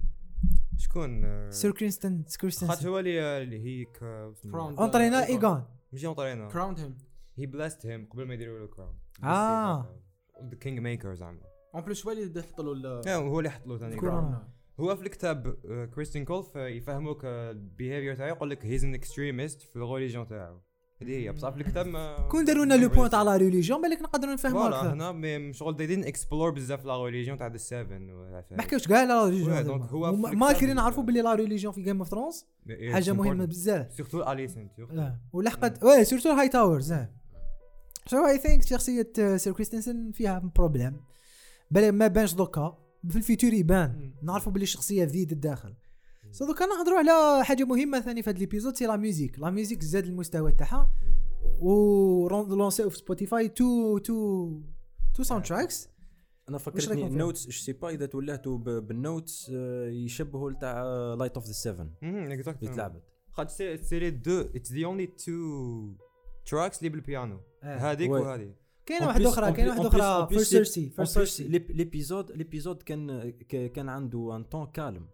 شكون؟ 0.76 1.24
آه، 1.24 1.50
سير 1.50 1.70
كريستن 1.72 2.22
خاطر 2.28 2.36
كريستن 2.40 2.88
هو 2.88 2.98
اللي 2.98 3.42
اللي 3.42 3.64
هيك 3.64 3.98
آه، 4.02 4.34
Crown. 4.46 4.78
اونطرينا. 4.80 5.26
ايغون 5.26 5.64
مش 5.92 6.04
اونطرينا 6.04 6.48
كراوند 6.48 6.78
هيم 6.78 6.98
هي 7.36 7.46
بلاست 7.46 7.86
هيم 7.86 8.08
قبل 8.10 8.26
ما 8.26 8.34
يديروا 8.34 8.58
له 8.58 8.66
كراون 8.66 8.94
آه. 9.24 9.96
ذا 10.50 10.56
كينج 10.58 10.78
ميكر 10.78 11.14
زعما 11.14 11.40
اون 11.74 11.82
بليس 11.82 12.06
هو 12.06 12.12
اللي 12.12 12.40
يحط 12.40 12.60
له 12.60 13.02
آه، 13.06 13.16
هو 13.16 13.38
اللي 13.38 13.50
حط 13.50 13.66
له 13.66 13.78
ثاني 13.78 13.96
كورونا. 13.96 14.48
هو 14.80 14.96
في 14.96 15.02
الكتاب 15.02 15.56
آه، 15.70 15.84
كريستين 15.84 16.24
كولف 16.24 16.56
آه، 16.56 16.68
يفهموك 16.68 17.24
البيهيفير 17.24 18.14
تاعو 18.14 18.28
يقول 18.28 18.50
لك 18.50 18.66
هيز 18.66 18.84
ان 18.84 18.94
اكستريمست 18.94 19.60
في 19.62 19.76
الريليجيون 19.76 20.26
تاعو. 20.26 20.60
هذه 21.02 21.10
هي 21.16 21.32
بصح 21.32 21.50
في 21.50 21.56
الكتاب 21.60 21.86
ما 21.86 22.28
كون 22.30 22.44
داروا 22.44 22.64
لنا 22.64 22.74
لو 22.74 22.88
بوينت 22.88 23.14
على 23.14 23.36
ريليجيون 23.36 23.82
بالك 23.82 24.02
نقدروا 24.02 24.32
نفهموا 24.34 24.68
أكثر 24.68 24.92
هنا 24.92 25.12
مي- 25.12 25.52
شغل 25.52 25.74
didn't 25.76 26.06
explore 26.08 26.54
بزاف 26.54 26.84
لا 26.84 27.04
ريليجيون 27.04 27.38
تاع 27.38 27.46
السيفن 27.46 28.10
ولا 28.10 28.44
ما 28.50 28.62
حكاوش 28.62 28.88
كاع 28.88 28.98
على 28.98 29.08
لا 29.08 29.24
ريليجيون 29.24 29.64
donc 29.64 29.92
هو 29.92 30.16
نعرفوا 30.74 31.00
ال- 31.02 31.06
باللي 31.06 31.20
la 31.22 31.34
religion 31.34 31.72
في 31.72 31.82
جيم 31.82 31.98
اوف 31.98 32.08
ثرونز 32.08 32.46
حاجة 32.92 33.12
مهمة 33.12 33.44
بزاف. 33.44 33.92
Surtout 33.92 34.22
اليسنت 34.32 34.70
آه. 34.80 35.20
ولحقت 35.32 35.84
oui 35.84 36.04
surtout 36.04 36.28
هاي 36.30 36.48
تاورز 36.48 36.94
so 38.06 38.26
I 38.26 38.38
think 38.38 38.62
شخصية 38.62 39.12
آه، 39.18 39.36
سير 39.36 39.52
كريستن 39.52 40.10
فيها 40.12 40.38
problème 40.56 41.00
بل 41.70 41.92
ما 41.92 42.06
بانش 42.06 42.34
دوكا. 42.34 42.78
في 43.08 43.16
ال 43.16 43.22
futur 43.22 43.52
يبان. 43.52 44.14
نعرفوا 44.22 44.52
باللي 44.52 44.62
الشخصية 44.62 45.04
ذيد 45.04 45.32
الداخل. 45.32 45.74
So 46.30 46.46
دوكا 46.46 46.66
نهضروا 46.66 46.98
على 46.98 47.44
حاجة 47.44 47.64
مهمة 47.64 48.00
ثاني 48.00 48.22
في 48.22 48.30
هذا 48.30 48.38
ال 48.38 48.43
épisode 48.43 48.76
c'est 48.76 48.86
la 48.86 48.96
musique. 48.96 49.38
La 49.38 49.50
musique 49.50 49.82
زاد 49.82 50.04
المستوى 50.04 50.52
تاعها. 50.52 50.90
و 51.60 52.28
lancé 52.28 52.80
و 52.80 52.90
في 52.90 52.96
سبوتيفاي 52.96 53.48
two 53.48 53.98
two 53.98 54.60
two 55.14 55.22
soundtracks 55.22 55.88
أنا 56.48 56.58
فكرتني؟ 56.58 57.06
ال 57.06 57.13
notes 57.13 57.46
je 57.46 57.52
sais 57.52 57.72
pas 57.72 57.90
إذا 57.90 58.06
تولهتوا 58.06 58.58
بال 58.58 58.85
notes 58.85 59.50
آه، 59.54 59.88
يشبهوا 59.88 60.52
تاع 60.52 60.82
لايت 61.14 61.34
اوف 61.34 61.46
ذا 61.46 61.52
سيفن 61.52 61.90
اللي 62.02 62.34
exactly 62.34 62.68
تلعبت 62.68 63.02
خاطر 63.30 63.50
c'est 63.50 63.76
c'est 63.76 63.98
les 63.98 64.10
deux 64.10 64.40
it's 64.40 64.72
the 64.72 64.84
only 64.84 65.06
two 65.06 65.94
tracks 66.46 66.78
اللي 66.78 66.88
بالبيانو. 66.88 67.40
هذيك 67.62 68.10
Ouais. 68.10 68.40
وهذه 68.90 68.98
كاينة 68.98 69.06
واحدة 69.06 69.28
أخرى 69.28 69.52
كاينة 69.52 69.70
واحدة 69.70 69.88
أخرى 69.88 70.28
فيرست 70.28 70.50
سيرسي 70.50 70.90
فيرست 70.90 71.14
سيرسي 71.14 71.48
ليبيزود 71.48 72.32
ليبيزود 72.32 72.82
كان 72.82 73.30
ك- 73.30 73.72
كان 73.72 73.88
عنده 73.88 74.36
un 74.36 74.44
ton 74.44 74.66
calme 74.66 75.06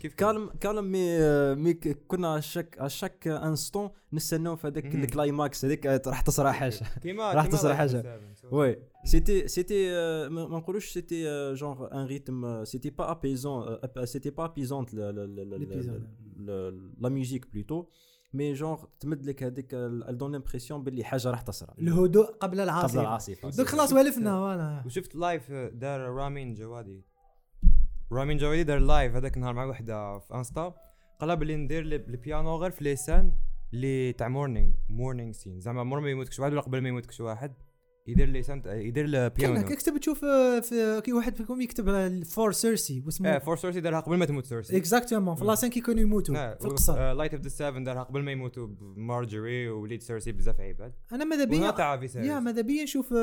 كيف 0.00 0.14
calme 0.14 0.50
calme 0.60 0.84
mais 0.92 1.18
mais 1.54 1.74
ك- 1.74 1.98
كنا 2.08 2.40
chaque 2.40 2.86
chaque 2.86 3.28
instant 3.28 3.90
نستناو 4.12 4.56
في 4.56 4.66
هذاك. 4.66 4.94
ال 4.94 5.04
climax 5.04 5.64
هذيك 5.64 5.86
آه، 5.86 6.02
راح 6.06 6.20
تصرى 6.20 6.52
حاجة. 6.52 6.80
راح 7.36 7.46
تصرى 7.46 7.74
Seven. 7.74 8.52
وي 8.52 8.76
سيتي 9.04 9.48
سيتي 9.48 9.88
ما 10.28 10.42
نقولوش 10.58 10.92
سيتي 10.92 11.24
جونغ 11.54 11.88
ان 11.92 12.04
ريتم 12.06 12.64
سيتي 12.64 12.90
با 12.90 13.10
ابيزون 13.10 13.78
سيتي 14.04 14.30
با 14.30 14.44
ابيزونت. 14.44 14.94
لا 17.00 17.08
ميوزيك 17.08 17.46
بلوتو 17.52 17.84
مي 18.32 18.52
جونغ 18.52 18.84
تمد 19.00 19.24
لك 19.24 19.42
هذيك 19.42 19.74
ال 19.74 20.18
دون 20.18 20.32
لامبرسيون 20.32 20.84
باللي 20.84 21.04
حاجة 21.04 21.30
راح 21.30 21.40
تصرى 21.40 21.74
الهدوء 21.78 22.26
قبل 22.26 22.36
قبل 22.40 22.60
العاصفة 22.60 23.00
العاصفه 23.00 23.50
دوك 23.50 23.66
خلاص 23.66 23.92
ولفنا 23.92 24.30
فوالا. 24.30 24.82
وشفت 24.86 25.14
لايف 25.14 25.52
دار 25.52 26.00
رامين 26.00 26.54
جوادي. 26.54 27.04
رامين 28.12 28.36
جوادي 28.36 28.64
دار 28.64 28.78
لايف 28.78 29.14
هذاك 29.14 29.36
النهار 29.36 29.54
مع 29.54 29.64
وحدة 29.64 30.18
في 30.18 30.34
انستا. 30.34 30.74
قال 31.20 31.36
بلي 31.36 31.56
ندير 31.56 31.82
البيانو 31.82 32.56
غير 32.56 32.70
في 32.70 32.84
ليسان 32.84 33.36
اللي 33.72 34.12
تاع 34.12 34.28
مورنينغ 34.28 34.72
مورنينغ 34.88 35.32
سين 35.32 35.60
زعما 35.60 35.84
مور 35.84 36.00
ما 36.00 36.10
يموتكش 36.10 36.40
واحد 36.40 36.52
ولا 36.52 36.60
قبل 36.60 36.80
ما 36.80 36.88
يموتكش 36.88 37.20
واحد. 37.20 37.54
يدير 38.10 38.28
ليسان 38.28 38.62
تاع- 38.62 38.74
يدير 38.74 39.04
كان 39.04 39.24
البيانو 39.24 39.56
هكا 39.56 39.74
كتب 39.74 39.98
تشوف 39.98 40.24
آه، 40.24 40.60
في 40.60 41.00
كي 41.04 41.12
واحد 41.12 41.36
فيكم 41.36 41.60
يكتب 41.60 42.22
فور 42.24 42.52
سيرسي 42.52 42.98
آه 43.00 43.02
واسمه 43.06 43.38
فور 43.38 43.56
سورسي 43.56 43.80
دارها 43.80 44.00
قبل 44.00 44.16
ما 44.16 44.24
تموت 44.24 44.46
سورسي 44.46 44.76
اكزاكتومون 44.76 45.34
في 45.34 45.44
لاسين 45.44 45.70
كي 45.70 45.80
كانوا 45.80 46.00
يموتوا 46.00 46.54
في 46.54 46.64
القصر 46.64 47.12
لايت 47.12 47.34
اوف 47.34 47.42
ذا 47.42 47.48
سيفن 47.48 47.84
دارها 47.84 48.02
قبل 48.02 48.22
ما 48.22 48.32
يموتوا 48.32 48.66
بمارجري 48.66 49.68
وليد 49.68 50.02
سيرسي 50.02 50.32
بزاف 50.32 50.60
عباد. 50.60 50.92
أنا 51.12 51.24
ماذا 51.24 51.44
بيا 51.44 51.70
يا 52.26 52.40
ماذا 52.40 52.60
بيا 52.62 52.82
نشوف 52.82 53.14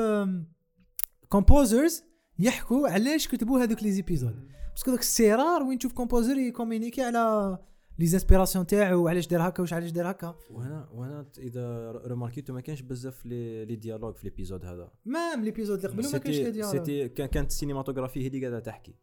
كومبوزرز 1.28 2.02
يحكوا 2.38 2.88
علاش 2.88 3.28
كتبوا 3.28 3.60
هذوك 3.60 3.82
لي 3.82 3.90
زيبيزود 3.92 4.48
باسكو 4.74 4.90
داك 4.90 5.00
السيرار 5.00 5.62
وين 5.62 5.78
تشوف 5.78 5.92
كومبوزر 5.92 6.36
يكومينيكي 6.38 7.02
على 7.02 7.58
les 7.98 8.06
inspirations 8.06 8.66
تاعو 8.66 9.04
وعلاش 9.04 9.26
دار 9.26 9.48
هكا 9.48 9.60
واش 9.60 9.72
علاش 9.72 9.90
دار 9.90 10.10
هكا. 10.10 10.34
وهنا 10.50 10.88
وهنا 10.92 11.26
إذا 11.38 11.90
رماركيتو 12.06 12.52
ما 12.54 12.60
كانش 12.60 12.80
بزاف 12.82 13.26
les 13.26 13.64
les 13.64 13.76
dialogues 13.76 14.14
في 14.16 14.24
l'épisode 14.24 14.64
هذا. 14.64 14.90
Même 15.04 15.44
l'épisode 15.44 15.76
اللي 15.84 15.88
قبلو 15.88 16.10
ما 16.12 16.18
كانش 16.18 16.36
c'était 16.36 16.50
dialogue 16.50 16.70
c'était 16.72 17.08
كان- 17.08 17.26
كانت 17.26 17.50
السينماتوغرافي 17.50 18.22
هي 18.22 18.26
اللي 18.26 18.40
قاعدة 18.40 18.58
تحكي. 18.60 18.94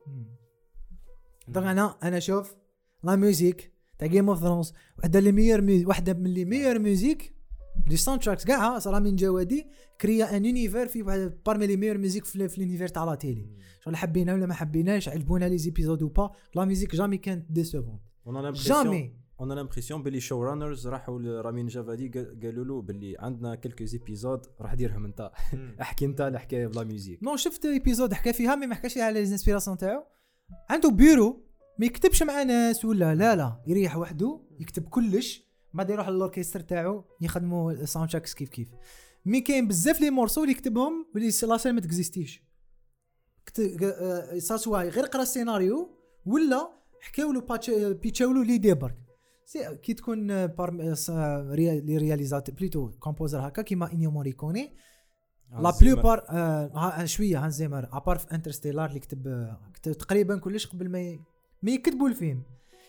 donc 1.47 1.65
أنا 1.67 1.97
أنا 2.03 2.19
شوف 2.19 2.55
la 3.03 3.15
musique 3.15 3.71
تاع 3.99 4.07
جيم 4.07 4.29
اوف 4.29 4.39
ثرونز 4.39 4.73
وحدة 4.99 5.19
les 5.19 5.31
meilleures 5.31 5.61
mu... 5.61 5.85
وحدة 5.85 6.13
من 6.13 6.29
les 6.33 6.45
meilleures 6.45 6.79
musiques 6.79 7.35
les 7.87 7.97
soundtracks 7.97 8.45
كاع 8.45 8.79
صرا 8.79 8.99
من 8.99 9.15
جوادي 9.15 9.67
créa 10.01 10.37
un 10.37 10.45
univers 10.45 10.87
في 10.87 11.03
واحد 11.03 11.37
parmi 11.45 11.67
les 11.67 11.77
meilleures 11.77 11.97
musiques 11.97 12.25
في, 12.25 12.47
في 12.47 12.61
l'univers 12.61 12.87
تاع 12.87 13.03
la 13.03 13.15
télé 13.15 13.49
شغل 13.83 13.95
حبينا 13.95 14.33
ولا 14.33 14.45
ما 14.45 14.53
حبيناش 14.53 15.09
عجبونا 15.09 15.45
les 15.45 15.57
épisodes 15.57 16.03
ou 16.03 16.15
pas 16.15 16.31
la 16.55 16.65
musique 16.65 16.95
jamais 16.95 17.17
كانت 17.17 17.51
des 18.25 18.47
fois 18.47 18.75
on 18.77 18.83
jamais 18.85 19.15
on 19.39 19.51
a 19.51 19.55
l'impression 19.55 20.03
باللي 20.03 20.19
showrunners 20.19 20.87
راحوا 20.87 21.19
ل 21.19 21.27
Ramin 21.27 21.67
Djawadi 21.67 22.09
قال- 22.09 22.39
قالوا 22.43 22.65
له 22.65 22.81
باللي 22.81 23.15
عندنا 23.19 23.55
quelques 23.55 23.85
épisodes 23.85 24.45
راح 24.61 24.73
ديرهم 24.73 25.05
انت. 25.05 25.31
احكي 25.81 26.05
انت 26.05 26.21
الحكاية 26.21 26.67
بلا 26.67 26.83
musique 26.83 27.23
non 27.23 27.35
شفت 27.35 27.65
épisode 27.65 28.13
حكى 28.13 28.33
فيها 28.33 28.55
mais 28.55 28.67
ما 28.67 28.75
حكاش 28.75 28.97
على 28.97 29.23
les 29.23 29.29
inspirations 29.31 29.77
تاعو. 29.77 30.03
عنده 30.69 30.89
بيرو 30.89 31.45
ما 31.79 31.85
يكتبش 31.85 32.23
مع 32.23 32.43
ناس 32.43 32.85
ولا 32.85 33.15
لا 33.15 33.35
لا. 33.35 33.63
يريح 33.67 33.97
وحده 33.97 34.41
يكتب 34.59 34.83
كلش 34.89 35.45
بعد 35.73 35.89
يروح 35.89 36.09
لل 36.09 36.18
orchestre 36.18 36.59
تاعو 36.59 37.03
يخدموا 37.21 37.71
ال 37.71 38.09
soundtracks 38.09 38.33
كيف 38.33 38.49
كيف. 38.49 38.67
mais 39.25 39.41
كاين 39.41 39.67
بزاف 39.67 40.01
les 40.01 40.09
morceaux 40.09 40.41
اللي 40.41 40.51
يكتبهم 40.53 41.05
واللي 41.15 41.27
لا 41.27 41.71
ما 41.71 41.81
تكزيستيش. 41.81 42.45
كت- 43.45 43.83
آه، 43.83 44.37
ساسوا 44.39 44.81
غير 44.81 45.05
قرا 45.05 45.21
السيناريو 45.21 45.89
ولا 46.25 46.69
حكاو 47.05 47.31
له 47.31 47.41
pitchاو 47.93 48.31
له 48.33 48.43
l'idée 48.43 48.73
برك. 48.73 48.97
c'est 49.45 49.75
que 49.75 49.93
تكون 49.93 50.31
آه، 50.31 50.45
par 50.45 50.77
آه، 50.81 50.95
آه، 51.09 51.55
les 51.55 51.97
réalisateurs 51.97 52.51
plutôt 52.51 52.89
composer 52.99 53.47
هكا 53.47 53.61
كيما 53.61 53.91
Ennio 53.93 54.11
Morricone 54.11 54.73
la 55.59 55.71
plupart 55.81 56.23
آه 56.29 56.71
ها- 56.75 57.05
شوية 57.05 57.45
Hans 57.45 57.55
Zimmer 57.55 57.89
à 57.97 58.01
part 58.01 58.17
في 58.17 58.31
Interstellar 58.31 58.89
اللي 58.89 58.99
كتب 58.99 59.27
آه، 59.27 59.71
كتب 59.73 59.91
تقريبا 59.93 60.37
كلش 60.39 60.67
قبل 60.67 60.89
ما 60.89 61.19
ما 61.61 61.71
يكتبوا 61.71 62.07
الفيلم. 62.09 62.43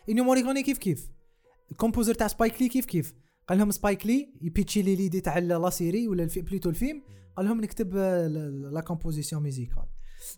Ennio 0.09 0.25
Morricone 0.25 0.63
كيف 0.63 0.79
كيف؟ 0.79 1.11
ال 1.73 1.78
composer 1.78 2.15
تاع 2.15 2.27
Spike 2.29 2.63
Lee 2.63 2.69
كيف 2.69 2.85
كيف؟ 2.87 3.15
قال 3.49 3.59
لهم 3.59 3.71
Spike 3.71 3.83
Lee 3.83 3.90
يpitchي 3.90 4.07
لي 4.07 4.33
l'idée 4.43 5.21
تاع 5.21 5.39
la 5.39 5.71
série 5.71 6.09
ولا 6.09 6.29
plutôt 6.37 6.71
الفيلم. 6.71 7.03
قال 7.37 7.47
لهم 7.47 7.61
نكتب 7.61 7.95
la- 7.95 8.29
la 8.73 8.81
composition 8.81 9.43
musicale 9.43 9.85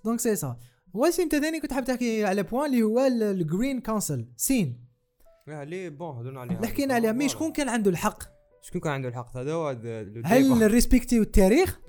donc 0.05 0.21
c'est 0.21 0.37
ça 0.37 0.57
واسم 0.95 1.23
انت 1.23 1.37
ثاني 1.37 1.61
كنت 1.61 1.73
حاب 1.73 1.85
تحكي 1.85 2.25
على 2.25 2.43
point 2.43 2.67
اللي 2.71 2.83
هو 2.83 3.07
ال 3.07 3.19
Green 3.19 3.81
Council 3.81 4.27
scene 4.37 4.85
آه 5.49 5.65
oui 5.65 5.91
bon 5.91 6.17
هضرنا 6.17 6.41
عليها. 6.41 6.67
حكينا 6.67 6.95
عليها 6.95 7.13
مي 7.13 7.29
شكون 7.29 7.53
كان 7.53 7.69
عنده 7.69 7.91
الحق. 7.91 8.23
شكون 8.63 8.81
كان 8.81 8.93
عنده 8.93 9.09
الحق؟ 9.09 9.37
هذا 9.37 9.53
هو. 9.53 9.69
هل 10.25 10.71
respectيو 10.71 11.23
التاريخ؟ 11.23 11.81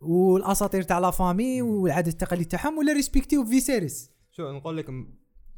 والأساطير 0.00 0.82
تاع 0.82 0.98
la 0.98 1.10
famille 1.10 1.62
والعادات 1.62 2.12
التقاليد 2.12 2.46
تاعهم 2.46 2.78
ولا 2.78 2.92
respectيو 2.92 3.44
Viserys 3.44 4.10
شو 4.30 4.52
نقول 4.52 4.76
لك 4.76 4.86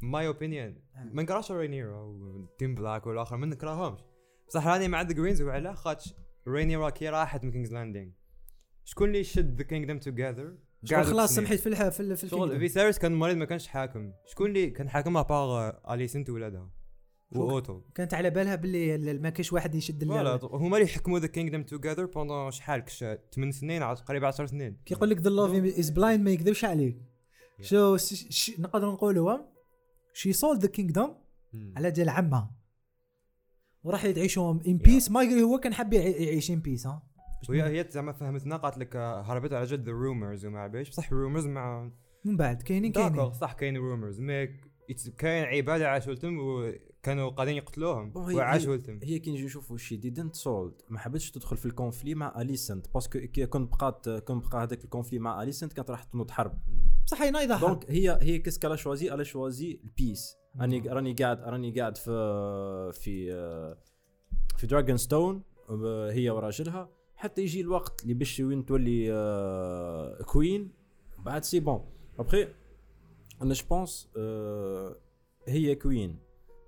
my 0.01 0.27
opinion 0.27 0.75
ما 1.11 1.23
نكرهش 1.23 1.51
Rhaenyra 1.51 2.01
و 2.01 2.16
team 2.16 2.75
Black 2.75 3.07
والآخر 3.07 3.37
ما 3.37 3.45
نكرههمش. 3.45 3.99
بصح 4.47 4.67
راني 4.67 4.87
مع 4.87 5.01
the 5.01 5.13
Greens 5.13 5.41
وعلاه 5.41 5.73
خاطش 5.73 6.13
Rhaenyra 6.47 6.89
كي 6.89 7.09
راحت 7.09 7.43
من 7.43 7.51
King's 7.51 7.73
Landing 7.73 8.11
شكون 8.85 9.07
اللي 9.07 9.23
شد 9.23 9.57
the 9.57 9.63
kingdom 9.63 9.99
together 9.99 10.57
شغل 10.83 11.05
خلاص 11.05 11.35
سمحت 11.35 11.53
في 11.53 11.69
الح... 11.69 11.87
في. 11.89 12.15
في 12.15 12.27
شغل. 12.27 12.59
Viserys 12.59 12.99
كان 12.99 13.13
مريض 13.15 13.37
ما 13.37 13.45
كانش 13.45 13.67
حاكم. 13.67 14.11
شكون 14.25 14.47
اللي 14.49 14.69
كان 14.69 14.89
حاكمها 14.89 15.21
par 15.21 15.71
Alicent 15.93 16.29
وولادها 16.29 16.69
شوف. 17.33 17.41
وأوتو. 17.43 17.81
كانت 17.95 18.13
على 18.13 18.29
بالها 18.29 18.55
باللي 18.55 18.95
ال- 18.95 19.21
ما 19.21 19.29
كاش 19.29 19.53
واحد 19.53 19.75
يشد 19.75 20.01
اللعبه 20.01 20.39
هما 20.47 20.77
اللي 20.77 20.87
حكموا 20.87 21.19
the 21.19 21.27
kingdom 21.27 21.63
together 21.63 22.05
pendant 22.05 22.51
شحال؟ 22.51 22.79
كش 22.79 23.05
8 23.35 23.51
سنين 23.51 23.83
عاد 23.83 23.97
قريب 23.97 24.25
10 24.25 24.45
سنين. 24.45 24.77
كي 24.85 24.93
يقول 24.93 25.09
لك 25.09 25.17
the 25.17 25.29
love 25.29 25.51
is 25.79 25.89
blind 25.89 26.23
ما 26.23 26.31
يكذبش 26.31 26.65
عليك. 26.65 26.97
شو. 27.61 27.97
نقدر 28.59 28.91
نقولوا 28.91 29.37
she 30.13 30.33
sold 30.33 30.61
the 30.61 30.67
kingdom 30.67 31.13
على 31.75 31.91
جال 31.91 32.09
عمها. 32.09 32.55
وراح 33.83 34.05
يعيشوا 34.05 34.53
in 34.67 34.77
peace 34.77 35.11
ما 35.11 35.41
هو 35.41 35.57
كان 35.59 35.73
حاب 35.73 35.93
يعي- 35.93 36.11
يعيش 36.11 36.51
in 36.51 36.59
peace 36.59 36.87
ها. 36.87 37.03
وهي 37.49 37.63
هي 37.63 37.85
زعما 37.89 38.11
فهمتنا 38.11 38.57
قالت 38.57 38.77
لك 38.77 38.95
آه، 38.95 39.21
هربت 39.21 39.53
على 39.53 39.65
جد 39.65 39.87
ال 39.87 39.95
rumors 39.95 40.45
وما 40.45 40.59
عرفش 40.59 40.89
بصح 40.89 41.11
ال 41.11 41.16
rumors 41.16 41.47
مع 41.47 41.91
من 42.25 42.37
بعد 42.37 42.61
كاينين 42.61 42.91
d'accord 42.91 43.15
كاينين. 43.15 43.33
صح 43.33 43.53
كاين 43.53 43.77
rumors 43.77 44.19
mais 44.19 44.47
كاين 45.17 45.43
عبادة 45.45 45.89
عاشوا 45.89 46.13
لتم 46.13 46.37
وكانوا 46.39 47.29
قاعدين 47.29 47.55
يقتلوهم 47.55 48.17
هي- 48.17 48.35
وعاشوا 48.35 48.73
هي- 48.73 48.77
لتم 48.77 48.99
هي 49.03 49.19
كي 49.19 49.31
نجي 49.31 49.45
نشوفوا 49.45 49.77
she 49.77 49.95
didn't 49.95 50.35
sold 50.35 50.73
ما 50.89 50.99
حبتش 50.99 51.31
تدخل 51.31 51.57
في 51.57 51.65
ال 51.65 51.71
conflit 51.71 52.15
مع 52.15 52.41
Alicent 52.41 52.87
parce 52.93 53.09
que 53.09 53.19
كي 53.19 53.45
كنت 53.45 53.71
بقات 53.71 54.09
كنت 54.09 54.47
بقى 54.47 54.63
هذاك 54.63 54.83
ال 54.83 54.88
conflit 54.88 55.19
مع 55.19 55.43
Alicent 55.43 55.73
كانت 55.73 55.91
راح 55.91 56.03
تنوض 56.03 56.31
حرب. 56.31 56.59
بصح 57.05 57.21
هنا 57.21 57.41
يضحك 57.41 57.61
donc 57.61 57.91
هي 57.91 58.19
هي 58.21 58.39
qu'est-ce 58.39 58.59
qu'elle 58.59 58.75
a 58.75 58.80
choisi 58.80 59.13
elle 59.13 59.23
a 59.23 59.31
choisi 59.31 59.79
ال 59.83 59.92
peace 59.92 60.35
راني 60.59 60.79
راني 60.79 61.13
قاعد 61.13 61.39
راني 61.39 61.79
قاعد 61.79 61.97
في 61.97 62.11
في 62.93 63.31
في 64.57 64.67
Dragonstone 64.67 65.43
هي 66.11 66.29
وراجلها. 66.29 66.89
حتى 67.21 67.41
يجي 67.41 67.61
الوقت 67.61 68.03
اللي 68.03 68.13
باش 68.13 68.39
وين 68.39 68.65
تولي 68.65 69.13
آه، 69.13 70.23
queen 70.23 70.71
بعد 71.19 71.43
c'est 71.43 71.59
bon. 71.59 71.85
après 72.19 72.47
أنا 73.41 73.53
je 73.53 73.65
pense 73.69 74.09
هي 75.47 75.75
queen 75.75 76.19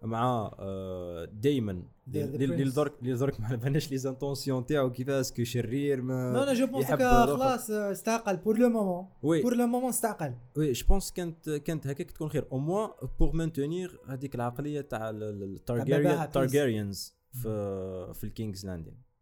مع 0.04 0.52
آه، 0.60 1.26
دايما. 1.26 1.84
اللي. 2.08 2.66
درك 2.72 2.94
اللي 3.02 3.14
درك 3.14 3.40
ما 3.40 3.56
بالناش 3.56 3.92
les 3.92 3.98
intentions 3.98 4.66
تاعو 4.66 4.92
كيفاش 4.92 5.32
que 5.32 5.44
شرير 5.44 6.02
ما 6.02 6.34
لا 6.34 6.44
أنا 6.44 6.54
je 6.54 6.68
pense. 6.68 6.86
خلاص 6.86 7.72
آه، 7.72 7.92
استعقل 7.92 8.38
pour 8.38 8.58
le 8.58 8.70
moment 8.70 9.08
pour 9.24 9.56
le 9.56 9.68
moment 9.68 9.90
استعقل. 9.90 10.34
oui 10.58 10.72
je 10.72 10.88
pense 10.88 11.12
كانت 11.12 11.50
كانت 11.50 11.88
هكاك 11.88 12.12
تكون 12.12 12.30
خير. 12.30 12.48
au 12.52 12.58
moins 12.58 12.88
pour 13.20 13.36
maintenir 13.36 14.00
هذيك 14.08 14.36
العقلية 14.36 14.82
تاع 14.82 15.12
باباها 15.12 15.34
ال 15.34 15.43
Targaryen 15.43 16.28
peace. 16.28 16.32
Targaryens 16.32 17.16
في 17.34 18.14
في 18.14 18.24
ال 18.24 18.30
King's 18.30 18.66
Landing 18.66 19.13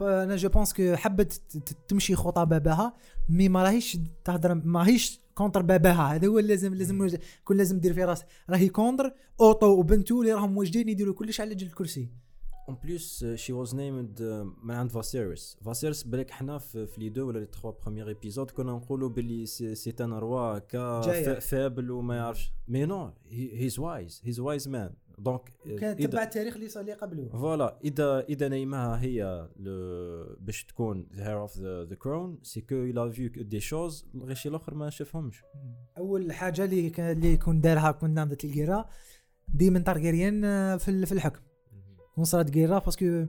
أنا 0.00 0.36
je 0.36 0.48
pense 0.48 0.72
que 0.72 0.96
حبت 0.96 1.32
تمشي 1.88 2.14
خطى 2.16 2.46
باباها 2.46 2.94
mais 3.28 3.48
ما 3.48 3.62
راهيش 3.62 3.98
تهضر 4.24 4.54
ما 4.54 4.86
هيش 4.88 5.20
contre 5.34 5.62
باباها 5.62 6.14
هذا 6.14 6.28
هو 6.28 6.38
لازم 6.38 6.74
لازم 6.74 7.10
كل 7.44 7.56
لازم 7.56 7.80
دير 7.80 7.92
في 7.92 8.04
راسك 8.04 8.26
راهي 8.50 8.68
contre 8.68 9.14
Otto 9.40 9.66
وبنتو 9.66 10.20
اللي 10.20 10.32
راهم 10.32 10.52
موجدين 10.52 10.88
يديروا 10.88 11.14
كلش 11.14 11.40
على 11.40 11.54
جل 11.54 11.66
الكرسي 11.66 12.08
en 12.68 12.76
plus 12.84 13.24
she 13.34 13.52
was 13.52 13.74
named 13.74 14.22
من 14.62 14.74
عند 14.74 14.90
Viserys 14.90 15.58
Viserys 15.64 16.02
بالك 16.02 16.30
حنا 16.30 16.58
في, 16.58 16.86
les 16.98 17.08
deux 17.08 17.28
ولا 17.28 17.38
les 17.38 17.46
trois 17.46 17.70
premiers 17.70 18.08
épisodes 18.08 18.50
كنا 18.50 18.72
نقولوا 18.72 19.08
باللي 19.08 19.46
c'est 19.46 19.94
un 20.00 20.12
roi 20.12 20.58
qu'est 20.58 21.00
faible 21.40 21.90
وما 21.90 22.16
يعرفش 22.16 22.52
mais 22.68 22.86
non 22.86 23.12
he's 23.30 23.78
wise 23.78 24.22
he's 24.24 24.40
wise 24.40 24.68
man 24.68 24.94
donc 25.18 25.52
كان 25.78 25.96
تبع 25.96 26.22
التاريخ 26.22 26.54
اللي 26.54 26.68
صار 26.68 26.82
اللي 26.82 26.92
قبله. 26.92 27.28
voilà 27.28 27.78
اذا 27.84 28.20
اذا 28.20 28.48
nameها 28.48 29.00
هي 29.00 29.48
باش 30.40 30.64
تكون 30.64 31.06
of 31.12 31.50
the, 31.50 31.92
the 31.92 31.96
crown. 31.96 32.42
c'est 32.42 32.60
que 32.60 32.92
a 32.92 33.14
vu 33.16 33.42
des 33.42 33.60
choses 33.60 34.06
غير 34.16 34.34
شي 34.34 34.48
الأخر 34.48 34.74
ما 34.74 34.90
شافهمش. 34.90 35.42
أول 35.98 36.32
حاجة 36.32 36.64
اللي 36.64 36.92
اللي 36.98 37.32
يكون 37.32 37.60
دارها 37.60 37.90
كون 37.90 38.10
ناضت 38.10 38.44
القيرة 38.44 38.88
ديما 39.48 39.78
Targaryen 39.78 40.44
آه، 40.44 40.76
في 40.76 41.12
الحكم. 41.12 41.40
كون 42.14 42.24
صارت 42.24 42.54
قيرة 42.54 42.78
parce 42.78 43.08
que 43.08 43.26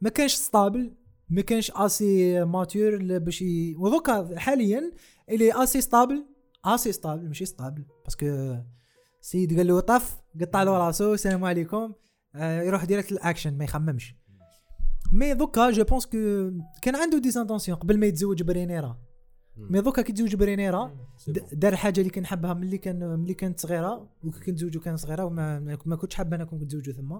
ما 0.00 0.10
كانش 0.10 0.34
stable 0.34 0.94
ما 1.28 1.40
كانش 1.42 1.70
assez 1.74 2.44
mature 2.44 3.18
باش. 3.18 3.44
ودوكا 3.78 4.38
حاليا 4.38 4.92
اللي 5.30 5.62
assez 5.62 5.80
stable 5.80 6.26
assez 6.64 6.92
stable 6.92 7.26
ماشي 7.26 7.44
stable 7.44 7.84
parce 8.04 8.37
que 8.37 8.56
سيد 9.20 9.56
قال 9.56 9.66
له 9.66 9.80
طف 9.80 10.16
قطع 10.40 10.62
له 10.62 10.78
راسو 10.78 11.14
السلام 11.14 11.44
عليكم 11.44 11.92
آه 12.34 12.62
يروح 12.62 12.84
direct 12.84 13.12
ال 13.12 13.19
action 13.19 13.58
ما 13.58 13.64
يخممش. 13.64 14.14
mais 15.12 15.34
دوكا 15.34 15.70
je 15.70 15.84
pense 15.84 16.06
que 16.06 16.18
كان 16.82 16.96
عنده 16.96 17.18
des 17.18 17.32
intentions 17.32 17.78
قبل 17.78 17.98
ما 17.98 18.06
يتزوج 18.06 18.42
ب 18.42 18.48
Rhaenyra. 18.48 18.98
mais 19.56 19.80
دوكا 19.80 20.02
كي 20.02 20.12
تزوج 20.12 20.34
ب 20.34 20.41
Rhaenyra 20.41 20.96
دار 21.52 21.76
حاجة 21.76 22.00
اللي 22.00 22.10
كنحبها 22.10 22.54
ملي 22.54 22.78
كان 22.78 23.18
ملي 23.18 23.34
كانت 23.34 23.60
صغيرة 23.60 24.08
وكي 24.24 24.40
كنتزوجوا 24.40 24.82
كان 24.82 24.96
صغيرة 24.96 25.24
وما 25.24 25.58
ما- 25.86 25.96
كنتش 25.96 26.14
حابة 26.14 26.36
أنا 26.36 26.44
كون 26.44 26.58
كنتزوجوا 26.58 26.94
ثم. 26.94 27.18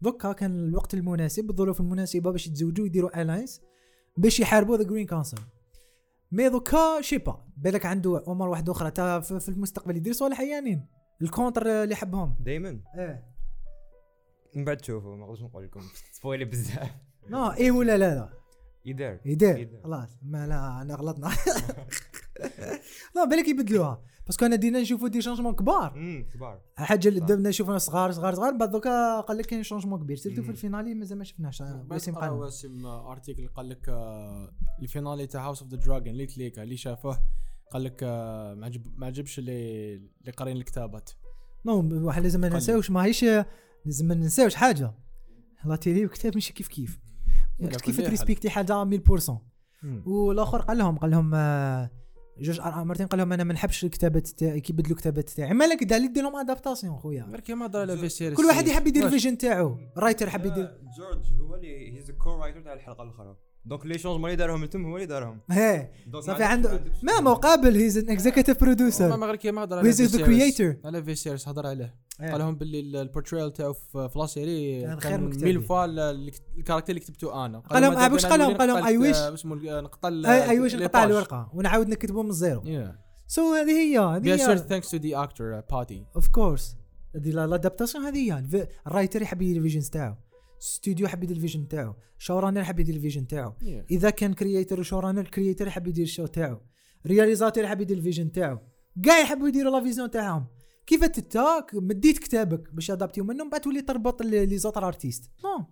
دوكا 0.00 0.32
كان 0.32 0.68
الوقت 0.68 0.94
المناسب 0.94 1.50
الظروف 1.50 1.80
المناسبة 1.80 2.32
باش 2.32 2.46
يتزوجوا 2.46 2.86
يديروا 2.86 3.22
الاينس 3.22 3.60
باش 4.16 4.40
يحاربوا 4.40 4.76
ذا 4.76 4.82
جرين 4.82 5.06
كونسل 5.06 5.38
مي 6.32 6.48
دوكا 6.48 7.00
شيبا 7.00 7.44
بالك 7.56 7.86
عنده 7.86 8.24
امور 8.28 8.48
واحدة 8.48 8.72
أخرى 8.72 8.90
تا 8.90 9.20
في 9.20 9.48
المستقبل 9.48 9.96
يدير 9.96 10.12
صالح 10.12 10.40
عيانين. 10.40 10.86
الكونتر 11.22 11.82
اللي 11.82 11.92
يحبهم. 11.92 12.36
دائما 12.40 12.80
آه 12.98 13.24
من 14.56 14.64
بعد 14.64 14.76
تشوفوا 14.76 15.16
ما 15.16 15.24
نقدرش 15.24 15.42
نقول 15.42 15.64
لكم. 15.64 15.80
سبويلي 16.12 16.44
بزاف. 16.44 16.90
نو 17.28 17.50
إيه 17.50 17.70
ولا 17.70 17.96
لا 17.98 18.14
لا. 18.14 18.28
يدار 18.84 19.20
يدير. 19.24 19.58
يدير. 19.58 19.80
خلاص. 19.84 20.08
ما 20.22 20.46
لا 20.46 20.82
أنا 20.82 20.94
غلطنا. 20.94 21.30
لا 23.16 23.24
بالك 23.24 23.48
يبدلوها 23.48 24.02
parce 24.26 24.38
que 24.38 24.46
أنا 24.46 24.56
دينا 24.56 24.80
نشوفوا 24.80 25.08
des 25.08 25.22
changements 25.22 25.54
كبار. 25.54 25.94
امم 25.94 26.28
كبار. 26.34 26.60
حاجة 26.76 27.08
اللي. 27.08 27.20
دبنا 27.20 27.48
نشوفنا 27.48 27.78
صغار 27.78 28.12
صغار 28.12 28.34
صغار 28.34 28.52
بعد 28.52 28.70
دوكا 28.70 29.20
قال 29.20 29.38
لك 29.38 29.46
كاين 29.46 29.62
changement 29.62 30.00
كبير. 30.00 30.16
surtout 30.16 30.42
في. 30.42 30.50
ال 30.50 30.56
finale 30.56 30.94
مازال 30.94 31.18
ما 31.18 31.24
شفناش 31.24 31.62
وسيم 31.90 32.14
قال 32.14 32.30
واسم 32.30 32.86
article 32.86 33.48
قال 33.48 33.68
لك 33.68 33.88
آه، 33.88 34.52
ال 34.82 34.88
finale 34.88 35.26
تاع 35.26 35.46
House 35.46 35.62
of 35.62 35.70
the 35.70 35.76
Dragon 35.76 36.08
اللي 36.08 36.26
تleakا 36.26 36.62
اللي 36.62 36.76
شافوه 36.76 37.18
قال 37.72 37.84
لك 37.84 38.00
آه، 38.02 38.54
ما 38.54 38.66
عجب 38.66 38.82
ما 38.96 39.06
عجبش 39.06 39.38
اللي 39.38 39.94
اللي 39.94 40.32
قارين 40.36 40.56
الكتابات. 40.56 41.10
non 41.66 42.06
واحد 42.06 42.22
لازم 42.22 42.40
ما. 42.40 42.48
ننساوش 42.48 42.90
ماهيش 42.90 43.24
لازم 43.84 44.08
ما 44.08 44.14
ننساوش 44.14 44.54
حاجة. 44.54 44.94
la 45.64 45.76
télé 45.76 46.02
والكتاب 46.02 46.34
ماشي 46.34 46.52
كيف 46.52 46.68
كيف. 46.68 46.98
كيف. 47.82 48.00
تrespecti 48.00 48.50
حاجة 48.50 48.84
100% 48.84 49.40
والآخر 50.06 50.60
قال 50.60 50.78
لهم 50.78 50.98
قال 50.98 51.10
لهم 51.10 51.34
آه، 51.34 51.90
George 52.40 52.60
R.R. 52.60 52.84
Martin 52.84 53.06
قال 53.06 53.18
لهم 53.18 53.32
أنا 53.32 53.44
ما 53.44 53.54
نحبش 53.54 53.84
الكتابات 53.84 54.28
تاعي 54.28 54.60
كي 54.60 54.72
يبدلوا 54.72 54.96
الكتابات 54.96 55.30
تاعي. 55.30 55.54
مالك 55.54 55.84
دا 55.84 55.96
اللي 55.96 56.08
دير 56.08 56.22
لهم 56.22 56.36
adaptation 56.36 56.96
خويا. 56.96 57.22
غير 57.30 57.40
كيما 57.40 57.66
هضر 57.66 57.80
على 57.80 57.96
Viserys 57.96 58.36
كل 58.36 58.44
واحد 58.44 58.68
يحب 58.68 58.86
يدير 58.86 59.06
ال 59.06 59.11
vision 59.11 59.38
تاعو. 59.38 59.76
ال 59.96 60.01
writer 60.01 60.30
حب 60.30 60.46
يدير. 60.46 60.78
George 60.96 61.40
هو 61.40 61.54
اللي 61.54 61.98
he's 61.98 62.10
co-writer 62.10 62.60
تاع 62.60 62.72
الحلقة 62.72 63.02
الأخرى. 63.02 63.36
donc 63.66 63.86
les 63.86 63.98
changements 63.98 64.24
اللي 64.30 64.36
دارهم 64.36 64.62
التم 64.62 64.86
هو 64.86 64.96
اللي 64.96 65.06
دارهم 65.06 65.40
donc 66.06 66.24
صافي 66.24 66.44
عنده 66.44 66.84
ما 67.02 67.20
مقابل 67.20 67.76
he's 67.76 67.98
an 67.98 68.10
executive 68.10 68.60
producer 68.60 69.16
ما 69.16 69.26
غير 69.26 69.36
كيما 69.36 69.64
هضر 69.64 69.78
على 69.78 69.92
the 69.92 69.96
Viserys. 69.96 70.56
creator. 70.60 70.86
على 70.86 71.02
Viserys 71.04 71.48
هضر 71.48 71.66
عليه. 71.66 71.94
قال 72.20 72.38
لهم 72.38 72.56
باللي 72.56 73.00
ال 73.02 73.07
portrayal 73.07 73.52
تاعو 73.52 73.72
في 73.72 74.10
la 74.16 74.26
série 74.26 74.82
كان 74.82 75.00
خير 75.00 75.18
من 75.20 75.30
كتابي. 75.30 75.44
mille 75.44 75.62
fois 75.62 75.84
ال- 75.84 75.98
ال- 75.98 76.32
ال 76.58 76.62
character 76.62 76.96
اللي 76.96 77.06
كتبته 77.06 77.46
أنا 77.46 77.58
قال 77.58 77.82
لهم- 77.82 78.12
واش 78.12 78.26
قال 78.26 78.40
لهم؟ 78.40 78.56
قال 78.56 78.68
لهم 78.68 79.04
اسمه 79.04 79.54
ال- 79.54 79.84
نقطع 79.84 80.08
اي 80.08 80.50
اي 80.50 80.58
لي 80.68 80.84
نقطع. 80.84 81.04
الورقة 81.04 81.50
ونعاود 81.54 81.88
نكتبوا 81.88 82.22
من 82.22 82.30
الزيرو 82.30 82.60
Yeah. 82.62 82.90
so 83.26 83.54
هذه 83.54 83.70
هي 83.70 83.98
هذه 83.98 84.34
هي 84.34 84.58
thanks 84.58 84.86
to 84.86 84.98
the 84.98 85.26
actor 85.26 85.60
uh, 85.60 85.74
Paddy. 85.74 86.14
of 86.16 86.28
course 86.28 86.76
هذه 87.16 87.30
l'adaptation 87.30 88.04
هذه 88.04 88.32
هي 88.32 88.66
ال 88.86 88.91
writer 88.91 89.22
يحب 89.22 89.42
يدير 89.42 89.56
ال 89.56 89.59
vision 89.59 89.80
تاعو 89.90 90.14
ستوديو 90.58 91.06
يحب 91.06 91.24
يدير 91.24 91.36
ال 91.36 91.41
vision 91.41 91.68
تاعو. 91.68 91.94
showrunner 92.18 92.60
يحب 92.60 92.80
يدير 92.80 92.94
ال 92.94 92.99
vision 92.99 93.26
تاعو. 93.26 93.50
Yeah. 93.50 93.90
إذا 93.90 94.10
كان 94.10 94.34
creator 94.34 94.80
و 94.80 94.84
showrunner 94.84 95.20
ال 95.20 95.26
creator 95.26 95.66
يحب 95.66 95.86
يدير 95.86 96.04
ال 96.04 96.08
show 96.08 96.26
تاعو. 96.26 96.60
réalisateur 97.06 97.64
يحب 97.64 97.80
يدير 97.80 97.96
ال 97.96 98.01
vision 98.01 98.32
تاعو. 98.32 98.58
كاع 99.04 99.20
يحبوا 99.20 99.48
يديروا 99.48 99.70
la 99.70 99.84
vision 99.84 100.10
تاعهم. 100.10 100.46
كيف 100.86 101.04
نتا 101.04 101.66
مديت 101.72 102.18
كتابك 102.18 102.74
باش 102.74 102.90
ادابتيو 102.90 103.24
منه 103.24 103.44
من 103.44 103.50
بعد 103.50 103.60
تولي 103.60 103.82
تربط 103.82 104.22
les 104.22 104.58
autres 104.58 104.86
artistes 104.86 105.30
non 105.44 105.66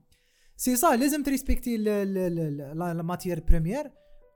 سي 0.57 0.77
صا 0.77 0.97
لازم 0.97 1.23
ت 1.23 1.28
respecter 1.28 1.77
ال 1.77 1.97
matière 1.97 3.41
première 3.41 3.91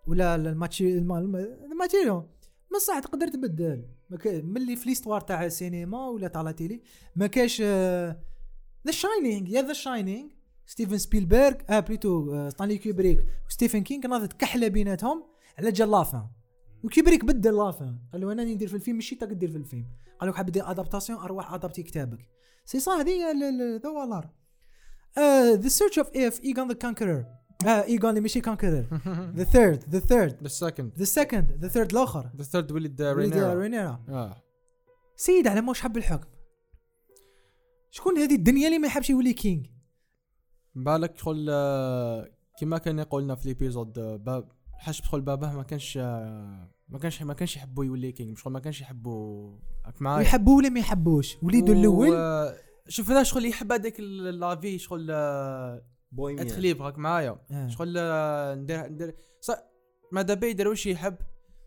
ولا 0.06 0.34
الماتشي 0.34 0.98
ال 0.98 1.12
material 1.12 2.26
بصح 2.74 2.98
تقدر 2.98 3.28
تبدل. 3.28 3.84
ملي 4.26 4.76
في 4.76 4.88
l'histoire 4.88 5.20
تاع 5.20 5.44
السينما 5.44 6.08
ولا 6.08 6.28
تاع 6.28 6.42
la 6.42 6.52
télé 6.52 6.82
ما 7.16 7.26
كاش 7.26 7.60
The 7.60 8.90
Shining 8.90 9.48
يا 9.48 9.62
The 9.62 9.72
Shining 9.72 10.28
ستيفن 10.68 10.98
سبيلبرغ 10.98 11.54
آه 11.70 11.80
plutôt 11.80 12.34
آه، 12.34 12.48
ستانلي 12.48 12.78
كوبريك 12.78 13.26
وستيفن 13.48 13.82
كينغ 13.82 14.06
ناضت 14.06 14.32
كحلة 14.32 14.68
بيناتهم 14.68 15.24
على 15.58 15.72
جال 15.72 15.90
la 15.90 16.02
fin. 16.02 16.26
وكيبريك 16.84 17.24
بدل 17.24 17.56
la 17.56 17.70
fin. 17.70 17.98
قال 18.12 18.20
له 18.20 18.32
أنا 18.32 18.44
ندير 18.44 18.68
في 18.68 18.74
الفيلم 18.74 18.96
ماشي 18.96 19.16
تاك 19.16 19.28
دير 19.28 19.50
في 19.50 19.56
الفيلم. 19.56 19.86
قال 20.20 20.28
له 20.28 20.36
حاب 20.36 20.50
دير 20.50 20.70
adaptation 20.70 21.18
أروح 21.18 21.54
adapter 21.54 21.82
كتابك. 21.82 22.28
سي 22.64 22.80
صا 22.80 23.00
هذه 23.00 23.32
ذا 23.82 23.88
والار 23.88 24.30
ذا 25.58 25.68
سيرش 25.68 25.98
اوف 25.98 26.16
اف 26.16 26.44
ايغون 26.44 26.68
ذا 26.68 26.74
كونكرر 26.74 27.24
آه 27.66 27.84
ايغون 27.84 28.10
اللي 28.10 28.20
ماشي 28.20 28.40
كونكرر 28.40 29.00
ذا 29.36 29.44
ثيرد 29.44 29.84
ذا 29.90 29.98
ثيرد 29.98 30.48
The 30.48 30.50
second. 30.50 30.98
ذا 30.98 31.04
سكند 31.04 31.58
ذا 31.60 31.68
ثيرد 31.68 31.92
الآخر. 31.92 32.30
The 32.38 32.44
third 32.44 32.72
ولد 32.72 33.02
Rhaenyra. 33.02 33.36
رينيرا. 33.36 34.04
آه. 34.08 34.42
سيد 35.16 35.46
على 35.46 35.60
موش 35.60 35.80
حب 35.80 35.96
الحكم. 35.96 36.28
شكون 37.90 38.18
هذه 38.18 38.34
الدنيا 38.34 38.66
اللي 38.66 38.78
ما 38.78 38.86
يحبش 38.86 39.10
يولي 39.10 39.32
كينج 39.32 39.66
بالك 40.74 41.18
شغل 41.18 41.50
كيما 42.58 42.78
كان 42.78 42.98
يقولنا 42.98 43.34
في 43.34 43.48
ليبيزود 43.48 43.92
باب 44.24 44.48
حاش 44.72 45.00
بدخل 45.00 45.20
باباه 45.20 45.56
ما 45.56 45.62
كانش 45.62 45.96
ما 46.88 46.98
كانش 47.00 47.22
ما 47.22 47.34
كانش 47.34 47.56
يحبوا 47.56 47.84
يولي 47.84 48.12
كينج 48.12 48.38
شغل 48.38 48.52
ما 48.52 48.60
كانش 48.60 48.80
يحبوا 48.80 49.52
راك 49.86 50.02
معايا. 50.02 50.22
يحبوه 50.22 50.56
ولا 50.56 50.68
ما 50.68 50.80
يحبوش؟ 50.80 51.36
وليدو 51.42 51.72
الأول؟ 51.72 52.08
شفنا 52.88 53.22
شغل 53.22 53.46
يحب 53.46 53.72
هذاك 53.72 54.00
la 54.00 54.32
vie 54.32 54.78
شغل 54.78 55.06
bohémienne 56.12 56.46
être 56.46 56.62
libre 56.62 56.82
راك 56.82 56.98
معايا. 56.98 57.40
آه. 57.50 57.68
شغل 57.68 57.94
ندير 58.62 58.86
ندير 58.86 59.14
صح 59.40 59.58
ماذا 60.12 60.34
بي 60.34 60.46
يدير 60.50 60.68
واش 60.68 60.86
يحب 60.86 61.16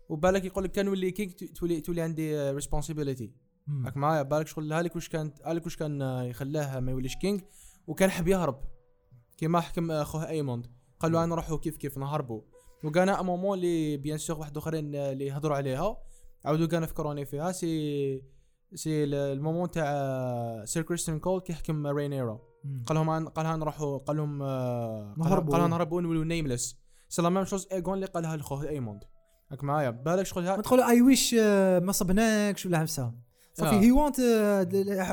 وبالك 0.08 0.44
يقول 0.44 0.64
لك 0.64 0.70
كان 0.70 0.88
ولي 0.88 1.10
king 1.10 1.32
ت- 1.32 1.44
تولي 1.44 1.80
تولي 1.80 2.00
عندي 2.02 2.50
responsibility. 2.50 3.32
راك 3.84 3.96
معايا 3.96 4.22
بالك 4.22 4.46
شغل 4.46 4.72
هالك 4.72 4.94
واش 4.94 5.08
كان 5.08 5.32
هالك 5.44 5.64
واش 5.64 5.76
كان 5.76 6.00
يخلاه 6.30 6.80
ما 6.80 6.92
يوليش 6.92 7.16
king 7.16 7.40
وكان 7.86 8.10
حب 8.10 8.28
يهرب. 8.28 8.60
كيما 9.42 9.60
حكم 9.60 9.90
أخوه 9.90 10.28
أيموند. 10.28 10.66
قال 11.00 11.12
له 11.12 11.18
أنا 11.24 11.26
نروحوا 11.34 11.56
كيف 11.58 11.76
كيف 11.76 11.98
نهربوا. 11.98 12.40
وكان 12.84 13.24
moment 13.26 13.58
اللي 13.58 13.96
bien 13.96 14.18
sûr 14.18 14.38
واحد 14.38 14.56
اخرين 14.56 14.94
آه، 14.94 15.12
اللي 15.12 15.26
يهضروا 15.26 15.56
عليها. 15.56 15.96
عاودوا 16.44 16.66
كانوا 16.66 16.86
فكروني 16.86 17.24
فيها. 17.24 17.52
c'est 17.52 18.22
c'est 18.74 19.04
ال- 19.04 19.14
ال 19.14 19.22
moment 19.22 19.70
تاع 19.70 19.84
آه، 19.86 20.64
سير 20.64 20.82
كريستيان 20.82 21.18
كول 21.18 21.40
كي 21.40 21.52
يحكم 21.52 21.86
رينيرا. 21.86 22.38
قال 22.86 22.96
لهم 22.96 23.10
عن- 23.10 23.28
قالها 23.28 23.56
نروحوا 23.56 23.98
قال 23.98 24.16
لهم 24.16 24.42
آه، 24.42 25.14
قال- 25.16 25.18
نهربوا. 25.18 25.52
قالها 25.52 25.68
نهربوا 25.68 25.98
ونولوا 25.98 26.24
nameless 26.24 26.76
c'est 27.08 27.22
la 27.22 27.28
même 27.28 27.44
chose 27.44 27.68
ايغون 27.72 27.94
اللي 27.94 28.06
قالها 28.06 28.36
لخوه 28.36 28.68
أيموند. 28.68 29.04
راك 29.52 29.64
معايا. 29.64 29.90
بالك 29.90 30.26
شغل 30.26 30.46
ها- 30.46 30.56
ندخلوا 30.56 30.88
اي 30.90 31.02
ويش 31.02 31.34
ما 31.84 31.92
صبناكش 31.92 32.66
ولا 32.66 32.78
عفسه 32.78 33.12
صافي 33.54 33.76
آه. 33.76 33.80
هي 33.80 33.90
وانت 33.92 34.18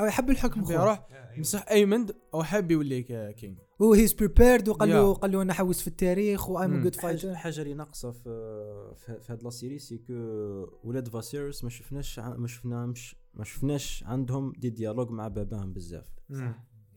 يحب 0.08 0.30
الحكم 0.30 0.64
خوه. 0.66 0.74
يروح. 0.74 1.08
مسح 1.38 1.66
أيموند 1.72 2.16
أو 2.34 2.44
حاب 2.44 2.72
يولي 2.72 3.04
king. 3.34 3.58
هو 3.82 3.94
he's 3.94 4.14
prepared 4.14 4.70
وقال 4.70 4.90
له. 4.90 5.14
قال 5.14 5.32
له 5.32 5.42
أنا 5.42 5.54
حوس 5.54 5.82
في 5.82 5.88
التاريخ 5.88 6.50
و 6.50 6.57
I'm. 6.57 6.84
good 6.84 6.96
fighter 6.96 7.32
الحاجة 7.32 7.62
اللي 7.62 7.74
ناقصة 7.74 8.12
في 8.12 8.24
في, 8.96 9.32
هاد 9.34 9.44
la 9.44 9.50
série 9.50 9.80
c'est 9.80 9.98
que 9.98 10.14
ولاد 10.84 11.08
فاسيرس 11.10 11.64
ما 11.64 11.70
شفناش 11.70 12.20
ما 12.20 12.48
شفناش 12.48 13.16
ما 13.34 13.44
شفناش 13.44 14.04
عندهم 14.08 14.54
des 14.58 14.70
dialogues 14.70 15.10
مع 15.12 15.28
باباهم 15.28 15.74
بزاف. 15.74 16.06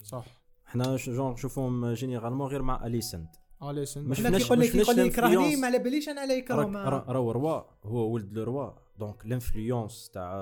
صح. 0.03 0.43
حنا 0.65 0.97
ش- 0.97 1.11
جون 1.11 1.33
نشوفهم 1.33 1.93
généralement 1.93 2.47
غير 2.49 2.63
مع 2.63 2.87
اليسنت 2.87 3.31
اليسن 3.63 4.05
مش 4.05 4.21
هناك 4.21 4.33
فيناش- 4.33 4.47
يقول 4.47 4.61
لك 4.61 4.75
يقول 4.75 4.97
لي 4.97 5.07
يكرهني. 5.07 5.57
ما 5.57 5.67
على 5.67 5.79
باليش 5.79 6.09
أنا 6.09 6.27
لا 6.27 6.35
يكره 6.35 6.55
راك 6.55 6.67
ما- 6.69 6.85
را- 6.89 7.05
راهو 7.09 7.31
روا 7.31 7.63
هو 7.85 8.11
ولد 8.13 8.33
لو 8.33 8.45
روا 8.45 8.71
donc 8.99 9.27
l'influence 9.27 10.11
تاع 10.15 10.33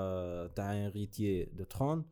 تاع 0.55 0.73
un 0.73 0.87
héritier 0.91 1.45
du 1.45 1.63
trône 1.63 2.05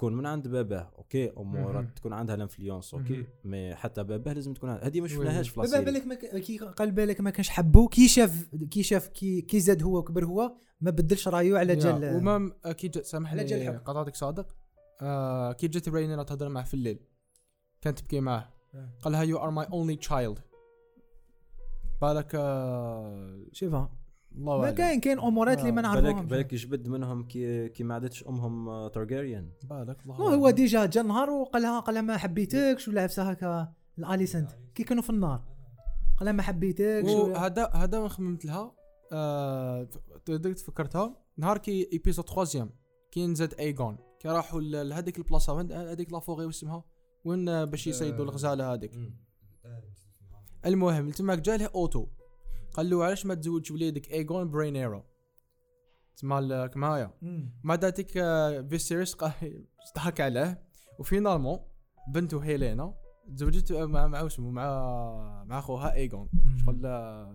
تكون 0.00 0.16
من 0.16 0.26
عند 0.26 0.48
باباه 0.48 0.90
okay 0.98 1.30
amour 1.30 1.72
مهم. 1.72 1.90
تكون 1.96 2.12
عندها 2.12 2.36
l'influence 2.36 2.94
okay. 2.94 3.26
mais 3.44 3.74
حتى 3.74 4.04
باباه 4.04 4.32
لازم 4.32 4.54
تكون 4.54 4.70
هذه 4.70 5.00
ما. 5.00 5.08
شفناهاش 5.08 5.48
في 5.48 5.56
بابا 5.56 5.68
la 5.68 5.73
série 5.73 5.84
بالك 5.84 6.06
ما 6.06 6.14
كي 6.40 6.58
قال 6.58 6.90
بالك 6.90 7.20
ما 7.20 7.30
كانش 7.30 7.48
حبو 7.50 7.88
كي 7.88 8.08
شاف 8.08 8.48
كي 8.70 8.82
شاف 8.82 9.08
كي, 9.08 9.40
كي 9.40 9.60
زاد 9.60 9.82
هو 9.82 9.98
وكبر 9.98 10.24
هو 10.24 10.52
ما 10.80 10.90
بدلش 10.90 11.28
رايو 11.28 11.56
على 11.56 11.76
جال 11.76 12.16
وما 12.16 12.52
كي 12.72 12.88
جال 13.44 13.62
الحب. 13.62 13.80
قطعتك 13.84 14.16
صادق 14.16 14.56
آه 15.02 15.52
كي 15.52 15.68
جات 15.68 15.88
رينيرا 15.88 16.22
تهضر 16.22 16.48
معاه 16.48 16.64
في 16.64 16.74
الليل 16.74 16.98
كانت 17.80 17.98
تبكي 17.98 18.20
معاه 18.20 18.48
آه. 18.74 18.88
قال 19.02 19.12
لها 19.12 19.22
you 19.22 19.38
are 19.38 19.50
my 19.50 19.66
only 19.72 19.96
child 19.96 20.38
بالك 22.02 22.34
آه 22.34 23.44
شوفها 23.52 23.99
الله 24.36 24.58
ما 24.58 24.70
كاين 24.70 25.00
كاين 25.00 25.18
أمورات 25.18 25.58
اللي 25.58 25.72
ما 25.72 25.82
بالك 25.82 26.02
نعرفوهمش. 26.02 26.30
بالك 26.30 26.52
يجبد 26.52 26.88
منهم 26.88 27.22
كي 27.28 27.68
كي 27.68 27.84
ما 27.84 27.94
عادتش 27.94 28.26
أمهم 28.28 28.88
تارجيريان 28.88 29.50
بالك 29.64 30.02
الله 30.02 30.14
هو 30.14 30.50
déjà 30.50 30.86
جا 30.86 31.02
نهار 31.02 31.30
وقال 31.30 31.62
لها 31.62 31.80
قال 31.80 31.94
لها 31.94 32.02
ما 32.02 32.16
حبيتكش 32.16 32.88
ولا 32.88 33.02
عفسه 33.02 33.30
هكا 33.30 33.72
الأليسنت. 33.98 34.50
كي 34.74 34.84
كانوا 34.84 35.02
في 35.02 35.10
النار. 35.10 35.44
قال 36.18 36.24
لها 36.24 36.32
ما 36.32 36.42
حبيتكش 36.42 37.10
وهذا 37.10 37.70
هذا 37.74 37.98
وين 37.98 38.08
خممت 38.08 38.44
لها 38.44 38.74
آه 39.12 39.88
تقدر 40.24 40.52
تفكرتها 40.52 41.16
نهار 41.36 41.58
كي 41.58 41.88
épisode 41.92 42.24
troisième 42.24 42.70
كي 43.10 43.26
نزاد 43.26 43.54
ايغون 43.54 43.98
كي 44.18 44.28
راحوا 44.28 44.60
لهذيك 44.60 45.18
البلاصه 45.18 45.52
وين 45.52 45.72
هذيك 45.72 46.12
la 46.12 46.22
forêt 46.22 46.46
واسمها 46.46 46.84
وين 47.24 47.48
آه، 47.48 47.64
باش 47.64 47.86
يصيدوا 47.86 48.24
الغزالة 48.24 48.72
هذيك 48.72 48.98
المهم 50.66 51.10
تماك 51.10 51.38
جا 51.38 51.56
له 51.56 51.70
أوتو. 51.74 52.06
قال 52.74 52.90
له 52.90 53.04
علاش 53.04 53.26
ما 53.26 53.34
تزوجش 53.34 53.70
وليدك؟ 53.70 54.10
ايغون 54.10 54.50
برينيرو 54.50 55.02
تسمى 56.16 56.38
ال- 56.38 56.70
معايا 56.76 57.10
مم. 57.22 57.52
مع 57.64 57.74
ذاتك 57.74 58.16
آه، 58.16 58.60
فيسيريس 58.60 59.16
ضحك 59.96 60.20
عليه. 60.20 60.62
و 60.98 61.04
finalement 61.04 61.58
بنته 62.14 62.38
هيلينا 62.44 62.94
تزوجت 63.36 63.72
مع 63.72 64.06
مع 64.06 64.26
اسمه 64.26 64.50
مع 64.50 65.44
مع 65.46 65.58
اخوها 65.58 65.94
ايغون 65.94 66.28
شغل 66.66 66.86
آه، 66.86 67.34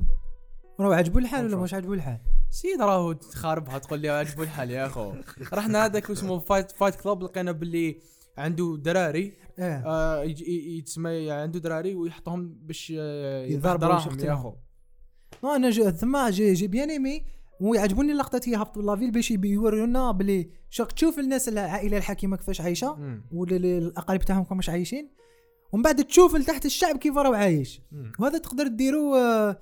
راهو 0.80 0.91
عجبو 0.91 1.19
الحال 1.19 1.45
ولا. 1.45 1.58
مش 1.58 1.74
عجبو 1.74 1.93
الحال؟ 1.93 2.19
سيد 2.50 2.82
راهو 2.82 3.12
تخاربها 3.13 3.78
تقول 3.78 4.00
لي 4.00 4.10
عجبو 4.10 4.43
الحال 4.43 4.71
يا 4.71 4.86
أخو. 4.86 5.13
رحنا 5.54 5.86
هذاك 5.86 6.12
اسمه 6.12 6.39
fight 6.39 6.72
fight 6.72 6.96
club 6.96 7.24
لقينا 7.24 7.52
باللي 7.52 8.00
عنده 8.38 8.78
دراري. 8.80 9.34
آه 9.60 9.84
آه 9.86 10.24
يتسمى 10.78 11.32
عنده 11.32 11.60
دراري 11.60 11.95
ويحطهم 11.95 12.54
باش 12.54 12.93
آه، 12.98 13.45
يضربوا 13.45 13.88
يا 14.24 14.34
أخو. 14.34 14.54
أنا 15.43 15.91
ثم 15.91 16.30
j'ai, 16.30 16.54
j'ai 16.54 16.68
bien 16.68 16.89
aimé 16.89 17.24
ويعجبوني 17.62 18.12
اللقطات 18.12 18.48
يهبطوا 18.48 18.82
la 18.82 18.90
ville 18.90 19.12
باش 19.12 19.32
يوريونا 19.32 20.12
بلي 20.12 20.50
شوف 20.69 20.88
تشوف 20.88 21.19
الناس 21.19 21.50
العائله 21.50 21.98
الحكيمه 21.98 22.38
كيفاش 22.38 22.62
عايشة 22.62 22.95
مم. 22.95 23.24
والأقارب 23.32 24.19
تاعهم 24.21 24.43
كيفاش 24.43 24.69
عايشين. 24.69 25.10
ومن 25.71 25.84
بعد 25.84 26.04
تشوف 26.04 26.36
لتحت 26.36 26.65
الشعب 26.65 26.98
كيف 26.98 27.17
راهو 27.17 27.34
عايش. 27.34 27.82
وهذا 28.19 28.38
تقدر 28.38 28.67
ديرو 28.67 29.15
آه، 29.15 29.58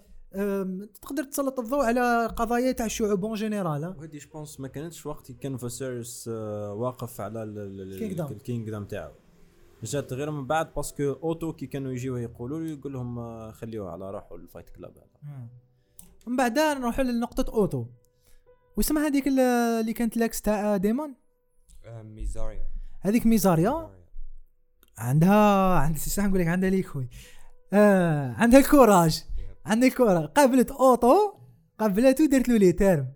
تقدر 1.01 1.23
تسلط 1.23 1.59
الضوء 1.59 1.85
على 1.85 2.25
قضايا 2.35 2.71
تاع 2.71 2.85
الشعوب 2.85 3.25
en 3.25 3.33
général 3.33 3.95
وهذه 3.97 4.17
je 4.17 4.29
pense 4.33 4.59
ما 4.59 4.67
كانتش 4.67 5.05
وقت 5.05 5.31
كان 5.31 5.57
فاسيرس 5.57 6.27
واقف 6.27 7.21
على. 7.21 7.43
ال 8.31 8.38
kingdom 8.38 8.85
تاعو. 8.85 9.11
جات 9.83 10.13
غير 10.13 10.31
من 10.31 10.47
بعد 10.47 10.73
parce 10.73 10.92
que 10.92 11.03
اوتو 11.03 11.53
كي 11.53 11.67
كانوا 11.67 11.91
يجيو 11.91 12.17
يقولوا 12.17 12.59
له 12.59 12.69
يقول 12.69 12.93
لهم 12.93 13.19
آه، 13.19 13.51
خليوه 13.51 13.91
على 13.91 14.11
روحه 14.11 14.35
ال 14.35 14.41
fight 14.41 14.69
club 14.69 14.97
هذا. 14.97 15.47
من 16.27 16.35
بعد 16.35 16.59
نروحوا 16.59 17.03
لنقطة 17.03 17.53
أوتو. 17.53 17.85
واسمها 18.77 19.07
هذيك 19.07 19.27
ال- 19.27 19.39
اللي 19.39 19.93
كانت 19.93 20.17
l'ex 20.17 20.41
تاع 20.41 20.77
ديمون؟ 20.77 21.15
آه، 21.85 22.01
ميزاريا. 22.01 22.67
هذيك 23.01 23.25
ميزاريا؟ 23.25 23.89
عندها 24.97 25.75
عندها 25.79 25.99
شو 25.99 26.21
نقول 26.21 26.39
لك؟ 26.39 26.47
عندها 26.47 26.69
les 26.69 26.83
couilles 26.83 27.09
آه 27.73 28.33
عندها 28.33 28.59
ال 28.59 28.66
courage. 28.66 29.23
عندها 29.65 29.89
ال 29.89 29.93
courage. 29.93 30.25
قابلت 30.25 30.71
أوتو 30.71 31.33
قابلته 31.79 32.23
ودرت 32.23 32.49
له 32.49 32.57
les 32.57 32.71
termes. 32.71 33.07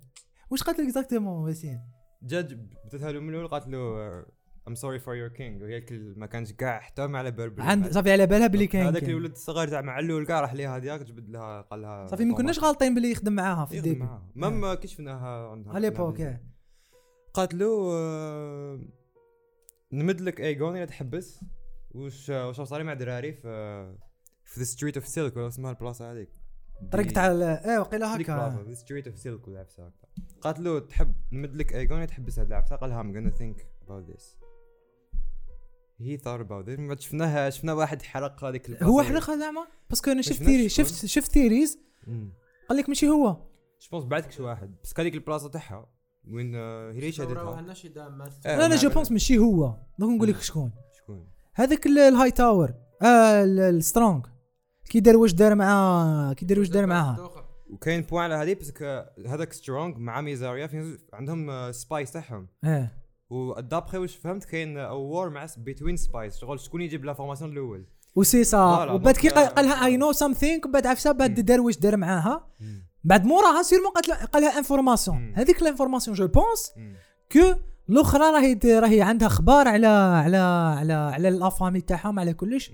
واش 0.52 0.64
قالت 0.64 0.80
له 0.80 0.86
exactement 0.88 1.50
وسيم؟ 1.50 1.80
جاج 2.24 2.54
بدتها 2.54 3.12
له 3.12 3.20
من 3.20 3.30
الأول 3.30 3.48
قالت 3.48 3.68
له 3.68 3.78
ام 4.68 4.76
سوري 4.76 5.00
فور 5.00 5.16
يور 5.16 5.28
كينج 5.28 5.62
وهي 5.62 5.82
كل 5.82 6.14
ما 6.18 6.26
كانش 6.26 6.52
كاع 6.52 6.78
احترم 6.78 7.16
على 7.16 7.32
بربر 7.32 7.62
عند 7.62 7.92
صافي 7.92 8.12
على 8.12 8.28
بالها 8.28 8.48
بلي 8.48 8.68
كاين 8.68 8.86
هذاك. 8.86 9.04
الولد 9.04 9.32
الصغير 9.32 9.68
تاع 9.68 9.82
معلول 9.82 10.26
كاع 10.26 10.42
راح 10.42 10.54
ليها 10.54 10.78
هذيك 10.78 11.02
جبد 11.02 11.30
لها 11.30 11.62
قال 11.62 11.82
لها 11.82 12.08
صافي 12.08 12.26
ما 12.26 12.36
كناش 12.36 12.60
غالطين 12.60 12.96
بلي 12.96 13.12
يخدم 13.12 13.34
معاها 13.34 13.66
في 13.66 13.78
الديبي. 13.78 14.08
مام 14.36 14.74
كي 14.74 14.88
شفناها 14.88 15.50
عندها؟ 15.50 15.74
على 15.74 15.90
ليبوك. 15.90 16.22
آه. 16.22 16.42
قالت 17.34 17.54
له 17.54 17.92
آه، 17.94 18.80
نمد 19.92 20.22
لك 20.22 20.42
ايجون 20.42 20.76
اذا 20.76 20.86
تحبس. 20.86 21.44
وش 21.92 22.30
وش 22.30 22.62
صار 22.62 22.84
مع 22.84 22.94
دراري 22.94 23.34
في 23.34 23.96
في 24.44 24.60
ذا 24.60 24.66
ستريت 24.66 24.98
اوف 24.98 25.08
سيلك 25.08 25.38
ولا 25.38 25.48
اسمها 25.48 25.72
البلاصة 25.72 26.12
هذيك؟ 26.12 26.30
طريق 26.92 27.08
تاع 27.08 27.26
آه 27.28 27.80
وقيلا 27.80 28.16
هكا. 28.16 28.64
ذا 28.68 28.74
ستريت 28.74 29.08
اوف 29.08 29.18
سيلك 29.18 29.48
ولا 29.48 29.60
عفسه 29.60 29.88
هكا. 29.88 30.08
قالت 30.42 30.60
له 30.60 30.80
تحب 30.80 31.14
نمد 31.32 31.56
لك 31.56 31.74
ايجون 31.74 32.08
تحبس 32.08 32.40
هاد 32.40 32.48
العفسه 32.48 32.76
قال 32.76 32.90
لها 32.90 33.04
I'm 33.04 33.16
gonna 33.16 33.38
think 33.38 33.62
about 33.62 34.14
this. 34.14 34.47
هي 36.00 36.18
about 36.18 36.68
it 36.68 36.80
بعد 36.80 37.00
شفناها 37.00 37.50
شفنا 37.50 37.74
واحد 37.74 38.02
حرق 38.02 38.44
هذيك. 38.44 38.84
هو 38.84 39.04
حرقها 39.04 39.38
زعما؟ 39.38 39.68
parce 39.90 40.01
que 40.01 40.08
أنا 40.12 40.16
ما 40.16 40.22
شفت 40.22 40.44
theory. 40.44 40.70
شفت 40.70 41.06
شفت 41.06 41.32
theories. 41.32 41.80
قال 42.70 42.78
لك 42.78 42.90
ماشي 42.90 43.10
هو. 43.10 43.34
je 43.82 43.90
pense 43.92 44.04
بعثك 44.06 44.32
شي 44.32 44.42
واحد. 44.42 44.76
بس 44.84 44.94
هذيك 45.00 45.14
البلاصة 45.14 45.50
تاعها. 45.50 45.90
وين 46.28 46.56
آه، 46.56 46.92
هي 46.92 47.00
ليش 47.00 47.22
هدتها 47.22 47.42
آه، 47.42 47.62
لا 48.46 48.66
أنا 48.66 48.68
مع- 48.68 48.76
je 48.76 48.90
pense 48.90 49.12
ماشي 49.12 49.38
هو. 49.38 49.76
دوك 50.00 50.10
نقول 50.12 50.28
لك 50.30 50.42
شكون. 50.42 50.72
شكون؟ 51.04 51.28
هذاك 51.54 51.86
ال- 51.86 51.98
الهاي 52.00 52.32
تاور 52.32 52.74
آه 53.02 53.44
ال- 53.44 53.60
السترونغ 53.60 54.22
كي 54.90 55.00
دار 55.00 55.18
واش 55.18 55.34
دار 55.34 55.56
مع 55.56 56.34
كي 56.34 56.46
دار 56.46 56.60
واش 56.60 56.70
دار 56.70 56.86
معاها. 56.86 57.30
وكاين 57.70 58.02
point 58.02 58.32
على 58.32 58.52
هذه 58.52 58.58
بس 58.60 58.74
هذاك 59.28 59.54
سترونج 59.54 59.98
مع 59.98 60.22
ميزاريا 60.22 60.68
في 60.68 60.98
عندهم 61.14 61.72
spies 61.72 62.12
تاعهم. 62.12 62.48
آه. 62.64 62.92
ودابخي 63.30 63.98
واش 63.98 64.16
فهمت 64.16 64.44
كاين 64.44 64.78
war 64.78 65.30
مع 65.30 65.48
between 65.58 65.98
spies 65.98 66.38
شغل 66.38 66.60
شكون 66.60 66.82
يجيب 66.82 67.06
l'information 67.06 67.52
الأول؟ 67.52 67.86
وسي 68.16 68.44
سا 68.44 68.92
وبعد 68.92 69.18
كي 69.18 69.30
قالها 69.30 69.86
I 69.86 69.98
know 69.98 70.12
something 70.12 70.68
بعد 70.68 70.88
عفسة 70.88 71.12
بعد. 71.12 71.40
دار 71.40 71.62
واش 71.62 71.78
دار 71.78 71.98
معاها. 71.98 72.48
بعد 73.04 73.26
موراها 73.26 73.64
sûrement 73.64 73.92
قالت 73.92 74.08
له- 74.10 74.26
قالها 74.26 74.58
information. 74.58 75.34
هذيك 75.36 75.62
ال 75.62 75.66
information 75.66 76.16
je 76.18 76.28
pense 76.28 76.72
que 77.32 77.54
الأخرى 77.90 78.24
راهي 78.24 78.80
راهي 78.80 79.02
عندها 79.02 79.28
أخبار 79.28 79.68
على 79.68 79.88
على 79.88 80.38
على 80.78 80.94
على 80.94 81.30
la 81.30 81.41
famille 81.41 81.82
تاعهم 81.82 82.20
على 82.20 82.34
كلش. 82.34 82.72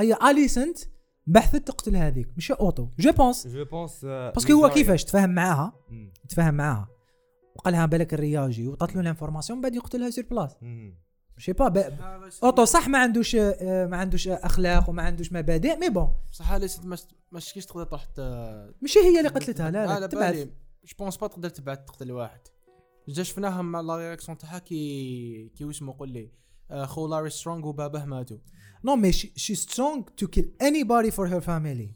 أي 0.00 0.14
اليسنت 0.30 0.78
بعثت 1.26 1.66
تقتل 1.68 1.96
هذيك 1.96 2.28
ماشي 2.34 2.52
أوتو. 2.52 2.88
je 2.98 3.12
pense 3.12 3.46
je 3.46 3.64
pense 3.64 4.04
parce 4.04 4.34
que 4.34 4.52
هو 4.52 4.68
كيفاش 4.70 5.04
تفاهم 5.04 5.30
معاها؟ 5.30 5.72
تفاهم 6.28 6.54
معاها. 6.54 6.88
وقالها 7.58 7.86
بالك 7.86 8.14
الرياجي 8.14 8.68
وعطات 8.68 8.94
له 8.94 9.00
ال 9.00 9.05
information 9.05 9.60
بعد 9.60 9.74
يقتلها 9.74 10.10
sur 10.10 10.26
place 10.30 10.50
ماشي 11.36 11.52
pas 11.52 11.68
ب- 11.68 11.92
أوتو 12.44 12.64
صح 12.64 12.88
ما 12.88 12.98
عندوش 12.98 13.36
آه، 13.36 13.86
ما 13.86 13.96
عندوش 13.96 14.28
أخلاق 14.28 14.90
وما 14.90 15.02
عندوش 15.02 15.32
مبادئ 15.32 15.76
mais 15.76 15.88
bon. 15.88 16.08
صح 16.32 16.52
ليست 16.52 16.84
مش 16.84 17.00
مش 17.32 17.52
كيش 17.52 17.66
تقدر 17.66 17.84
تروح 17.84 18.06
ماشي 18.82 18.98
هي 18.98 19.18
اللي 19.18 19.28
قتلتها 19.28 19.70
لا 19.70 20.00
لا 20.00 20.06
تبعث 20.06 20.34
بالي 20.34 20.44
je 20.84 20.94
pense 20.98 21.16
pas 21.16 21.26
تقدر 21.26 21.48
تبعث 21.48 21.78
تقتل 21.78 22.12
واحد. 22.12 22.40
جا 23.08 23.22
شفناها 23.22 23.62
مع 23.62 23.80
la 23.80 23.96
réaction 23.96 24.38
تاعها 24.38 24.58
كي 24.58 25.52
كي 25.56 25.64
واسمه 25.64 25.94
قول 25.98 26.08
لي 26.08 26.30
آه، 26.70 26.84
خو 26.86 27.06
لاري 27.06 27.30
سترونغ 27.30 27.66
وباباه 27.66 28.04
ماتوا. 28.04 28.36
no 28.84 28.96
mais 28.96 29.54
she 29.54 29.70
strong 29.70 30.02
to 30.16 30.26
kill 30.26 30.52
anybody 30.62 31.10
for 31.10 31.28
her 31.28 31.40
family 31.40 31.94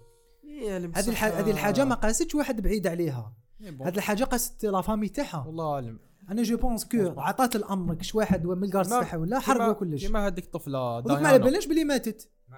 هذه 0.94 1.08
الح... 1.08 1.24
هذه 1.24 1.50
الحاجة 1.50 1.84
ما 1.84 1.94
قاستش 1.94 2.34
واحد 2.34 2.60
بعيد 2.60 2.86
عليها. 2.86 3.34
هذه 3.60 3.96
الحاجة 3.96 4.24
قاست 4.24 4.64
la 4.64 4.80
famille 4.80 5.08
تاعها 5.08 5.46
والله 5.46 5.74
أعلم. 5.74 5.98
أنا 6.30 6.42
je 6.42 6.56
pense 6.56 6.84
que 6.84 7.20
عطات 7.20 7.56
الامر 7.56 7.94
كش 7.94 8.14
واحد 8.14 8.46
من 8.46 8.64
ال 8.64 8.68
guards 8.68 8.88
تاعها 8.88 9.16
ولا 9.16 9.38
حرقوا 9.38 9.72
كلش. 9.72 10.06
كيما 10.06 10.26
هذيك 10.26 10.44
الطفلة 10.44 11.00
ما 11.00 11.28
على 11.28 11.38
بالناش 11.38 11.66
بلي 11.66 11.84
ماتت. 11.84 12.30
ما 12.48 12.56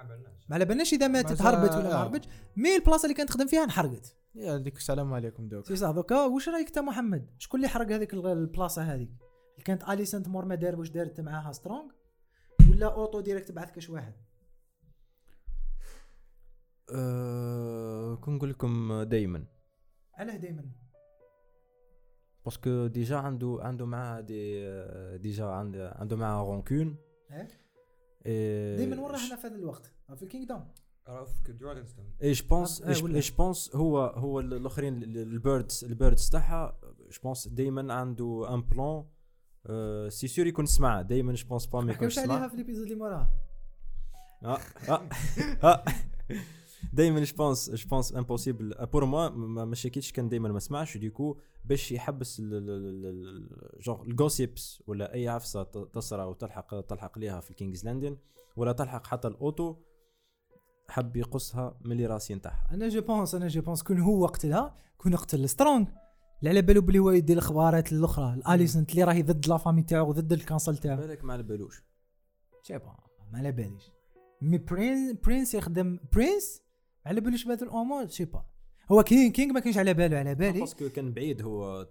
على 0.51 0.65
بالناش. 0.65 0.93
إذا 0.93 1.07
ماتت 1.07 1.41
ما 1.41 1.49
هربت 1.49 1.71
ولا 1.75 1.83
ما 1.83 1.93
آه. 1.93 2.03
هربتش. 2.03 2.27
mais 2.55 2.75
البلاصة 2.75 3.05
اللي 3.05 3.15
كانت 3.15 3.29
تخدم 3.29 3.47
فيها 3.47 3.63
انحرقت. 3.63 4.15
يا 4.35 4.55
هذيك 4.55 4.77
السلام 4.77 5.13
عليكم 5.13 5.47
دوك. 5.47 5.65
c'est 5.65 5.75
صح 5.75 5.91
دوكا 5.91 6.25
واش 6.25 6.49
رأيك 6.49 6.67
انت 6.67 6.79
محمد؟ 6.79 7.29
شكون 7.37 7.59
اللي 7.59 7.69
حرق 7.69 7.91
هذيك 7.91 8.13
ال- 8.13 8.25
البلاصة 8.27 8.81
هذيك؟ 8.81 9.09
اللي 9.53 9.63
كانت 9.65 9.89
اليسنت 9.89 10.27
مور 10.27 10.45
ما 10.45 10.55
دار 10.55 10.79
واش 10.79 10.89
دارت 10.89 11.21
معاها 11.21 11.51
سترونغ 11.51 11.91
ولا 12.69 12.93
اوتو 12.93 13.19
direct 13.19 13.51
بعث 13.51 13.71
كاش 13.71 13.89
واحد؟ 13.89 14.13
أه 16.95 18.15
كون 18.15 18.35
نقول 18.35 18.49
لكم 18.49 19.03
دائما 19.03 19.45
علاه 20.13 20.35
دائما 20.35 20.65
parce 22.45 22.71
que 22.71 22.87
déjà 22.87 23.15
عنده 23.17 23.57
عنده 23.61 23.85
معاه 23.85 24.21
dé- 24.21 24.67
déjà 25.17 25.45
عنده 25.45 25.91
عنده 25.95 26.15
معاه 26.15 26.43
rancune 26.43 26.95
دائما 28.25 28.95
وين 29.01 29.11
راهنا 29.11 29.35
في 29.35 29.47
هذا 29.47 29.55
الوقت 29.55 29.93
في 30.15 30.23
ال 30.23 30.28
kingdom 30.28 30.67
stone 31.25 32.05
اي 32.23 32.31
je 32.31 32.47
pense 32.47 32.81
ولا. 32.81 33.15
اي 33.15 33.19
je 33.19 33.35
pense 33.37 33.75
هو 33.75 33.99
هو 33.99 34.39
ال- 34.39 34.53
الاخرين 34.53 35.03
ال- 35.03 35.17
ال 35.17 35.28
birds 35.28 35.83
ال 35.85 35.92
birds 35.92 36.29
تاعها 36.29 36.79
je 37.11 37.19
pense 37.23 37.47
دائما 37.47 37.93
عنده 37.93 38.53
un 38.53 38.61
plan 38.61 39.05
c'est 40.09 40.27
sûr 40.27 40.47
يكون 40.47 40.65
سمع 40.65 41.01
دائما 41.01 41.33
je 41.33 41.47
pense 41.47 41.65
pas 41.65 41.79
ما 41.79 41.85
ما 41.85 41.91
يكونش 41.93 42.19
حكيوش 42.19 42.29
عليها 42.29 42.39
سمع 42.39 42.47
في 42.47 42.55
l'épisode 42.55 42.83
اللي 42.83 42.95
موراها 42.95 43.33
آه 44.43 44.57
آه 44.89 45.09
آه 45.63 45.83
دائما 46.93 47.23
je 47.23 47.35
pense 47.35 47.69
je 47.69 47.89
pense 47.89 48.15
impossible 48.15 48.85
pour 48.85 49.05
moi 49.05 49.29
ما 49.65 49.75
شكيتش 49.75 50.11
كان 50.11 50.29
دائما 50.29 50.49
ما 50.51 50.59
سمعش. 50.59 50.97
dès 50.97 51.17
que 51.17 51.37
باش 51.65 51.91
يحبس 51.91 52.41
جونغ 53.81 54.01
ال 54.01 54.11
gossips 54.11 54.83
ولا 54.87 55.13
أي 55.13 55.27
عفسة 55.27 55.63
تصرى 55.63 56.23
وتلحق 56.23 56.81
تلحق 56.81 57.19
ليها 57.19 57.39
في 57.39 57.51
King's 57.51 57.85
Landing 57.85 58.17
ولا 58.55 58.71
تلحق 58.71 59.07
حتى 59.07 59.27
الأوتو 59.27 59.75
حب 60.89 61.15
يقصها 61.15 61.77
من 61.81 61.91
اللي 61.91 62.05
راسي 62.05 62.35
نتاعها. 62.35 62.67
أنا 62.71 62.89
je 62.89 63.01
pense 63.01 63.35
أنا 63.35 63.47
je 63.47 63.61
pense 63.61 63.83
كون 63.83 63.99
هو 63.99 64.25
قتلها 64.25 64.75
كون 64.97 65.15
قتل 65.15 65.49
سترونغ 65.49 65.85
لا 66.41 66.49
على 66.49 66.61
بالو 66.61 66.81
بلي 66.81 66.99
هو 66.99 67.11
يدير 67.11 67.37
الاخبارات 67.37 67.91
الأخرى. 67.91 68.33
الاليسنت 68.33 68.91
اللي 68.91 69.03
راهي 69.03 69.21
ضد 69.21 69.47
la 69.47 69.57
famille 69.57 69.83
تاعو 69.83 70.09
وضد 70.09 70.33
ال 70.33 70.38
council 70.38 70.77
تاعو. 70.77 70.97
بالك 70.97 71.23
ما 71.23 71.33
على 71.33 71.43
بالوش. 71.43 71.83
je 72.63 72.70
sais 72.70 72.84
pas 72.84 72.95
ما 73.31 73.37
على 73.37 73.51
باليش. 73.51 73.91
mais 74.41 74.57
prin- 74.57 75.19
prince 75.23 75.53
يخدم 75.53 75.99
prince 76.13 76.61
على 77.05 77.21
بالوش 77.21 77.45
بهذا 77.45 77.63
الأمور؟ 77.63 78.07
je 78.07 78.15
sais 78.15 78.32
pas 78.32 78.45
هو 78.91 79.03
king 79.03 79.31
king 79.31 79.53
ما 79.53 79.59
كانش 79.59 79.77
على 79.77 79.93
باله 79.93 80.17
على 80.17 80.35
بالي. 80.35 80.59
parce 80.59 80.78
que 80.78 80.89
كان 80.89 81.13
بعيد 81.13 81.41
هو 81.41 81.87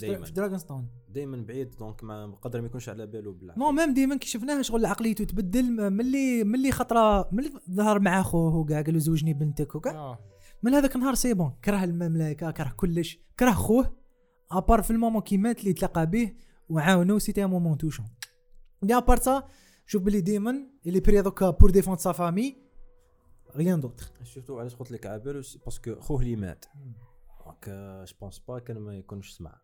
دائما 0.00 0.24
في 0.24 0.32
Dragonstone. 0.32 0.88
دائما 1.08 1.36
بعيد 1.36 1.76
donc 1.76 2.04
ما 2.04 2.38
قدر 2.42 2.60
ما 2.60 2.66
يكونش 2.66 2.88
على 2.88 3.06
باله 3.06 3.32
بالعكس 3.32 3.58
no 3.58 3.72
même 3.72 3.94
ديما 3.94 4.16
كي 4.16 4.28
شفناه 4.28 4.62
شغل 4.62 4.86
عقليته 4.86 5.24
تبدل 5.24 5.90
ملي 5.90 6.44
ملي 6.44 6.72
خطره 6.72 7.28
ملي 7.32 7.52
ظهر 7.70 8.00
مع 8.00 8.22
خوه 8.22 8.56
وكاع 8.56 8.82
قال 8.82 8.94
له 8.94 8.98
زوجني 8.98 9.34
بنتك 9.34 9.74
وكاع 9.74 9.92
آه. 9.92 10.18
من 10.62 10.74
هذاك 10.74 10.96
النهار 10.96 11.14
c'est 11.14 11.34
bon 11.34 11.52
كره 11.64 11.84
المملكة 11.84 12.50
كره 12.50 12.74
كلش 12.76 13.18
كره 13.38 13.50
خوه 13.50 13.96
à 14.50 14.56
part 14.56 14.82
في 14.82 14.90
ال 14.90 14.95
moment 14.95 15.22
كي 15.22 15.36
مات 15.36 15.60
اللي 15.60 15.72
تلاقى 15.72 16.06
به 16.06 16.32
وعاونو 16.68 17.18
c'était 17.18 17.44
un 17.44 17.50
moment 17.50 17.78
touchant 17.78 18.06
يا 18.82 18.96
à 18.96 19.00
part 19.00 19.16
ça 19.16 19.42
شوف 19.86 20.02
بلي 20.02 20.20
ديما 20.20 20.66
il 20.86 21.00
est 21.00 21.09
prêt 21.09 21.22
دوكا 21.22 21.50
pour 21.50 21.70
défendre 21.70 21.98
sa 21.98 22.12
famille 22.12 22.56
rien 23.56 23.80
d'autre 23.80 24.06
شفتو 24.24 24.58
علاش 24.58 24.74
قلت 24.74 24.90
لك 24.90 25.06
بالو 25.06 25.42
parce 25.64 25.87
que 25.87 26.00
خوه 26.00 26.20
اللي 26.20 26.36
مات 26.36 26.64
donc 27.44 27.68
je 28.08 28.16
pense 28.20 28.38
pas 28.38 28.58
كان 28.58 28.78
ما 28.78 28.96
يكونش 28.96 29.30
سمع 29.30 29.60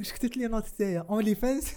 اش 0.00 0.12
كتبت 0.12 0.36
les 0.36 0.48
notes 0.48 0.66
تاعي 0.66 0.98
OnlyFans 0.98 1.74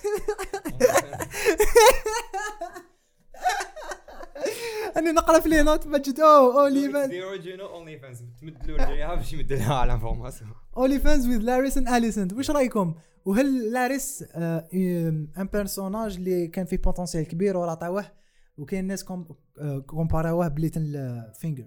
أنا 4.98 5.12
نقرا 5.12 5.40
في 5.40 5.50
les 5.50 5.64
notes 5.64 5.88
مجد 5.88 6.20
أو 6.20 6.60
OnlyFans 6.60 7.12
the 7.12 7.24
original 7.24 7.62
OnlyFans 7.62 8.24
تمد 8.42 8.68
له 8.68 8.76
رجليها 8.76 9.16
باش 9.16 9.34
يمد 9.34 9.54
لها 9.54 9.76
على 9.76 9.94
information 9.94 10.52
OnlyFans 10.78 11.28
with 11.28 11.38
Larys 11.38 11.78
and 11.78 11.88
Alicent 11.88 12.34
واش 12.34 12.52
رايكم 12.52 12.96
وهل 13.26 13.72
لاريس 13.72 14.26
un 14.34 15.50
personnage 15.54 16.16
اللي 16.16 16.48
كان 16.48 16.66
فيه 16.66 16.78
potentiel 16.78 17.28
كبير 17.28 17.58
وراه 17.58 17.74
طاوه 17.74 18.12
وكاين 18.58 18.84
الناس 18.84 19.04
comme 19.04 19.36
آه، 19.60 19.80
compar 19.80 20.31
اوه 20.31 20.48
بليتل 20.48 21.22
فينجر 21.34 21.66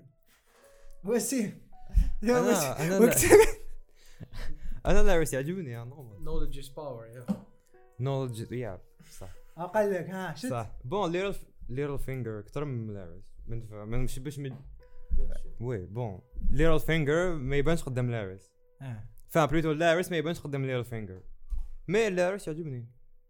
وسي 1.05 1.53
أنا 2.23 2.87
أنا 2.87 2.99
أنا 4.87 5.03
لاريس 5.03 5.33
يعجبني 5.33 5.85
is 6.63 6.67
power 6.69 7.29
yeah. 7.29 7.33
knowledge 8.01 8.53
yeah 8.53 8.81
صح. 9.11 9.29
أقل 9.59 9.91
لك 9.95 10.11
ها 10.11 10.35
شفت 10.35 10.51
صح. 10.51 10.73
بون 10.85 11.13
ليتل 11.13 11.39
ليتل 11.69 11.99
فينجر 11.99 12.39
أكثر 12.39 12.65
من 12.65 12.95
لاريس 12.95 13.25
من 13.47 13.67
ف- 13.67 13.73
من 13.73 13.99
مش 14.05 14.19
باش 14.19 14.39
من 14.39 14.57
وي 15.61 15.87
بون 15.87 16.21
ليتل 16.51 16.81
فينجر 16.81 17.35
ما 17.35 17.57
يبانش 17.57 17.83
قدام 17.83 18.11
لاريس. 18.11 18.51
فاهم 19.29 19.47
بليتو 19.47 19.73
لاريس 19.73 20.11
ما 20.11 20.17
يبانش 20.17 20.41
قدام 20.41 20.65
ليتل 20.67 20.85
فينجر 20.85 21.21
مي 21.89 22.11
لاريس 22.11 22.49
يعجبني 22.49 22.87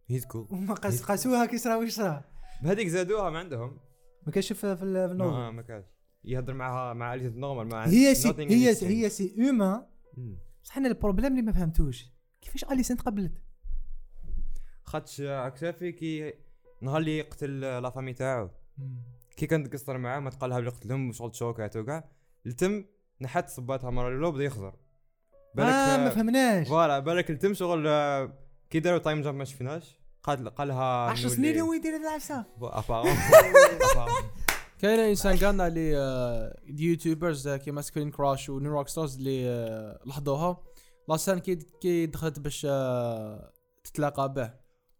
هيز 0.08 0.26
كول 0.26 0.46
وما 0.50 0.74
قاس 0.74 1.02
قاسوها 1.02 1.46
كي 1.46 1.58
صرا 1.58 1.76
واش 1.76 1.90
صرا؟ 1.92 2.24
بهذيك 2.62 2.88
زادوها 2.88 3.30
ما 3.30 3.38
عندهم. 3.38 3.78
ما 4.26 4.32
كانش 4.32 4.52
في 4.52 4.76
في 4.76 4.82
ال- 4.82 5.06
في 5.08 5.12
النوفل 5.12 5.30
ما 5.36 5.50
ما 5.50 5.62
كانش 5.62 5.84
يهضر 6.24 6.54
معها 6.54 6.92
مع 6.94 7.14
اليس 7.14 7.32
نورمال 7.34 7.66
ما 7.68 7.88
هي 7.88 8.14
سي 8.14 8.34
هي 8.38 8.74
سي. 8.74 8.86
هي 8.86 9.08
سي 9.08 9.34
مم. 9.38 10.38
بصح 10.64 10.76
أنا 10.76 10.88
البروبليم 10.88 11.32
اللي 11.32 11.42
ما 11.42 11.52
فهمتوش. 11.52 12.06
كيفاش 12.40 12.64
اليسنت 12.64 13.02
قبلت 13.02 13.32
خاطش 14.84 15.20
اكتافي 15.20 15.92
كي 15.92 16.32
نهار 16.82 16.98
اللي 17.00 17.18
يقتل 17.18 17.60
la 17.60 17.90
famille 17.90 18.12
تاعو. 18.12 18.50
كي 19.36 19.46
كان 19.46 19.70
تقصر 19.70 19.98
معاه 19.98 20.20
ما 20.20 20.30
تقالها 20.30 20.60
بلي 20.60 20.70
قتلهم 20.70 21.08
وشغل 21.08 21.30
ت 21.30 21.37
choqu 21.37 21.70
ات 21.70 21.76
وكاع 21.76 22.08
التم 22.46 22.84
نحت 23.20 23.48
صباتها 23.48 23.90
مرة 23.90 24.08
الاولى 24.08 24.32
بدا 24.32 24.44
يخزر 24.44 24.74
آه 25.58 25.96
ما 25.96 26.10
فهمناش. 26.10 26.68
voilà 26.68 26.98
بالك 26.98 27.30
التم 27.30 27.54
شغل 27.54 27.86
آه، 27.86 28.32
كي 28.70 28.80
داروا 28.80 28.98
time 28.98 29.22
jump 29.22 29.36
ما 29.36 29.44
شفناش. 29.44 29.99
قال 30.30 30.54
قالها 30.54 31.10
10 31.10 31.28
سنين 31.28 31.58
هو 31.58 31.72
يدير 31.72 31.96
هذا 31.96 32.08
العفسه 32.08 32.44
كاين 34.80 35.00
إنسان 35.00 35.36
قالنا 35.36 35.66
اللي 35.66 35.98
آه، 35.98 36.60
ال 36.68 36.76
YouTubers 36.76 37.48
آه، 37.48 37.56
كيما 37.56 37.82
Screen 37.82 38.10
Crush 38.10 38.48
و 38.48 38.72
New 38.72 38.88
Rockstars 38.88 39.16
اللي 39.16 39.48
آه، 39.48 40.00
لاحظوها. 40.06 40.60
la 41.08 41.17
scène 41.17 41.38
كي 41.38 41.54
كي 41.54 42.06
دخلت 42.06 42.38
باش 42.38 42.66
تتلاقى 43.84 44.32
به. 44.32 44.50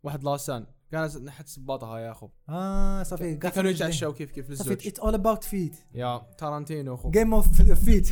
واحد 0.03 0.25
la 0.25 0.35
scène. 0.35 0.67
كان 0.93 1.25
نحت 1.25 1.49
صباطها 1.49 1.99
يا 1.99 2.11
أخو. 2.11 2.29
آه 2.49 3.03
صافي 3.03 3.37
كانوا 3.37 3.71
يتعشاو 3.71 4.13
كيف 4.13 4.31
كيف 4.31 4.53
صافي 4.53 4.71
للزوج. 4.71 4.87
it's 4.87 5.01
all 5.01 5.15
about 5.15 5.45
feet 5.45 5.77
يا 5.95 6.27
تارانتينو 6.39 6.95
أخو. 6.95 7.11
game 7.11 7.35
of 7.35 7.63
feet 7.63 8.09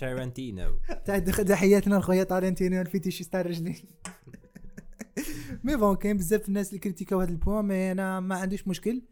تارانتينو 0.00 0.78
تاع 1.04 1.18
تحياتنا 1.18 1.96
لخويا 1.96 2.24
تارنتينو 2.24 2.80
ال 2.80 2.85
fétichiste 2.85 3.32
تاع 3.32 3.40
الرجلين 3.40 3.76
mais 5.64 5.76
bon 5.76 5.96
كاين 5.96 6.16
بزاف 6.16 6.48
الناس 6.48 6.68
اللي 6.68 6.78
critiqu 6.78 7.15
او 7.15 7.20
هذا 7.20 7.30
ال 7.30 7.36
point 7.36 7.64
mais 7.64 7.92
أنا 7.92 8.20
ما 8.20 8.34
عنديش 8.36 8.68
مشكل. 8.68 9.02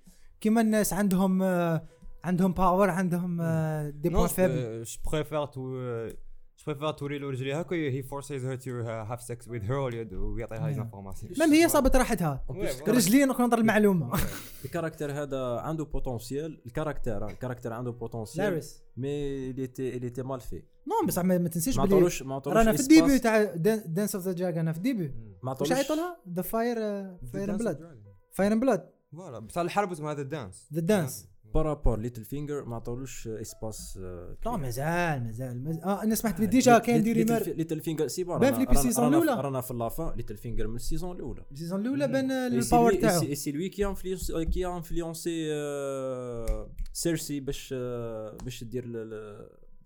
كيما 0.41 0.61
الناس 0.61 0.93
عندهم 0.93 1.43
آه، 1.43 1.89
عندهم 2.25 2.53
power 2.53 2.91
عندهم 2.91 3.43
des 3.91 4.09
points 4.09 4.27
faibles 4.27 4.83
je 4.83 4.99
préfère 5.13 5.47
tu 5.47 5.79
préfères 6.67 6.91
توري 6.91 7.19
له 7.19 7.31
رجليها 7.31 7.63
كي 7.63 7.91
he 7.91 8.03
forces 8.03 8.45
her 8.45 8.57
to 8.57 8.81
have 8.81 9.23
sex 9.23 9.49
with 9.49 9.63
her 9.63 10.09
ويعطيها 10.19 10.69
les 10.69 10.75
Yeah. 10.75 10.79
informations 10.79 11.33
même 11.41 11.53
هي 11.53 11.69
صابت 11.69 11.97
راحتها. 11.97 12.45
رجلين 12.89 13.33
contre 13.33 13.59
المعلومة. 13.59 14.13
ال 14.65 14.70
caractère 14.70 15.13
هذا 15.13 15.61
عنده 15.61 15.85
potentiel 15.85 16.63
ال 16.67 16.73
caractère 16.73 17.29
ال 17.29 17.33
caractère 17.33 17.73
عنده 17.73 17.91
potentiel 17.91 18.47
لاريس 18.47 18.83
mais 18.97 19.53
il 19.53 19.57
était 19.57 19.99
il 19.99 20.05
était 20.05 20.25
mal 20.27 20.41
fait. 20.41 20.65
non 20.87 21.07
بصح 21.07 21.25
ما 21.25 21.49
تنسيش 21.49 21.77
ما 21.77 21.85
بلي 21.85 21.95
عطولوش 21.95 22.23
ما 22.23 22.35
عطولوش 22.35 22.59
رانا 22.59 22.73
في. 22.73 22.81
ال 22.83 22.89
début 22.89 23.19
تاع 23.19 23.45
Dance 23.87 24.15
of 24.15 24.25
the 24.25 24.33
جاك 24.33 24.57
أنا 24.59 24.73
في 24.73 24.79
ال 24.79 24.83
début. 24.83 25.09
ما 25.43 25.51
واش 25.51 25.57
عطولوش 25.57 25.73
عيطوا 25.73 25.97
لها؟ 25.97 26.17
the 26.33 26.43
fire 26.43 26.77
fire 27.33 27.57
blood 27.57 27.99
fire 28.33 28.59
blood 28.59 28.91
voilà 29.13 29.39
بصح 29.39 29.61
الحرب 29.61 29.93
اسمها 29.93 30.13
هذا 30.13 30.23
ال 30.23 30.30
Dance 30.30 30.69
the 30.75 30.81
Dance 30.81 31.29
par 31.55 31.68
rapport 31.68 31.99
ليتل 31.99 32.25
فينجر 32.25 32.65
ما 32.65 32.77
عطولوش 32.77 33.29
espace 33.29 33.99
لا 34.47 34.57
مازال 34.57 35.25
مازال 35.25 35.83
آه 35.85 36.03
أنا 36.03 36.15
سمعت 36.15 36.41
بلي 36.41 36.47
déjà 36.47 36.79
كاين 36.79 37.03
des 37.03 37.13
rumeurs 37.13 37.43
ليتل 37.43 37.81
فينجر 37.81 38.09
c'est 38.09 38.25
bon 38.25 38.39
بان 38.39 38.55
في 38.67 38.73
ال 38.73 38.78
saison 38.78 39.09
الأولى. 39.09 39.35
رانا 39.41 39.61
في 39.61 39.75
la 39.75 39.92
fin 39.92 40.17
ليتل 40.17 40.37
فينجر 40.37 40.67
من 40.67 40.77
ال 40.77 40.82
saison 40.82 41.17
الأولى. 41.17 41.43
ال 41.53 41.57
saison 41.57 41.81
الأولى 41.81 42.09
بان 42.09 42.31
ال 42.31 42.41
power 42.41 42.95
تاعو 42.95 43.21
influencé 43.95 44.47
qui 44.53 44.65
a 44.65 44.71
influencé 44.81 45.35
euh, 45.51 46.67
Cersei 47.03 47.41
باش 47.41 47.75
آه، 47.77 48.37
باش 48.45 48.65
دير 48.65 48.85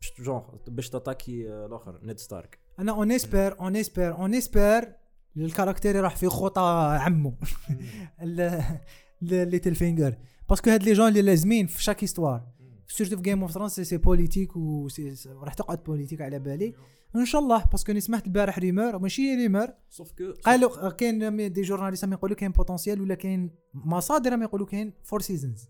باش 0.01 0.13
جونغ 0.21 0.43
باش 0.69 0.91
t 0.91 0.98
attaquer 0.98 1.53
آه، 1.53 1.67
الآخر 1.67 2.01
Ned 2.03 2.19
Stark 2.19 2.59
أنا 2.79 2.93
on 2.93 3.13
espère 3.13 3.61
on 3.61 3.77
espère 3.77 4.15
on 4.15 4.35
espère 4.35 4.93
ال 5.37 5.43
caractère 5.43 6.01
راح 6.01 6.17
في 6.17 6.27
خطى 6.27 6.99
عمو 7.01 7.35
ليتل 9.23 9.75
فينجر. 9.75 10.15
parce 10.49 10.62
que 10.63 10.71
هاد 10.71 10.83
les 10.83 10.93
gens 10.93 11.09
اللي 11.09 11.23
لازمين 11.23 11.67
في 11.67 11.83
chaque 11.83 12.05
histoire 12.05 12.49
surtout 12.87 13.17
في 13.17 13.23
Game 13.23 13.43
of 13.43 13.53
Thrones 13.53 13.81
c'est 13.81 13.97
politique 13.97 14.57
وراح 14.57 15.55
تقعد 15.55 15.85
politique 15.85 16.21
على 16.21 16.39
بالي. 16.39 16.75
ان 17.17 17.25
شاء 17.25 17.41
الله 17.41 17.65
parce 17.65 17.82
que 17.82 17.93
اني 17.93 18.01
سمعت 18.01 18.27
البارح 18.27 18.59
rumeur 18.59 18.99
ماشي 18.99 19.35
rumeur 19.35 19.69
sauf 19.89 20.13
que 20.13 20.33
قالوا 20.45 20.91
كاين 20.91 21.53
des 21.53 21.63
journalistes 21.63 22.05
راهم 22.05 22.13
يقولوا 22.13 22.37
كاين 22.37 22.53
potentiel 22.53 23.01
ولا 23.01 23.15
كاين 23.15 23.51
مصادر 23.75 24.31
راهم 24.31 24.43
يقولوا 24.43 24.67
كاين 24.67 24.93
four 25.05 25.21
seasons 25.21 25.69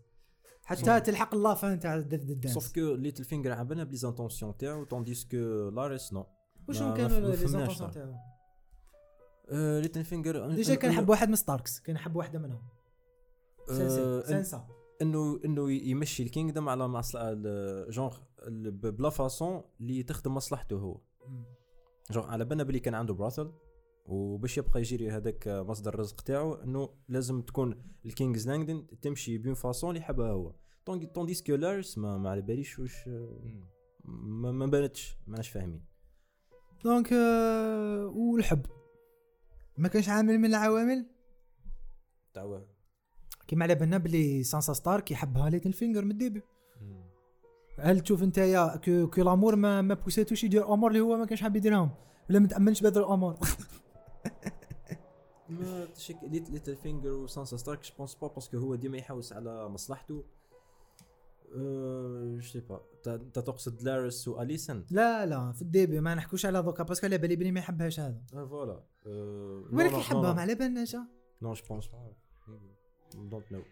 حتى 0.64 1.00
تلحق 1.00 1.34
ال 1.34 1.42
la 1.42 1.57
fin 1.57 1.80
تاع 1.80 1.94
ال 1.94 2.04
Dance 2.04 2.54
sauf 2.54 2.72
que 2.72 2.94
ليتل 2.94 3.24
فينجر 3.24 3.52
على 3.52 3.68
بالنا 3.68 3.84
بلي 3.84 3.96
intentions 3.96 4.56
تاعو 4.56 4.84
tandis 4.84 5.24
que 5.24 5.68
لاريس 5.68 6.12
non 6.12 6.26
واش 6.68 6.78
كانوا 6.78 7.18
les 7.18 7.36
intentions. 7.36 7.90
تاعو؟ 7.90 8.14
ليتل 9.80 10.04
فينجر 10.04 10.54
déjà 10.54 10.74
كان 10.74 10.92
حب 10.92 11.08
واحد 11.08 11.28
من 11.28 11.36
ستاركس 11.36 11.80
كان 11.80 11.98
حب 11.98 12.16
واحدة 12.16 12.38
منهم. 12.38 12.62
سانسا 13.68 14.22
سانسا 14.26 14.66
إنه 15.02 15.40
إنه 15.44 15.72
يمشي 15.72 16.22
ال 16.22 16.28
kingdom 16.28 16.68
على 16.68 16.88
مصلحة 16.88 17.34
genre 17.90 18.16
ب 18.70 18.83
la 18.83 19.10
façon 19.10 19.62
اللي 19.80 20.02
تخدم 20.02 20.34
مصلحته 20.34 20.76
هو. 20.76 21.00
جونغ 22.10 22.26
على 22.26 22.44
بالنا 22.44 22.62
بلي 22.62 22.80
كان 22.80 22.94
عنده 22.94 23.14
brothel 23.14 23.52
وباش 24.06 24.58
يبقى 24.58 24.80
يجري 24.80 25.10
هذاك 25.10 25.48
مصدر 25.48 25.94
الرزق 25.94 26.20
تاعو 26.20 26.54
إنه 26.54 26.88
لازم 27.08 27.42
تكون 27.42 27.82
ال 28.06 28.12
King's 28.12 28.48
Landing 28.48 28.86
تمشي 29.02 29.38
ب 29.38 29.42
une 29.42 29.54
façon 29.54 29.90
اللي 29.90 30.00
يحبها 30.00 30.30
هو. 30.30 30.54
tandis 31.14 31.42
que 31.42 31.54
لارس 31.54 31.98
ما 31.98 32.18
ما 32.18 32.30
على 32.30 32.42
باليش 32.42 32.78
واش 32.78 33.08
ما, 34.04 34.52
ما 34.52 34.66
بانتش 34.66 35.16
ماناش 35.26 35.48
فاهمين. 35.48 35.84
donc 36.84 37.12
آه، 37.12 38.06
والحب. 38.06 38.66
ما 39.78 39.88
كانش 39.88 40.08
عامل 40.08 40.38
من 40.38 40.44
العوامل؟ 40.48 41.06
تاع 42.34 42.62
كيما 43.48 43.64
على 43.64 43.74
بالنا 43.74 43.98
بلي 43.98 44.42
سانسا 44.42 44.72
ستارك 44.72 45.10
يحبها 45.10 45.50
ليتل 45.50 45.72
فينجر 45.72 46.04
من 46.04 46.10
ال 46.10 46.15
début. 46.15 46.42
هل 47.78 48.00
تشوف 48.00 48.22
انت 48.22 48.38
يا 48.38 48.76
que, 48.76 49.10
que 49.10 49.22
l'amour 49.22 49.56
ما 49.56 49.82
ما 49.82 49.94
pousser 49.94 50.26
توش 50.26 50.44
يدير 50.44 50.74
امور 50.74 50.90
اللي 50.90 51.00
هو 51.00 51.16
ما 51.16 51.24
كانش 51.24 51.42
حاب 51.42 51.56
يديرهم؟ 51.56 51.90
ولا 52.30 52.38
ما 52.38 52.48
تامنش 52.48 52.80
بهذا 52.82 53.00
الأمور؟ 53.00 53.36
ما 55.48 55.84
تشك 55.84 56.16
ليتل 56.22 56.76
فينجر 56.76 57.12
وسانسا 57.12 57.56
ستارك 57.56 57.82
je 57.82 57.90
pense 57.98 58.14
pas 58.14 58.28
parce 58.28 58.47
que 58.47 58.58
هو 58.58 58.74
ديما 58.74 58.98
يحوس 58.98 59.32
على 59.32 59.68
مصلحته. 59.68 60.24
أه 61.56 62.38
je 62.40 62.60
pas 62.68 62.80
انت 63.06 63.38
تقصد 63.38 63.82
لارس 63.82 64.28
واليسن 64.28 64.84
لا 64.90 65.26
لا 65.26 65.52
في 65.52 65.62
ال 65.62 65.68
début 65.68 66.00
ما 66.00 66.14
نحكوش 66.14 66.46
على 66.46 66.62
دوكا 66.62 66.82
parce 66.82 66.97
que 66.97 67.06
على 67.06 67.18
بالي 67.18 67.36
بلي 67.36 67.52
ما 67.52 67.60
يحبهاش 67.60 68.00
هذا. 68.00 68.22
أه 68.34 68.46
voilà. 68.46 68.82
أه 69.06 69.64
ولكن 69.72 69.96
يحبها 69.96 70.32
ما 70.32 70.40
على 70.40 70.54
بالناش 70.54 70.96
non 71.42 71.52
je 71.52 71.62
pense 71.68 71.90
don't 73.14 73.52
know 73.52 73.62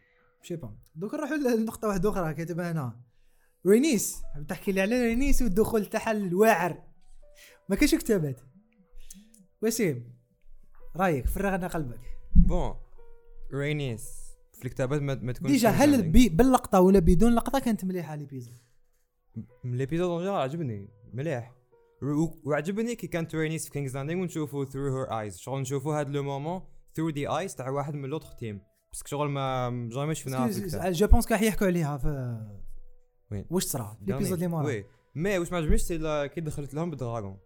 j'sais 0.42 0.56
pas 0.56 0.76
donc 0.94 1.14
نروحوا 1.14 1.36
لنقطة 1.36 1.88
واحدة 1.88 2.10
أخرى 2.10 2.34
كاتبها 2.34 2.72
هنا. 2.72 3.00
رينيس 3.66 4.22
تحكي 4.48 4.72
لي 4.72 4.80
على 4.80 5.02
رينيس 5.02 5.42
والدخول 5.42 5.86
تاعها 5.86 6.10
الواعر 6.10 6.82
ما 7.68 7.76
كاينش 7.76 7.94
كتابات. 7.94 8.40
وسيم 9.62 10.16
رأيك 10.96 11.26
فرغ 11.26 11.56
لنا 11.56 11.66
قلبك. 11.66 12.00
bon 12.34 12.74
رينيس 13.54 14.26
في 14.52 14.64
الكتابات 14.64 15.02
ما, 15.02 15.14
ما 15.14 15.32
تكونش 15.32 15.50
déjà 15.52 15.68
هل 15.68 16.10
بي 16.10 16.28
باللقطة 16.28 16.80
ولا 16.80 16.98
بدون 16.98 17.34
لقطة 17.34 17.58
كانت 17.58 17.84
مليحة 17.84 18.14
l'épisode 18.14 18.58
l'épisode 19.64 20.10
en 20.10 20.18
général 20.18 20.40
عجبني 20.40 20.88
مليح. 21.12 21.56
وعجبني 22.44 22.94
كي 22.94 23.06
كانت 23.06 23.34
رينيس 23.34 23.64
في 23.64 23.70
King's 23.70 23.96
Landing 23.96 24.22
ونشوفوا 24.22 24.64
through 24.64 24.96
her 24.96 25.20
eyes 25.20 25.36
شغل 25.36 25.60
نشوفوا 25.60 26.00
هاد 26.00 26.08
le 26.08 26.22
moment 26.22 26.62
through 26.94 27.10
the 27.10 27.28
eyes 27.28 27.54
تاع 27.54 27.70
واحد 27.70 27.94
من 27.94 28.08
l'autre 28.08 28.32
team. 28.32 28.60
بس 28.96 29.02
شغل 29.06 29.28
ما 29.28 29.88
jamais 29.92 30.14
شفناها 30.14 30.48
في 30.48 30.90
je 30.90 31.06
pense 31.06 31.26
كاع 31.26 31.42
يحكوا 31.42 31.66
عليها 31.66 31.96
في 31.96 32.40
وين؟ 33.30 33.46
واش 33.50 33.64
صرا 33.64 33.98
l'épisode 34.00 34.32
اللي 34.32 34.46
مورا 34.48 34.66
oui 34.66 34.84
mais 35.14 35.38
واش 35.38 35.52
ما 35.52 35.58
عجبنيش 35.58 35.80
c'est 35.80 36.28
كي 36.28 36.40
دخلت 36.40 36.74
لهم 36.74 36.90
بال 36.90 37.02
dragon 37.02 37.38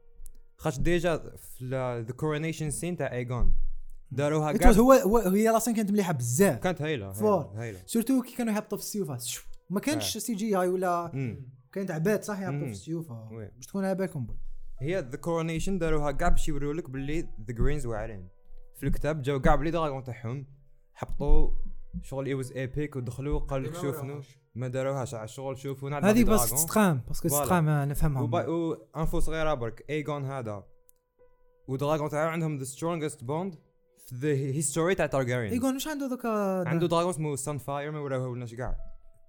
خاطش 0.57 0.79
déjà 0.79 1.19
في 1.37 1.69
the 2.09 2.13
coronation 2.13 2.71
scene 2.71 2.97
تاع 2.97 3.13
ايغون 3.13 3.55
داروها 4.11 4.53
كاع 4.53 4.71
هو 4.71 4.93
هو 4.93 5.19
هي 5.19 5.45
la 5.45 5.53
scène 5.53 5.75
كانت 5.75 5.91
مليحة 5.91 6.13
بزاف 6.13 6.59
كانت 6.59 6.83
هايله 6.83 7.13
fort. 7.13 7.53
هايله 7.55 7.79
surtout 7.87 8.23
كي 8.23 8.37
كانوا 8.37 8.55
يهبطوا 8.55 8.79
في 8.79 8.85
السيوفات 8.85 9.23
شو. 9.23 9.43
ما 9.71 9.81
كانش 9.81 10.19
CGI 10.19 10.69
ولا. 10.69 11.11
كانت 11.73 11.91
عباد 11.91 12.23
صح 12.23 12.41
يهبطوا 12.41 12.59
في 12.59 12.65
مم. 12.65 12.71
السيوف 12.71 13.11
oui. 13.11 13.51
باش 13.57 13.67
تكون 13.67 13.85
على 13.85 13.95
بالكم. 13.95 14.27
هي 14.81 15.01
the 15.01 15.17
coronation 15.17 15.79
داروها 15.79 16.11
كاع 16.11 16.29
باش 16.29 16.49
يوريو 16.49 16.73
لك 16.73 16.91
باللي 16.91 17.21
the 17.21 17.55
Greens 17.55 17.87
واعرين 17.87 18.29
في 18.77 18.87
الكتاب 18.87 19.23
جاو 19.23 19.41
كاع 19.41 19.55
بلي 19.55 19.71
dragon 19.71 20.05
تاعهم 20.05 20.47
حبطوا 21.01 21.51
شغل 22.03 22.27
it 22.27 22.35
was 22.35 22.53
epic 22.53 22.97
ودخلوا 22.97 23.39
قال 23.39 23.63
لك 23.63 23.75
شوفنا 23.75 24.21
ما 24.55 24.69
داروهاش 24.69 25.15
على 25.15 25.25
الشغل 25.25 25.59
شوفوا 25.59 25.91
نعرف 25.91 26.05
هذه 26.05 26.25
بس 26.25 26.29
dragon. 26.29 26.47
تستقام 26.47 27.03
parce 27.09 27.21
que 27.21 27.29
آه، 27.37 27.85
نفهمها. 27.85 28.47
une 28.47 28.78
info 28.78 29.21
صغيرة 29.21 29.55
برك 29.55 29.85
ايجون 29.91 30.25
هذا. 30.25 30.65
و 31.69 31.74
dragon 31.74 32.09
تاعو 32.09 32.29
عندهم 32.29 32.59
the 32.59 32.65
strongest 32.65 33.25
bond 33.25 33.55
في 34.07 34.15
the 34.15 34.29
history 34.29 34.95
تاع 34.95 35.07
تارجاريان 35.07 35.55
يقول 35.55 35.75
واش 35.75 35.89
عنده 35.89 36.09
دوكا 36.09 36.29
عنده 36.69 36.87
dragon 36.87 37.11
اسمه 37.11 37.37
Sunfyre 37.37 37.91
ما 37.91 38.01
وراوه 38.01 38.37
لناش 38.37 38.55
كاع 38.55 38.77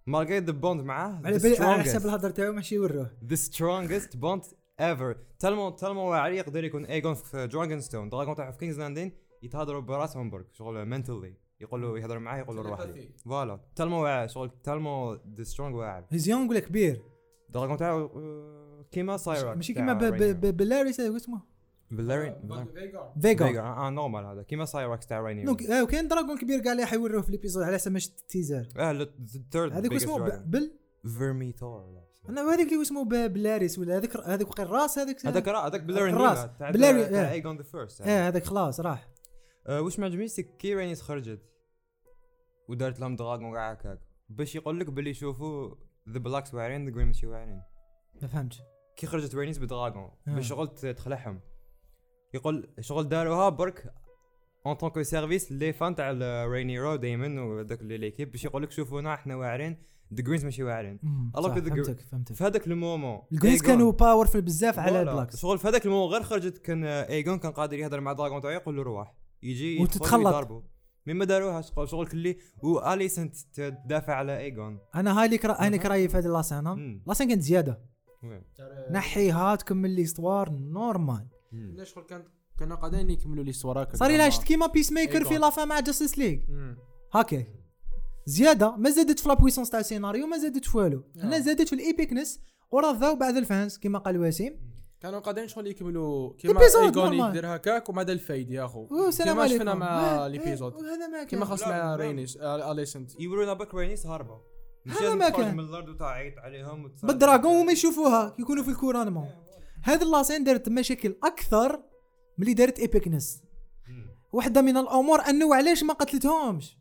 malgré 0.08 0.40
the 0.40 0.52
bond 0.52 0.82
معاه 0.82 1.22
على 1.26 1.38
بالي 1.38 1.58
على 1.58 1.84
حساب 1.84 2.06
الهضره 2.06 2.30
تاعو 2.30 2.54
ماشي 2.54 2.76
يوروه. 2.76 3.12
the 3.26 3.36
strongest 3.36 4.18
bond 4.18 4.42
ever 4.80 5.18
tellement 5.40 5.70
tellement 5.70 6.10
واعر 6.10 6.32
يقدر 6.32 6.64
يكون 6.64 6.86
ايجون 6.86 7.14
في 7.14 7.48
Dragonstone 7.48 8.10
dragon 8.10 8.36
تاعو 8.36 8.52
في 8.52 8.58
King's 8.58 8.80
Landing 8.80 9.12
يتهضروا 9.44 9.82
براسهم 9.82 10.30
برك 10.30 10.48
شغل 10.54 10.86
mentally 10.86 11.36
يقولوا 11.62 11.98
يهضر 12.00 12.20
معاه 12.20 12.40
يقول 12.40 12.56
له 12.56 12.62
روح 12.62 12.82
لي. 12.82 13.10
voilà. 13.26 13.60
tellement 13.76 14.04
واعر 14.04 14.28
شغل 14.28 14.52
tellement 14.64 15.14
the 15.38 15.44
strong 15.44 15.76
واعر 15.76 16.06
his 16.10 16.30
young 16.30 16.50
ولا 16.50 16.60
كبير؟ 16.60 17.02
دراغون 17.50 17.78
تاعو 17.78 18.06
آه، 18.06 18.86
كيما 18.92 19.18
سايراك 19.18 19.56
ماشي 19.56 19.74
كيما 19.74 19.94
ب- 19.94 20.04
ب- 20.04 20.42
ب- 20.46 20.58
بلاريس 20.58 21.02
هذا 21.02 21.16
اسمه؟ 21.18 21.42
بلارين 21.92 22.36
فيجا 23.22 23.46
فيجا 23.48 23.62
آه 23.62 23.90
نورمال 23.90 24.26
هذا. 24.26 24.44
كيما 24.44 24.66
سايراكس 24.66 25.08
تاع 25.08 25.20
رايني 25.22 25.44
دونك 25.44 25.64
آه، 25.64 25.84
وكاين 25.84 26.08
دراغون 26.08 26.38
كبير 26.38 26.60
كاع 26.60 26.72
اللي 26.72 26.86
حيوروه 26.86 27.22
في 27.22 27.30
الإبيزود 27.30 27.64
على 27.64 27.76
أساس 27.76 27.88
ماش 27.88 28.08
تيزر 28.10 28.68
آه 28.78 28.92
الثيرد 28.92 29.74
هذاك 29.74 29.94
اسمه 29.94 30.30
بل؟ 30.46 30.72
فيرميثور 31.18 32.02
أنا 32.30 32.42
هذاك 32.42 32.72
اللي 32.72 32.82
اسمه 32.82 33.04
بلاريس 33.28 33.80
ولا 33.80 33.98
هذاك 33.98 34.18
هذاك 34.18 34.48
وقع 34.50 34.64
الراس 34.64 35.00
هذاك 35.00 35.26
هذاك 35.26 35.48
راه 35.48 35.68
هذاك 35.68 35.82
الراس. 35.82 36.46
بلاري- 36.62 37.06
تاع 37.10 37.22
آه. 37.22 37.32
ايجون 37.32 37.58
ذا 37.58 37.64
فيرست 37.64 38.02
آه 38.02 38.28
هذاك 38.28 38.44
خلاص 38.44 38.80
راح. 38.80 39.08
واش 39.70 40.00
ما 40.00 40.06
عجبنيش 40.06 40.40
كي 40.40 40.76
رينيس 40.76 41.02
خرجت. 41.02 41.40
ودارت 42.72 43.00
لهم 43.00 43.16
dragon 43.16 43.54
كاع 43.54 43.72
هكاك. 43.72 44.00
باش 44.30 44.56
يقول 44.56 44.80
لك 44.80 44.90
باللي 44.90 45.14
شوفوا 45.14 45.76
the 46.10 46.20
Blacks 46.20 46.54
واعرين 46.54 46.90
the 46.90 47.04
ماشي 47.04 47.28
واعرين. 47.28 47.62
ما 48.22 48.28
فهمتش. 48.28 48.62
كي 48.96 49.08
خرجت 49.08 49.36
رينيس 49.36 49.58
ب 49.58 49.65
dragon 49.65 50.12
آه. 50.28 50.36
باش 50.36 50.48
شغل 50.48 50.68
تخلعهم. 50.68 51.40
يقول 52.34 52.70
شغل 52.80 53.10
داروها 53.10 53.50
برك 53.50 53.94
en 54.66 54.74
tant 54.74 54.90
que 54.90 55.04
service 55.04 55.52
les 55.52 55.74
fans 55.74 55.96
تاع 55.96 56.12
رينيرو 56.46 56.96
دايما 56.96 57.42
وذاك 57.42 57.82
اللي 57.82 57.98
l'équipe 57.98 58.32
باش 58.32 58.46
يقول 58.46 58.64
لك 58.64 58.72
شوفونا 58.72 59.14
إحنا 59.14 59.36
واعرين 59.36 59.78
the 60.14 60.24
Greens 60.24 60.46
ماشي 60.46 60.64
واعرين. 60.64 61.00
الله 61.38 61.50
فهمتك 61.50 62.02
فهمتك. 62.02 62.34
في 62.34 62.44
هذاك 62.44 62.68
ال 62.68 62.75
moment 62.75 63.22
ال 63.32 63.36
Greens 63.36 63.62
كانوا 63.62 63.92
powerful 63.92 64.42
بزاف 64.42 64.80
على. 64.80 65.02
ال 65.02 65.07
Blacks 65.07 65.36
شغل 65.36 65.58
في 65.58 65.68
هذاك 65.68 65.86
ال 65.86 65.90
moment 65.90 66.14
غير 66.14 66.24
خرجت 66.24 66.58
كان 66.58 66.84
ايجون 66.84 67.40
كان 67.40 67.52
قادر 67.52 67.78
يهضر 67.78 68.02
مع 68.02 68.14
dragon 68.14 68.42
تاعو 68.42 68.54
يقول 68.54 68.76
له 68.76 68.84
روح. 68.84 69.16
يجي 69.44 69.82
وتتخلط. 69.82 70.64
يضربه 71.08 71.14
مي 71.14 71.14
ما 71.14 71.26
داروها 71.26 71.62
شغل 71.62 71.90
شغل 71.90 72.08
كلي 72.08 72.38
واليسنت 72.64 73.36
تدافع 73.54 74.14
على 74.14 74.38
ايجون 74.38 74.80
أنا 74.96 75.20
هاي 75.20 75.26
اللي 75.26 75.38
كرا... 75.38 75.62
هاي 75.62 75.68
اللي 75.68 75.78
كراي 75.78 76.08
في 76.08 76.18
هذه 76.18 76.28
لاسين 76.28 76.64
مم. 76.64 77.04
لاسين 77.08 77.30
كانت 77.30 77.42
زيادة. 77.42 77.82
نحيها 78.92 79.56
تكمل 79.56 79.90
لي 79.90 80.06
ستوار 80.06 80.50
نورمال. 80.50 81.28
ليش 81.52 81.94
شغل 81.94 82.04
كان 82.04 82.24
كانوا 82.60 82.78
قاعدين 82.78 83.10
يكملوا 83.10 83.44
لي 83.44 83.52
ستوراك 83.52 83.96
صار 83.96 84.12
لها 84.12 84.30
شفت 84.30 84.44
كيما 84.44 84.68
بيس 84.68 84.92
ميكر 84.92 85.26
في. 85.26 85.38
لافا 85.38 85.66
مع 85.66 85.80
جاستس 85.80 86.18
ليغ 86.18 86.40
هاكا 87.14 87.46
زيادة. 88.26 88.76
ما 88.76 88.90
زادت 88.90 89.20
في 89.20 89.30
لابويسونس 89.30 89.70
تاع 89.70 89.80
السيناريو 89.80 90.28
ما 90.28 90.38
زادت 90.38 90.66
في 90.66 90.78
والو. 90.78 91.04
هنا 91.16 91.40
زادت 91.40 91.68
في 91.68 91.76
الايبيكنس 91.76 92.40
ورضاو 92.72 93.16
بعض 93.16 93.38
الفانز 93.38 93.78
كما 93.78 94.00
قال 94.00 94.18
وسيم. 94.18 94.71
كانوا 95.02 95.20
قاعدين 95.20 95.48
شغل 95.48 95.68
يكملوا 95.68 96.34
كيما 96.38 96.62
ايجون 96.62 96.92
نورمال. 96.92 97.30
يدير 97.30 97.56
هكاك 97.56 97.90
وما 97.90 98.04
دا 98.04 98.14
الفايد 98.14 98.52
يا 98.52 98.66
أخو. 98.66 98.88
والسلام 98.92 99.36
كيما 99.36 99.48
شفنا 99.48 99.74
مع 99.74 99.88
آه، 100.00 100.26
آه، 100.26 100.30
ما 101.12 101.24
كيما 101.24 101.46
خاص 101.46 101.64
مع. 101.68 101.96
رينيس 101.96 102.38
آه، 102.38 102.72
آليسنت. 102.72 103.20
يورونا 103.20 103.54
برك 103.54 103.76
رينيس 103.76 104.06
هاربه 104.06 104.42
هذا 104.88 105.14
ما 105.14 105.30
تخرج 105.30 105.46
كان. 105.46 105.58
من 105.58 105.64
الأرض 105.64 105.90
وتعيط 105.90 106.38
عليهم. 106.38 106.92
بالدراغون 107.04 107.62
وما 107.62 107.72
يشوفوها 107.72 108.36
يكونوا 108.40 108.64
في 108.64 108.70
الكورانمون 108.70 109.30
هذه 109.84 110.04
اللاسين 110.04 110.44
دارت 110.44 110.70
مشاكل 110.70 111.16
أكثر 111.24 111.72
من 112.38 112.44
اللي 112.44 112.54
دارت 112.54 112.80
إيبيكنس. 112.80 113.42
واحدة 114.34 114.62
من 114.62 114.78
الأمور 114.78 115.22
أنه 115.22 115.56
علاش 115.56 115.84
ما 115.84 115.94
قتلتهمش. 115.94 116.78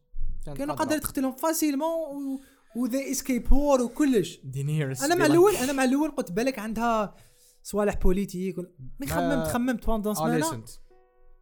كانوا. 0.56 0.74
قادر 0.74 0.98
تقتلهم 0.98 1.32
فاسيلمون 1.32 2.40
وذا 2.76 3.10
اسكيب 3.10 3.52
وور 3.52 3.82
وكلش. 3.82 4.40
دينيرس 4.44 5.02
أنا 5.02 5.14
مع 5.14 5.26
الأول 5.26 5.56
أنا 5.56 5.72
مع 5.72 5.84
الأول 5.84 6.10
قلت 6.10 6.32
بالك 6.32 6.58
عندها 6.58 7.14
صوالح 7.62 7.94
بوليتيك 7.94 8.56
مي 9.00 9.06
خممت 9.06 9.46
خممت 9.46 9.86
بوندون 9.86 10.14
سمانه 10.14 10.34
اليسنت 10.34 10.68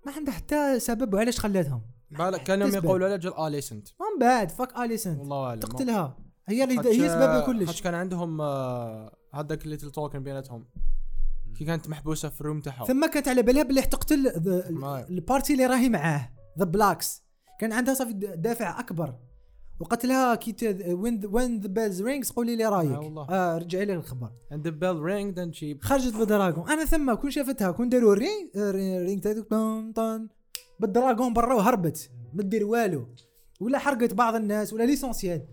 ما 0.07 0.13
عندها 0.13 0.35
حتى 0.35 0.81
سبب 0.81 1.15
وعلاش 1.15 1.41
خلاتهم؟ 1.41 1.83
بالك 2.11 2.43
كانوا 2.43 2.69
تسبب. 2.69 2.85
يقولوا 2.85 3.07
على 3.07 3.19
جل 3.19 3.33
اليسنت 3.39 3.89
من 3.89 4.21
بعد 4.21 4.51
فاك 4.51 4.79
اليسنت 4.79 5.19
والله 5.21 5.47
أعلم 5.47 5.61
تقتلها. 5.61 6.17
هي 6.49 6.65
اللي 6.65 6.79
هي 6.79 7.09
سبب 7.09 7.41
خاطش 7.41 7.47
كلش 7.47 7.83
كان 7.83 7.95
عندهم 7.95 8.41
آه، 8.41 9.17
هذاك 9.35 9.65
الليتل 9.65 9.91
توكن 9.91 10.23
بيناتهم. 10.23 10.69
كي 11.57 11.65
كانت 11.65 11.89
محبوسة 11.89 12.29
في 12.29 12.41
الروم 12.41 12.61
تاعها 12.61 12.85
ثم 12.85 13.07
كانت 13.07 13.29
على 13.29 13.43
بالها 13.43 13.63
باللي 13.63 13.83
تقتل. 13.83 14.29
البارتي 15.11 15.53
اللي 15.53 15.67
راهي 15.67 15.89
معاه 15.89 16.33
ذا 16.59 16.65
بلاكس 16.65 17.23
كان 17.61 17.73
عندها 17.73 17.95
صافي 17.95 18.13
دافع 18.13 18.81
أكبر. 18.81 19.15
وقتلها 19.81 20.35
كي 20.35 20.77
وين 20.93 21.21
وين 21.25 21.61
ذا 21.61 21.69
بيلز 21.69 22.03
رينجز 22.03 22.31
قولي 22.31 22.57
لي 22.57 22.67
رأيك. 22.67 22.91
آه 22.91 23.01
والله. 23.01 23.29
آه 23.31 23.59
رجعي 23.59 23.85
لي 23.85 23.95
الخبر. 23.95 24.31
عند 24.53 24.69
بيل 24.69 24.97
رينج 24.97 25.35
دان 25.35 25.53
شي 25.53 25.79
خرجت 25.79 26.17
بالدراغون 26.17 26.71
أنا 26.71 26.85
ثم 26.85 27.15
كون 27.15 27.31
شافتها 27.31 27.71
كون 27.71 27.89
داروا 27.89 28.13
الرينج 28.13 28.51
رينج 29.07 29.23
تاعك 29.23 29.39
طن 29.39 29.93
طن. 29.93 30.29
بالدراغون 30.81 31.33
برا 31.33 31.55
وهربت 31.55 32.11
ما 32.35 32.43
دير 32.43 32.65
والو. 32.65 33.07
ولا 33.61 33.79
حرقت 33.79 34.15
بعض 34.15 34.35
الناس 34.35 34.73
ولا 34.73 34.85
ليسونسيال. 34.85 35.47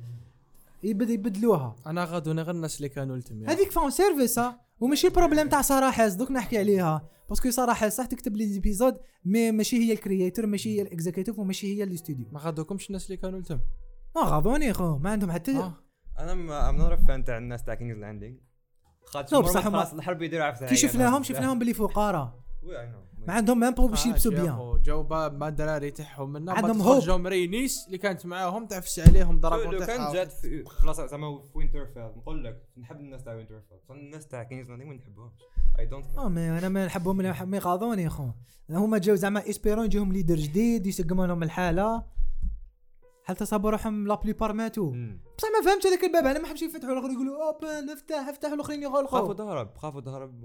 يبد 0.84 1.10
يبدلوها. 1.10 1.76
أنا 1.88 2.06
غادونا 2.06 2.42
غير 2.42 2.56
الناس 2.56 2.78
اللي 2.78 2.90
كانوا 2.90 3.18
لتم 3.18 3.44
هذيك 3.50 3.72
فون 3.72 3.90
سيرفيس 3.90 4.40
ها 4.40 4.62
وماشي 4.80 5.08
البروبليم 5.08 5.50
تاع 5.50 5.62
صراحة 5.62 6.08
دوك 6.08 6.32
نحكي 6.32 6.58
عليها. 6.58 7.10
باسكو 7.30 7.50
صراحة 7.50 7.90
صح 7.90 8.06
تكتب 8.06 8.38
لي 8.38 8.48
زيبيزود 8.48 8.98
مي 9.26 9.52
ماشي 9.52 9.78
هي 9.78 9.94
الكرياتور 9.94 10.46
ماشي 10.46 10.78
هي 10.78 10.82
الاكزيكتيف 10.82 11.40
وماشي 11.40 11.78
هي 11.78 11.84
الإستوديو. 11.84 12.26
ما 12.32 12.40
غادوكمش 12.40 12.88
الناس 12.88 13.06
اللي 13.06 13.18
كانوا 13.18 13.40
لتم 13.40 13.60
ما 14.16 14.22
غاضوني 14.22 14.74
خو 14.74 14.98
ما 14.98 15.10
عندهم 15.10 15.32
حتى 15.32 15.58
آه. 15.58 15.74
أنا 16.20 16.34
ما 16.34 16.70
I'm 16.70 16.76
not 16.76 17.00
fan 17.08 17.24
تاع 17.24 17.38
الناس 17.38 17.64
تاع 17.64 17.74
King's 17.76 17.98
Landing 17.98 18.38
خاطر 19.06 19.36
لا، 19.36 19.42
مرة 19.42 19.48
بصح 19.50 19.68
هما- 19.68 19.78
خلاص 19.80 19.94
الحرب 19.94 20.22
يديروا 20.22 20.46
عفسة. 20.46 20.66
كي 20.68 20.76
شفناهم 20.76 21.24
شفناهم 21.24 21.60
باللي 21.60 21.74
فقراء 21.74 22.40
ما 23.28 23.34
عندهم 23.34 23.60
même 23.60 23.72
pas 23.74 23.88
باش 23.88 24.06
يلبسوا 24.06 24.32
bien 24.32 24.82
جاو 24.86 25.04
با- 25.04 25.30
مع 25.30 25.48
الدراري 25.48 25.92
تاعهم. 25.92 26.30
منا 26.34 26.54
عندهم 26.54 26.84
hope. 27.02 27.06
جاو 27.06 27.18
مرينيس 27.18 27.86
اللي 27.88 27.98
كانت 27.98 28.26
معاهم 28.26 28.66
تعفس 28.66 29.00
عليهم 29.00 29.40
dragon 29.40 29.74
لو 29.76 29.86
كان 29.86 30.14
جات 30.14 30.32
في 30.32 30.64
خلاص 30.66 31.02
زعما 31.02 31.40
في 31.42 31.58
Winterfell 31.58 32.04
نقول 32.04 32.44
لك 32.44 32.62
نحب 32.78 33.00
الناس 33.00 33.24
تاع 33.24 33.34
Winterfell 33.34 33.78
الناس 33.90 34.28
تاع 34.28 34.44
King's 34.44 34.70
Landing 34.70 34.90
ما 34.92 34.96
نحبهمش. 34.98 35.32
I 35.80 35.86
don't 35.86 36.06
آه 36.18 36.30
mais 36.30 36.58
أنا 36.60 36.70
ما 36.70 36.86
نحبهم 36.86 37.18
ما 37.18 37.44
ما 37.46 37.58
يغاضوني 37.58 38.04
يا 38.04 38.10
خو 38.10 38.28
هما 38.70 38.98
جاو 38.98 39.16
زعما 39.16 39.50
espérant 39.50 39.86
يجيهم 39.86 40.14
leader 40.14 40.36
جديد 40.36 40.88
يسقموا 40.88 41.28
لهم 41.28 41.44
الحالة. 41.44 42.04
حتى 43.26 43.40
تصابوا 43.40 43.70
روحهم 43.70 44.08
لا 44.08 44.16
بليبار 44.16 44.54
ماتوا 44.54 44.92
بصح 45.38 45.48
ما 45.60 45.70
فهمتش 45.72 45.88
هذاك 45.88 46.04
الباب 46.04 46.26
أنا 46.26 46.40
ما 46.40 46.48
حبش 46.48 46.62
يفتحوا 46.62 46.94
الآخر 46.94 47.10
يقولوا 47.12 47.48
اوبن 47.48 47.90
افتح 47.90 48.28
افتح 48.30 48.52
والاخرين 48.52 48.84
خافوا 48.90 49.00
يغلقوا 49.02 49.34
تهرب 49.34 49.78
خافوا 49.78 50.02
تهرب 50.02 50.44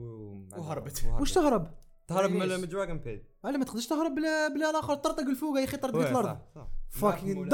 وهربت. 0.58 1.04
واش 1.20 1.32
تهرب؟ 1.32 1.74
تهرب 2.08 2.30
من. 2.30 2.60
من 2.60 2.68
دراجون 2.68 2.98
بيت. 2.98 3.26
ولا 3.44 3.58
ما 3.58 3.64
تقدرش 3.64 3.86
تهرب 3.86 4.14
بلا 4.14 4.48
بلا 4.48 4.70
الآخر 4.70 4.94
طرطق 4.94 5.20
الفوق 5.20 5.58
يا 5.58 5.64
أخي 5.64 5.76
طرطق 5.76 5.98
وي، 5.98 6.10
الأرض. 6.10 6.38
صح. 6.54 6.68
Fucking 7.00 7.52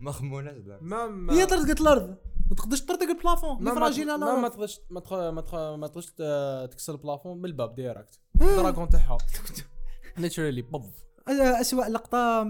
ما 0.00 0.12
خموناش. 0.12 0.56
لا. 0.56 1.32
هي 1.32 1.46
طرطقت 1.46 1.80
الأرض. 1.80 2.16
ما 2.50 2.56
تقدرش 2.56 2.80
تطرطق 2.80 3.02
البلافون. 3.02 3.62
ما 3.64 3.74
فراجيل 3.74 4.06
ما 4.06 4.16
ما 4.16 4.38
أنا 4.38 4.48
تقدرش 4.48 4.80
ما 4.90 5.00
تخ- 5.00 5.12
ما 5.12 5.40
تخ- 5.40 5.54
ما 5.78 5.86
تقدرش 5.86 6.06
تكسر 6.70 6.92
البلافون 6.94 7.40
بالباب 7.40 7.74
ديريكت 7.74 8.20
آه. 8.40 8.56
دراغون 8.56 8.88
تاعها. 8.88 9.18
ليترالي 10.18 10.62
بوف. 10.62 10.84
اسوء 11.28 11.88
لقطة 11.88 12.42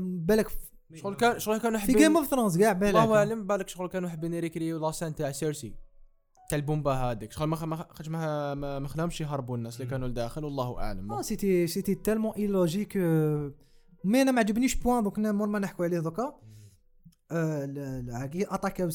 بالك 0.00 0.48
شغل 0.94 1.14
كان 1.14 1.38
شغل 1.38 1.58
كانوا 1.58 1.78
في 1.78 1.84
حابين 1.86 1.96
جيم 1.96 2.16
اوف 2.16 2.26
ثرونز 2.26 2.58
كاع 2.58 2.72
بالك 2.72 2.88
الله 2.90 3.16
اعلم 3.16 3.46
بالك 3.46 3.68
شغل 3.68 3.88
كانوا 3.88 4.08
حابين 4.08 4.34
يريكريو 4.34 4.78
لاسان 4.86 5.14
تاع 5.14 5.32
سيرسي 5.32 5.74
تاع 6.50 6.58
البومبا 6.58 6.92
هذيك. 6.92 7.32
شغل 7.32 7.46
ما 7.48 7.56
خ- 7.56 7.64
ما 7.64 7.76
خ- 7.76 8.08
ما 8.08 8.54
ما 8.54 8.78
ما 8.78 8.88
خلاهمش 8.88 9.20
يهربوا 9.20 9.56
الناس 9.56 9.76
اللي 9.80 9.90
كانوا 9.90 10.08
لداخل 10.08 10.44
والله 10.44 10.78
أعلم. 10.78 11.12
آه 11.12 11.22
سيتي 11.22 11.66
سيتي 11.66 11.94
تالمون 11.94 12.32
ايلوجيك 12.32 12.96
مي 14.04 14.22
أنا 14.22 14.30
ما 14.30 14.38
عجبنيش 14.40 14.74
بوان 14.74 15.02
دوك 15.04 15.18
مور 15.18 15.48
ما 15.48 15.58
نحكوا 15.58 15.84
عليه 15.84 15.98
دوكا. 16.00 16.34
كي 18.32 18.46
اتاكاو 18.54 18.90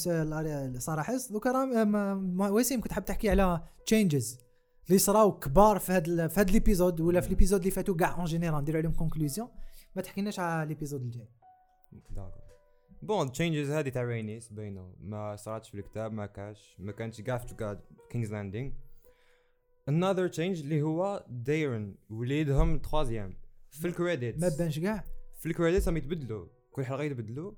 صراحة 0.79 1.13
دوكا 1.31 1.51
راه 1.51 1.65
ما- 1.83 2.13
ما- 2.15 2.49
وسيم 2.49 2.81
كنت 2.81 2.93
حاب 2.93 3.05
تحكي 3.05 3.29
على 3.29 3.61
تشينجز 3.85 4.37
اللي 4.87 4.97
صراو 4.99 5.39
كبار 5.39 5.79
في 5.79 5.91
هذا 5.91 6.27
في 6.27 6.39
هذا 6.39 6.51
l'épisode 6.51 7.01
ولا 7.01 7.21
في 7.21 7.29
les 7.29 7.37
épisodes 7.37 7.59
اللي 7.59 7.71
فاتوا 7.71 7.95
كاع 7.95 8.15
en 8.17 8.25
général 8.25 8.61
نديروا 8.61 8.79
عليهم 8.79 8.93
conclusion 8.93 9.47
ما 9.95 10.01
تحكيناش 10.01 10.39
على 10.39 10.67
l'épisode 10.67 11.01
الجاي. 11.01 11.27
d'accord. 12.09 12.41
bon 13.01 13.31
changes 13.31 13.69
هذه 13.69 13.89
تاع 13.89 14.03
رينيس 14.03 14.49
باينه 14.49 14.95
ما 14.99 15.35
صارتش 15.35 15.69
في 15.69 15.77
الكتاب 15.77 16.13
ما 16.13 16.25
كاش 16.25 16.75
ما 16.79 16.91
كانش 16.91 17.21
كاع 17.21 17.37
في 17.37 17.77
King's 18.09 18.31
Landing 18.31 18.73
another 19.89 20.33
change 20.35 20.59
اللي 20.61 20.81
هو 20.81 21.25
دايرن 21.29 21.95
وليدهم 22.09 22.79
troisième 22.79 23.37
في 23.69 23.87
ال 23.87 23.94
credits 23.94 24.41
ما 24.41 24.49
بانش 24.57 24.79
كاع 24.79 25.03
في 25.39 25.45
ال 25.45 25.51
credits 25.51 25.89
هم 25.89 25.97
يتبدلوا. 25.97 26.47
كل 26.71 26.85
حلقة 26.85 27.03
يتبدلوا. 27.03 27.53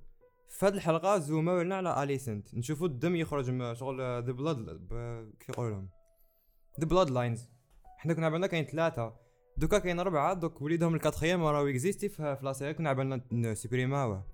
في 0.49 0.65
هذه 0.65 0.73
الحلقة 0.73 1.17
zoomé 1.17 1.63
لنا 1.63 1.75
على 1.75 2.03
اليسنت 2.03 2.55
نشوفوا 2.55 2.87
الدم 2.87 3.15
يخرج 3.15 3.51
من 3.51 3.75
شغل 3.75 4.01
the 4.01 4.31
blood 4.31 4.87
كيف 5.39 5.49
يقولون 5.49 5.89
ذا 6.79 6.85
بلاد 6.85 7.09
لاينز 7.09 7.49
إحنا 7.99 8.13
كنا 8.13 8.25
عبالنا 8.25 8.47
كاين 8.47 8.65
ثلاثة. 8.65 9.22
دوكا 9.57 9.77
كاين 9.79 9.99
اربعه 9.99 10.33
دوك 10.33 10.61
وليدهم 10.61 10.95
الكاتخيام 10.95 11.43
راهو 11.43 11.67
اكزيستي 11.67 12.09
في 12.09 12.37
لا 12.41 12.53
سيري 12.53 12.73
كنا 12.73 12.89
عبالنا 12.89 13.21
نسيبريماوه 13.31 14.25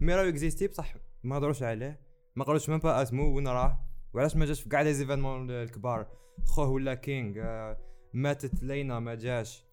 مي 0.00 0.14
راهو 0.14 0.28
اكزيستي 0.28 0.66
بصح 0.68 0.94
ما 1.24 1.38
هضروش 1.38 1.62
عليه. 1.62 2.00
ما 2.36 2.44
قالوش 2.44 2.68
ميم 2.68 2.78
با 2.78 3.02
اسمو 3.02 3.36
وين 3.36 3.48
راه 3.48 3.80
وعلاش 4.14 4.36
ما 4.36 4.46
جاش 4.46 4.60
في 4.62 4.68
كاع 4.68 4.80
لي 4.82 4.94
زيفينمون 4.94 5.50
الكبار. 5.50 6.06
خوه 6.44 6.68
ولا 6.68 6.94
كينغ 6.94 7.34
آه 7.38 7.78
ماتت 8.14 8.62
لينا 8.62 8.98
ما 9.00 9.14
جاش. 9.14 9.64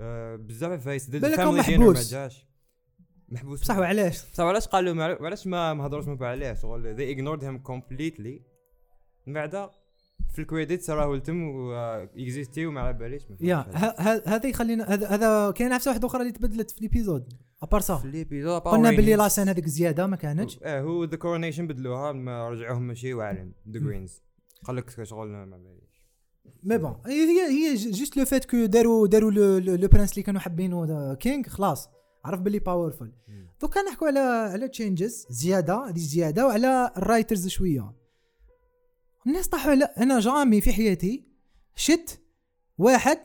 آه 0.00 0.36
بزاف 0.36 0.84
فايس 0.84 1.10
بالك 1.10 1.40
هو 1.40 1.52
ما 1.52 1.58
محبوس. 1.58 2.10
جاش. 2.10 2.46
محبوس. 3.28 3.60
بصح 3.60 3.78
وعلاش؟ 3.78 4.30
بصح 4.32 4.44
علاش 4.44 4.66
قالوا 4.68 4.94
مع- 4.94 5.18
علاش 5.20 5.46
ما 5.46 5.74
ما 5.74 5.86
هضروش 5.86 6.06
مع 6.06 6.26
عليه 6.26 6.54
شغل 6.54 6.96
they 6.96 7.16
ignored 7.16 7.42
him 7.44 7.70
completely. 7.72 8.42
من 9.26 9.32
بعد 9.34 9.70
في 10.34 10.38
الكريديتس 10.38 10.90
راهو 10.90 11.18
تم 11.18 11.70
اكزيستي 12.16 12.66
وما 12.66 12.80
على 12.80 12.92
باليش 12.92 13.22
ما 13.30 13.36
يا 13.40 13.66
هذا. 14.26 14.46
يخلينا 14.46 14.94
هذا 14.94 15.08
هذا 15.08 15.50
كاين 15.50 15.72
عفسه 15.72 15.90
واحدة 15.90 16.06
أخرى 16.06 16.20
اللي 16.20 16.32
تبدلت 16.32 16.70
في 16.70 16.80
ليبيزود 16.80 17.32
أبار 17.62 17.80
في 17.80 17.86
سا 17.86 18.02
الإبيزود 18.04 18.60
قلنا 18.60 18.90
Power 18.90 18.96
باللي. 18.96 19.14
لاسان 19.14 19.48
هذيك 19.48 19.66
زيادة 19.68 20.06
ما 20.06 20.16
كانتش. 20.16 20.58
آه 20.62 20.80
هو 20.80 21.04
ذا 21.04 21.16
كورونيشن 21.16 21.66
بدلوها 21.66 22.12
ما 22.12 22.48
رجعوهم 22.48 22.82
ماشي 22.82 23.14
واعلن 23.14 23.52
ذا 23.70 23.80
جرينز 23.80 24.22
قال 24.64 24.76
لك 24.76 25.04
شغل 25.04 25.28
ما 25.28 25.56
باليش. 25.56 26.08
مي 26.64 26.78
بون 26.78 26.96
هي 27.06 27.48
هي 27.48 27.74
جوست 27.74 28.16
لو 28.16 28.24
فات 28.24 28.44
كو 28.44 28.64
داروا 28.64 29.06
داروا 29.06 29.30
لو 29.60 29.88
برانس 29.88 30.12
اللي 30.12 30.22
كانوا 30.22 30.40
حابينه 30.40 31.14
كينغ 31.14 31.44
خلاص. 31.44 31.88
عرف 32.24 32.40
باللي 32.40 32.58
باورفول 32.58 33.12
دوكا 33.60 33.82
نحكوا 33.82 34.06
على 34.06 34.18
على 34.52 34.68
changes 34.68 35.26
زيادة 35.30 35.88
هذه 35.88 35.98
زيادة 35.98 36.46
وعلى 36.46 36.92
ال 36.96 37.03
writers 37.03 37.48
شوية. 37.48 38.03
الناس 39.26 39.48
طاحوا 39.48 39.70
على 39.70 39.84
أنا 39.84 40.20
jamais 40.20 40.60
في 40.60 40.72
حياتي 40.72 41.24
شت 41.76 42.20
واحد 42.78 43.18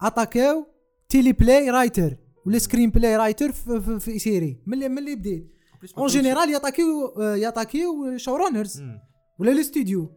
attaqué 0.00 0.66
او 1.08 1.32
teleplay 1.32 1.70
writer 1.70 2.16
ولا 2.46 2.58
screenplay 2.58 3.16
writer 3.16 3.52
في, 3.52 3.80
في, 3.80 4.00
في 4.00 4.18
série 4.18 4.62
من 4.66 4.82
اللي 4.98 5.14
بديت 5.16 5.54
en 5.98 6.06
général 6.06 6.50
ي 6.50 6.58
attaquer 6.58 7.20
و 7.20 7.29
ي 7.29 7.38
attaquer 7.38 8.07
و 8.07 8.16
showrunners 8.16 8.82
ولا 9.38 9.52
الاستوديو 9.52 10.12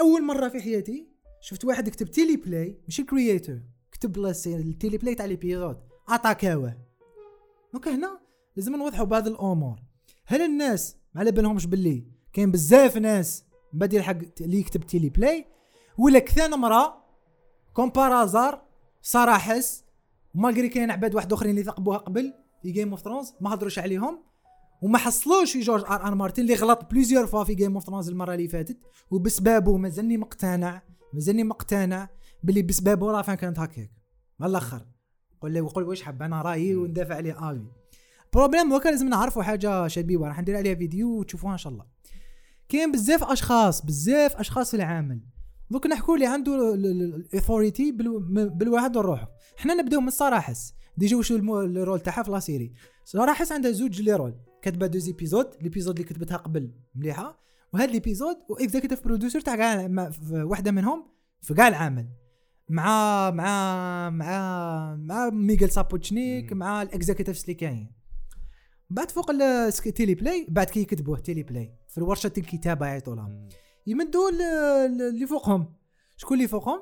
أول 0.00 0.24
مرة 0.24 0.48
في 0.48 0.60
حياتي 0.60 1.08
شفت 1.40 1.64
واحد 1.64 1.88
كتب 1.88 2.10
teleplay 2.10 2.80
ماشي 2.84 3.02
creator 3.02 3.60
كتب 3.92 4.26
ال 4.46 4.98
teleplay 4.98 5.14
تاع 5.14 5.26
l'épisode 5.26 5.76
أتاكاوه. 6.08 6.76
دونك 7.72 7.88
هنا 7.88 8.20
لازم 8.56 8.76
نوضحوا 8.76 9.04
بعض 9.04 9.26
الأمور. 9.26 9.80
هل 10.26 10.40
الناس 10.42 10.96
ما 11.14 11.20
على 11.20 11.32
بالهمش 11.32 11.66
باللي 11.66 12.06
كاين 12.32 12.50
بزاف 12.50 12.96
ناس 12.96 13.44
بديل 13.72 14.02
حق 14.02 14.16
اللي 14.40 14.58
يكتب 14.58 14.80
تيلي 14.86 15.08
بلاي 15.08 15.46
ولا 15.98 16.18
كثان 16.18 16.50
مرة 16.50 17.04
كومبارازار 17.72 18.62
صراحس 19.02 19.84
مالغري 20.34 20.68
كاين 20.68 20.90
عباد 20.90 21.14
واحد 21.14 21.32
آخرين 21.32 21.50
اللي 21.50 21.62
ثقبوها 21.62 21.98
قبل 21.98 22.34
في 22.62 22.70
جيم 22.70 22.90
اوف 22.90 23.00
ثرونز 23.00 23.32
ما 23.40 23.54
هضروش 23.54 23.78
عليهم 23.78 24.22
وما 24.82 24.98
حصلوش 24.98 25.52
في 25.52 25.60
جورج 25.60 25.84
آر 25.84 26.06
آر 26.06 26.14
مارتن 26.14 26.42
اللي 26.42 26.54
غلط 26.54 26.90
بليزيور 26.90 27.26
فوا 27.26 27.44
في 27.44 27.54
جيم 27.54 27.74
اوف 27.74 27.84
ثرونز 27.84 28.08
المرة 28.08 28.34
اللي 28.34 28.48
فاتت 28.48 28.78
وبسبابه 29.10 29.76
مازالني 29.76 30.16
مقتنع 30.16 30.82
مازالني 31.12 31.44
مقتنع 31.44 32.08
باللي 32.42 32.62
بسبابه 32.62 33.10
راه 33.10 33.22
فين 33.22 33.34
كانت 33.34 33.58
هكاك. 33.58 33.90
مع 34.38 34.46
الأخر 34.46 34.86
قول 35.40 35.54
له 35.54 35.60
وقول 35.60 35.84
واش 35.84 36.02
حاب 36.02 36.22
أنا 36.22 36.42
رأيي 36.42 36.76
وندافع 36.76 37.14
عليه. 37.14 37.50
avec 37.50 37.64
problème 38.32 38.72
هو 38.72 38.80
كان 38.80 38.92
لازم 38.92 39.08
نعرفوا 39.08 39.42
حاجة 39.42 39.88
شبيبه 39.88 40.28
راح 40.28 40.40
ندير 40.40 40.56
عليها 40.56 40.74
فيديو 40.74 41.18
وتشوفوها 41.18 41.52
إن 41.52 41.58
شاء 41.58 41.72
الله. 41.72 41.84
كاين 42.68 42.92
بزاف 42.92 43.24
أشخاص 43.24 43.86
بزاف 43.86 44.36
أشخاص 44.36 44.70
في 44.70 44.76
العمل. 44.76 45.20
دوك 45.70 45.86
نحكوا 45.86 46.14
اللي 46.14 46.26
عنده 46.26 46.74
ال 46.74 46.86
authority 46.86 47.92
بالواحد 48.32 48.98
نروحوا 48.98 49.26
حنا 49.56 49.74
نبداو 49.74 50.00
من 50.00 50.10
Sara 50.10 50.42
Hess 50.42 50.74
déjà 50.96 51.16
واش 51.16 51.32
ال 51.32 51.46
rôle 51.46 52.00
تاعها 52.00 52.22
في 52.22 52.30
la 52.30 52.40
série 52.40 52.72
Sara 53.04 53.28
Hess 53.28 53.52
عندها 53.52 53.70
زوج 53.70 54.02
لي 54.02 54.12
رول. 54.12 54.34
كاتبة 54.62 54.86
deux 54.86 55.06
épisodes 55.06 55.46
l'épisode 55.62 55.98
اللي 55.98 56.12
كتبتها 56.12 56.36
قبل 56.36 56.72
مليحة 56.94 57.38
وهاد 57.72 57.90
l'épisode 57.90 58.36
و 58.48 58.54
executive 58.54 59.04
producer 59.04 59.40
تاع 59.40 59.56
كاع 59.56 59.90
واحدة 60.30 60.70
منهم 60.70 61.06
في 61.42 61.54
كاع 61.54 61.68
العمل. 61.68 62.08
مع 62.68 63.30
مع 63.30 64.10
مع 64.10 64.96
مع 64.96 65.30
ميغيل 65.30 65.70
سابوتشنيك. 65.70 66.52
مع 66.52 66.82
ال 66.82 66.87
executives 66.87 67.40
اللي 67.40 67.54
كاين 67.54 68.01
بعد 68.92 69.10
فوق 69.10 69.30
ال 69.30 70.14
teleplay 70.14 70.46
بعد 70.48 70.70
كي 70.70 70.80
يكتبوه 70.80 71.18
teleplay 71.18 71.72
في 71.88 72.00
ورشه 72.00 72.32
الكتابه 72.38 72.86
يعيطوا 72.86 73.14
لهم 73.14 73.48
يمدوا 73.86 74.30
اللي 74.86 75.26
فوقهم. 75.26 75.74
شكون 76.16 76.36
اللي 76.36 76.48
فوقهم؟ 76.48 76.80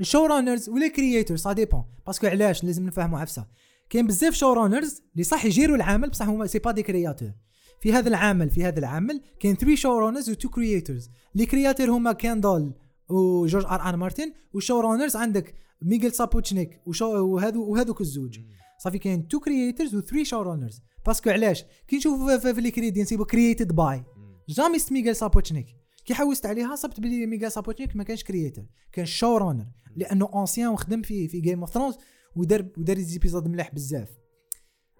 ال 0.00 0.26
showrunners 0.26 0.68
ولا 0.68 0.88
créateur 0.88 1.36
ça 1.36 1.52
dépend 1.52 1.84
parce 2.06 2.18
que 2.18 2.26
علاش؟ 2.26 2.64
لازم 2.64 2.86
نفهموا 2.86 3.18
عفسه 3.18 3.46
كاين 3.90 4.06
بزاف 4.06 4.34
showrunners 4.34 5.02
اللي 5.12 5.24
صح 5.24 5.44
يجيروا 5.44 5.76
العمل 5.76 6.10
بصح 6.10 6.28
هما 6.28 6.46
c'est 6.46 6.58
pas 6.58 6.70
des 6.70 6.82
créateurs 6.82 7.32
في 7.80 7.92
هذا 7.92 8.08
العمل 8.08 8.50
في 8.50 8.64
هذا 8.64 8.78
العمل 8.78 9.20
كاين 9.40 9.56
3 9.56 9.74
showrunners 9.74 10.30
و 10.30 10.32
2 10.32 10.54
creators 10.54 11.10
les 11.34 11.46
créateurs 11.46 11.90
هما 11.90 12.12
كوندال 12.12 12.74
وجورج 13.08 13.64
ار 13.64 13.88
ار 13.88 13.96
مارتن 13.96 14.32
وال 14.52 14.80
showrunners 14.80 15.16
عندك 15.16 15.54
ميغيل 15.82 16.12
سابوتشنيك 16.12 16.80
وشو 16.86 17.06
وهذو 17.06 17.70
وهذوك 17.70 18.00
الزوج. 18.00 18.40
صافي 18.78 18.98
كاين 18.98 19.26
2 19.30 19.42
creators 19.44 19.94
و 19.94 20.00
3 20.00 20.24
showrunners 20.24 20.42
parce 20.42 20.82
que 21.06 21.30
علاش؟ 21.30 21.64
كي 21.88 21.96
نشوفوا 21.96 22.38
في, 22.38 22.54
في 22.54 22.60
les 22.60 22.70
crédits 22.70 23.02
نصيبو 23.02 23.24
created 23.24 23.72
by 23.72 24.04
jamais 24.48 24.76
اسم 24.76 24.94
ميغيل 24.94 25.16
سابوتشنيك. 25.16 25.66
كي 26.04 26.14
حوست 26.14 26.46
عليها 26.46 26.76
صبت 26.76 27.00
بلي 27.00 27.26
ميغيل 27.26 27.52
سابوتشنيك 27.52 27.96
ما 27.96 28.04
كانش 28.04 28.24
creator 28.24 28.64
كان 28.92 29.06
showrunner 29.06 29.66
لأنه 29.96 30.30
ancien 30.34 30.68
وخدم 30.68 31.02
في 31.02 31.28
في 31.28 31.40
Game 31.40 31.60
of 31.60 31.70
Thrones 31.70 31.94
ودار 32.36 32.66
ودار 32.78 32.98
épisodes 32.98 33.48
ملاح 33.48 33.74
بزاف. 33.74 34.08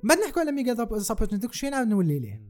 بعد 0.04 0.18
نحكوا 0.18 0.40
على 0.40 0.52
ميغيل 0.52 1.02
سابوتشنيك 1.02 1.52
شوية 1.52 1.70
نعاود 1.70 1.88
نولي 1.88 2.18
ليه؟ 2.18 2.42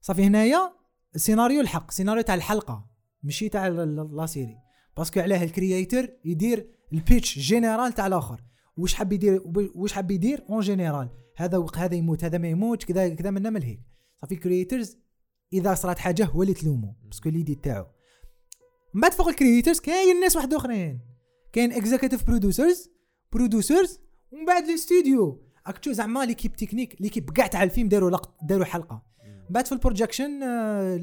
صافي 0.00 0.24
هنايا 0.24 0.72
سيناريو 1.16 1.60
الحق 1.60 1.90
سيناريو 1.90 2.22
تاع 2.22 2.34
الحلقة 2.34 2.86
ماشي 3.22 3.48
تاع 3.48 3.68
la 3.68 4.26
série 4.26 4.56
parce 4.96 5.11
que 5.11 5.20
علاه 5.20 5.44
ال 5.44 5.52
creator 5.52 6.10
يدير 6.24 6.70
ال 6.92 7.00
pitch 7.00 7.38
général 7.38 7.92
تاع 7.92 8.06
الآخر. 8.06 8.44
واش 8.76 8.94
حاب 8.94 9.12
يدير 9.12 9.42
واش 9.74 9.92
حاب 9.92 10.10
يدير 10.10 10.44
en 10.50 10.60
général 10.60 11.08
هذا 11.36 11.58
وق 11.58 11.78
هذا 11.78 11.94
يموت 11.94 12.24
هذا 12.24 12.38
ما 12.38 12.48
يموت 12.48 12.84
كذا 12.84 13.08
كذا 13.08 13.30
منا 13.30 13.50
من 13.50 13.62
هيك 13.62 13.80
صافي 14.20 14.34
ال 14.34 14.41
creators 14.41 14.98
إذا 15.52 15.74
صرات 15.74 15.98
حاجة 15.98 16.24
هو 16.24 16.42
اللي 16.42 16.54
تلومه 16.54 16.94
parce 17.04 17.19
que 17.19 17.28
l'idée 17.28 17.54
تاعو. 17.54 17.86
من 18.94 19.00
بعد 19.00 19.12
فوق 19.12 19.28
ال 19.28 19.34
creators 19.34 19.80
كاين 19.80 20.20
ناس 20.20 20.36
واحد 20.36 20.54
آخرين. 20.54 21.00
كاين 21.52 21.72
executive 21.72 22.26
producers 22.26 22.90
producers 23.32 24.00
ومن 24.32 24.44
بعد 24.44 24.64
الاستوديو 24.64 25.42
اكتو 25.66 25.92
زعما 25.92 26.24
l'équipe 26.24 26.56
technique 26.56 26.96
l'équipe 27.00 27.30
كاع 27.30 27.46
تاع 27.46 27.62
الفيلم 27.62 27.88
داروا 27.88 28.10
لقط 28.10 28.38
داروا 28.42 28.64
حلقة. 28.64 29.02
بعد 29.50 29.66
في 29.66 29.72
ال 29.72 29.78
projection 29.78 30.42
آه، 30.42 31.00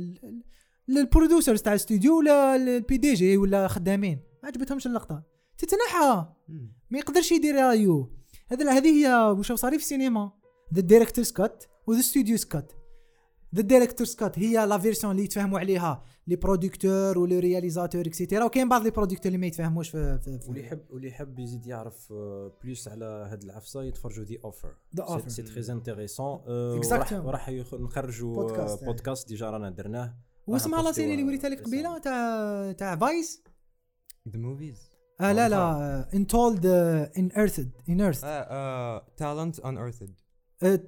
ال 0.90 0.97
producers 0.97 1.62
تاع 1.62 1.74
الاستوديو 1.74 2.18
ولا 2.18 2.56
ال 2.56 2.98
PDG 2.98 3.38
ولا 3.38 3.68
خدامين. 3.68 4.20
ما 4.44 4.50
عجبتهمش 4.50 4.88
اللقطة. 4.88 5.24
تتنحى. 5.58 6.26
ما 6.90 6.98
يقدرش 7.00 7.32
يدير 7.32 7.56
رايو 7.56 8.21
هذا 8.52 8.72
هذه 8.72 8.88
هي 9.08 9.14
واش 9.38 9.52
صاري 9.52 9.78
في 9.78 9.84
السينما. 9.84 10.32
the 10.74 10.82
director's 10.82 11.32
cut 11.32 11.64
و 11.88 11.91
the 11.91 12.02
studio's 12.02 12.46
cut 12.46 12.72
the 13.56 13.62
director's 13.62 14.16
cut 14.16 14.40
هي 14.40 14.66
la 14.66 14.78
version 14.78 15.12
اللي 15.12 15.24
يتفاهموا 15.24 15.60
عليها. 15.60 16.04
les 16.28 16.36
producteurs 16.36 17.18
و 17.18 17.23
les 17.23 17.40
réalisateurs 17.40 18.02
et 18.02 18.13
cetera 18.13 18.46
وكاين 18.46 18.70
بعض 18.70 18.84
les 18.84 18.90
producteurs 18.90 19.26
اللي 19.26 19.38
ما 19.38 19.48
يتفاهموش 19.48 19.90
في, 19.90 20.20
في, 20.20 20.40
في 20.40 20.48
واللي 20.48 20.62
يحب 20.62 20.82
واللي 20.90 21.08
يحب 21.08 21.40
يزيد 21.40 21.68
يعرف 21.68 22.12
آه، 22.12 22.52
بلوس 22.64 22.88
على 22.88 23.06
هاد 23.06 23.44
العفسة 23.44 23.84
يتفرجوا 23.84 24.24
دي 24.26 24.40
اوفر 24.46 24.76
The 24.98 25.04
Offer. 25.04 25.28
سي 25.28 25.44
تري 25.44 25.74
انتريسون 25.74 26.40
Exactement. 26.82 27.14
وراح 27.14 27.50
نخرجوا 27.74 28.50
Podcast، 28.50 28.82
آه، 28.82 28.86
بودكاست 28.86 29.28
ديجا 29.28 29.50
رانا 29.50 29.70
درناه. 29.70 30.16
واسمها 30.48 30.84
لا 30.84 30.92
سيري 30.92 31.12
اللي 31.14 31.24
وريتها 31.24 31.50
لك 31.50 31.64
قبيلة 31.64 31.98
تاع 31.98 32.72
تاع 32.72 32.96
فايس 32.96 33.44
ذا 34.30 34.40
موفيز 34.40 34.91
آه 35.22 35.32
لا 35.32 35.50
لا 35.50 36.14
انتولد 36.14 36.66
ان 37.18 37.30
ايرثد 37.38 37.72
ان 37.90 38.02
ايرث 38.02 38.22
تالنت 39.18 39.60
ان 39.60 39.78
ايرثد 39.78 40.14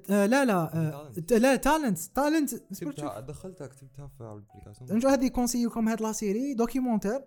لا 0.08 0.44
لا 0.44 0.76
آه، 0.76 1.12
لا 1.30 1.56
تالنت 1.56 1.98
تالنت 1.98 2.54
كتبتها 2.54 3.20
دخلتها 3.20 3.66
كتبتها 3.66 4.06
في 4.06 4.20
الابليكاسيون. 4.20 4.96
نجو 4.96 5.08
هذه 5.08 5.28
كونسيوكم 5.28 5.88
هاد 5.88 6.02
la 6.02 6.12
série 6.12 6.54
documentaire 6.54 7.24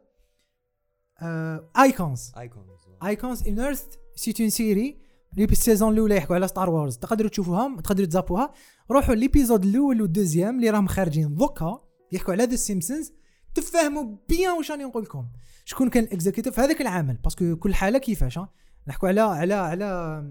Icons 1.80 2.32
Icons 2.38 2.68
Icons 3.04 3.48
Unearthed 3.48 3.86
c'est 4.16 4.42
une 4.42 4.50
série 4.50 5.08
اللي 5.34 5.46
بال 5.46 5.58
saison 5.58 5.94
الاولى 5.94 6.16
يحكوا 6.16 6.36
على 6.36 6.48
Star 6.48 6.70
Wars 6.70 6.98
تقدروا 6.98 7.30
تشوفوها 7.30 7.82
تقدروا 7.82 8.08
تزابوها. 8.08 8.54
روحوا 8.92 9.16
l'épisode 9.16 9.66
الأول 9.66 10.02
وال 10.02 10.12
deuxième 10.12 10.56
اللي 10.56 10.70
راهم 10.70 10.88
خارجين. 10.88 11.36
donc 11.36 11.82
يحكوا 12.12 12.34
على 12.34 12.44
The 12.44 12.56
Simpsons 12.56 13.14
تفهموا 13.56 14.18
bien 14.30 14.52
واش 14.58 14.72
راني 14.72 14.84
نقول 14.84 15.04
لكم. 15.04 15.26
شكون 15.68 15.90
كان 15.90 16.04
ال 16.04 16.09
executive 16.09 16.56
في 16.56 16.62
هذاك 16.62 16.82
العمل؟ 16.82 17.14
parce 17.14 17.40
que 17.40 17.56
كل 17.56 17.76
حالة 17.76 18.00
كيفاش 18.00 18.40
نحكوا 18.88 19.08
على 19.10 19.22
على 19.22 19.54
على 19.54 19.86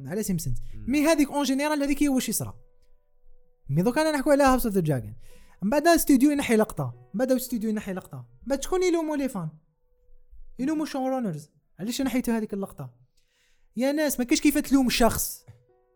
على 0.07 0.22
Simpsons 0.23 0.59
mais 0.89 1.07
هذيك 1.07 1.30
en 1.31 1.43
général 1.43 1.83
هذيك 1.82 2.03
هي 2.03 2.09
واش 2.09 2.28
يصرى 2.28 2.55
mais 3.69 3.83
donc 3.83 4.01
أنا 4.01 4.12
نحكوا 4.12 4.32
على 4.32 4.45
House 4.45 4.67
of 4.67 4.75
the 4.75 4.81
Dragon 4.81 5.14
من 5.62 5.70
بعد 5.70 5.87
الاستوديو 5.87 6.30
ينحي 6.30 6.57
لقطة. 6.57 6.95
من 7.14 7.18
بعد 7.18 7.30
الاستوديو 7.30 7.70
ينحي 7.70 7.93
لقطة. 7.93 8.18
من 8.18 8.47
بعد 8.47 8.62
شكون 8.62 8.82
يلوموا 8.82 9.16
les 9.17 9.29
fans 9.29 9.49
يلوموا 10.59 10.87
showrunners 10.87 11.51
علاش 11.78 12.03
نحيتوا 12.03 12.37
هذيك 12.37 12.55
اللقطة؟ 12.55 12.95
يا 13.76 13.93
ناس 13.93 14.18
ما 14.18 14.24
كاش 14.24 14.41
كيف 14.41 14.59
تلوم 14.59 14.89
شخص. 14.89 15.45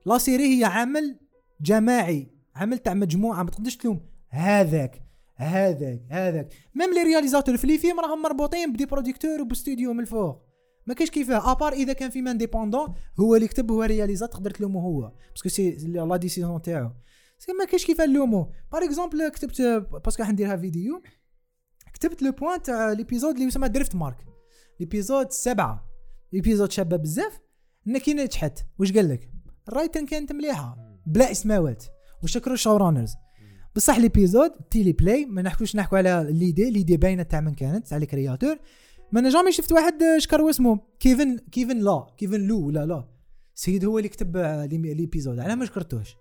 la 0.07 0.19
série 0.19 0.59
هي 0.59 0.65
عمل 0.65 1.19
جماعي. 1.61 2.31
عمل 2.57 2.79
تاع 2.79 2.95
مجموعة 2.95 3.43
ما 3.43 3.51
تقدرش 3.51 3.77
تلوم 3.77 4.01
هذاك. 4.29 5.10
هذاك 5.41 6.03
هذاك. 6.11 6.53
même 6.75 6.95
les 6.95 7.03
réalisateurs 7.03 7.57
في 7.57 7.67
les 7.67 7.79
films 7.79 8.01
راهم 8.01 8.23
مربوطين 8.23 8.73
ب 8.73 8.76
des 8.76 8.87
producteurs 8.87 9.41
وبستوديو 9.41 9.93
من 9.93 10.01
الفوق. 10.01 10.43
ما 10.87 10.95
كاش 10.95 11.11
كيفاه 11.11 11.53
à 11.53 11.57
part 11.57 11.73
إذا 11.73 11.93
كان 11.93 12.11
في 12.11 12.19
indépendant 12.19 12.95
هو 13.21 13.37
اللي 13.37 13.49
كتب 13.49 13.71
هو 13.71 13.83
réalisa 13.83 14.27
تقدر 14.27 14.51
تلومه 14.51 14.81
هو. 14.81 15.13
parce 15.31 15.42
que 15.42 15.49
c'est 15.49 15.71
la 15.71 16.17
décision 16.17 16.63
تاعو 16.63 16.91
c'est 17.39 17.53
ما 17.53 17.65
كاش 17.65 17.87
كيفاه 17.87 18.07
نلومو 18.07 18.53
par 18.73 18.85
exemple 18.85 19.29
كتبت 19.29 19.63
parce 20.05 20.16
que 20.16 20.23
راح 20.23 20.31
نديرها 20.31 20.57
فيديو 20.57 21.03
كتبت 21.95 22.23
le 22.23 22.33
point 22.33 22.63
تاع 22.63 22.93
l'épisode 22.93 23.35
اللي 23.35 23.47
يسمى 23.47 23.69
Driftmark 23.69 24.27
l'épisode 24.81 25.31
سبعة. 25.31 25.91
l'épisode 26.33 26.73
شابة 26.73 26.97
بزاف. 26.97 27.41
كي 28.05 28.15
نجحت 28.15 28.59
واش 28.79 28.93
قال 28.93 29.09
لك؟ 29.09 29.31
ال 29.69 29.74
writing 29.74 30.07
كانت 30.07 30.33
مليحة. 30.33 30.77
بلا 31.07 31.31
إسماوات. 31.31 31.85
وشكروا 32.23 32.55
ال 32.55 32.77
showrunners 32.77 33.15
بصح 33.77 33.99
l'épisode 33.99 34.51
teleplay 34.71 35.27
ما 35.27 35.43
نحكوش 35.43 35.77
نحكوا 35.77 35.99
على 35.99 36.27
l'idée 36.31 36.71
l'idée 36.71 36.97
باينه 36.97 37.23
تاع 37.23 37.41
من 37.41 37.55
كانت 37.55 37.87
تاع 37.89 37.99
ال 37.99 38.05
créateur 38.05 38.57
ما 39.13 39.21
أنا 39.21 39.29
jamais 39.31 39.53
شفت 39.53 39.73
واحد 39.73 40.03
آه، 40.03 40.19
شكر 40.19 40.51
اسمه 40.51 40.81
كيفن 41.01 41.39
كيفن 41.39 41.79
لا 41.79 42.07
كيفن 42.19 42.41
لو 42.41 42.67
ولا 42.67 42.87
لا 42.87 43.09
سيد 43.55 43.85
هو 43.85 43.99
اللي 43.99 44.09
كتب 44.09 44.37
آه، 44.37 44.67
l'é- 44.67 44.95
l'épisode 44.95 45.39
علاه 45.39 45.55
ما 45.55 45.65
شكرتوش 45.65 46.17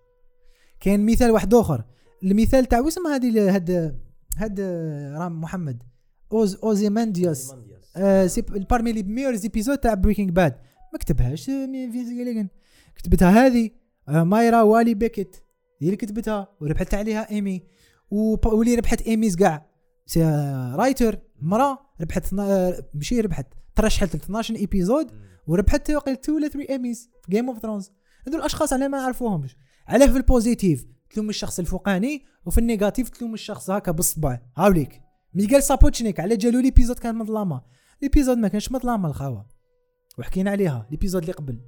كاين 0.79 1.05
مثال 1.05 1.31
واحد 1.31 1.53
اخر 1.53 1.83
المثال 2.23 2.65
تاع 2.65 2.79
واسم 2.79 3.07
هذه 3.07 3.55
هاد 3.55 3.99
هاد 4.37 4.59
آه، 4.59 5.17
رام 5.17 5.41
محمد 5.41 5.83
Oz 6.31 6.55
Ozymandias 6.55 7.51
آه، 7.95 8.27
c'est 8.27 8.41
parmi 8.41 8.91
les 8.91 9.03
meilleurs 9.03 9.35
épisodes 9.35 9.77
تاع 9.77 9.93
Breaking 9.93 10.29
Bad 10.29 10.55
ما 10.93 10.99
كتبهاش 10.99 11.49
آه، 11.49 12.47
كتبتها 12.95 13.45
هذه 13.47 13.69
آه، 14.09 14.23
مويرا 14.23 14.61
والي 14.61 14.93
بيكيت 14.93 15.35
هي 15.79 15.87
اللي 15.87 15.97
كتبتها 15.97 16.47
وربحت 16.61 16.93
عليها 16.93 17.31
إيمي. 17.31 17.63
واللي 18.11 18.75
ربحت 18.75 19.01
ايميز 19.01 19.35
كاع 19.35 19.69
c'est 20.05 20.23
writer 20.75 21.19
مرا 21.41 21.77
ربحت 22.01 22.33
ماشي 22.93 23.21
ربحت. 23.21 23.47
ترشحت 23.75 24.15
ل 24.15 24.19
12 24.19 24.55
épisodes 24.55 25.11
وربحت 25.47 25.91
واقيلا 25.91 26.19
2 26.19 26.37
ولا 26.37 26.47
3 26.47 26.69
ايميز 26.69 27.09
في 27.23 27.31
Game 27.31 27.49
of 27.49 27.59
Thrones 27.59 27.91
هذو 28.27 28.37
الأشخاص 28.37 28.73
على 28.73 28.87
ما 28.87 28.97
نعرفوهمش 28.97 29.57
علاه 29.87 30.07
في 30.07 30.17
ال 30.17 30.26
positif 30.26 30.85
تلوم 31.09 31.29
الشخص 31.29 31.59
الفوقاني 31.59 32.25
وفي 32.45 32.57
ال 32.57 32.64
négatif 32.64 33.09
تلوم 33.09 33.33
الشخص 33.33 33.69
هكا 33.69 33.91
بالصبع. 33.91 34.39
هاوليك. 34.57 35.01
ميغال 35.33 35.63
سابوتشنيك 35.63 36.19
على 36.19 36.37
جالو 36.37 36.59
l'épisode 36.59 36.99
كان 36.99 37.15
مظلمة. 37.15 37.61
l'épisode 38.01 38.37
ما 38.37 38.47
كانش 38.47 38.71
مظلمة 38.71 39.09
الخاوة. 39.09 39.45
وحكينا 40.17 40.51
عليها. 40.51 40.87
l'épisode 40.91 41.21
اللي 41.21 41.33
قبل. 41.33 41.59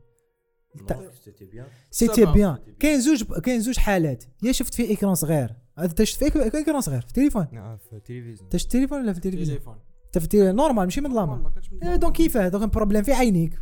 سيتي. 1.92 2.26
بيان 2.26 2.58
كاين 2.80 3.02
زوج 3.02 3.24
كاين 3.24 3.60
زوج 3.60 3.78
حالات 3.78 4.24
يا 4.44 4.52
شفت 4.52 4.74
في 4.74 4.84
ايكران 4.84 5.16
صغير 5.16 5.56
انت 5.80 6.04
شفت 6.04 6.24
في 6.24 6.32
إيك- 6.32 6.56
ايكران 6.56 6.82
صغير 6.82 7.02
في 7.02 7.08
التليفون 7.08 7.48
نعم 7.52 7.78
في 7.78 7.94
التلفزيون 7.94 8.40
انت 8.44 8.56
شفت 8.56 8.66
التليفون 8.66 9.02
ولا 9.02 9.14
في 9.14 9.18
التلفزيون 9.18 9.58
تليفون 9.58 9.76
انت 10.06 10.18
في 10.18 10.24
التليفون 10.24 10.56
نورمال 10.56 10.84
ماشي 10.84 11.02
كانش 11.02 11.70
إيه، 11.84 11.96
دونك 11.96 12.16
كيفاه 12.16 12.48
دونك 12.48 12.74
بروبليم 12.74 13.04
في 13.04 13.14
عينيك 13.14 13.60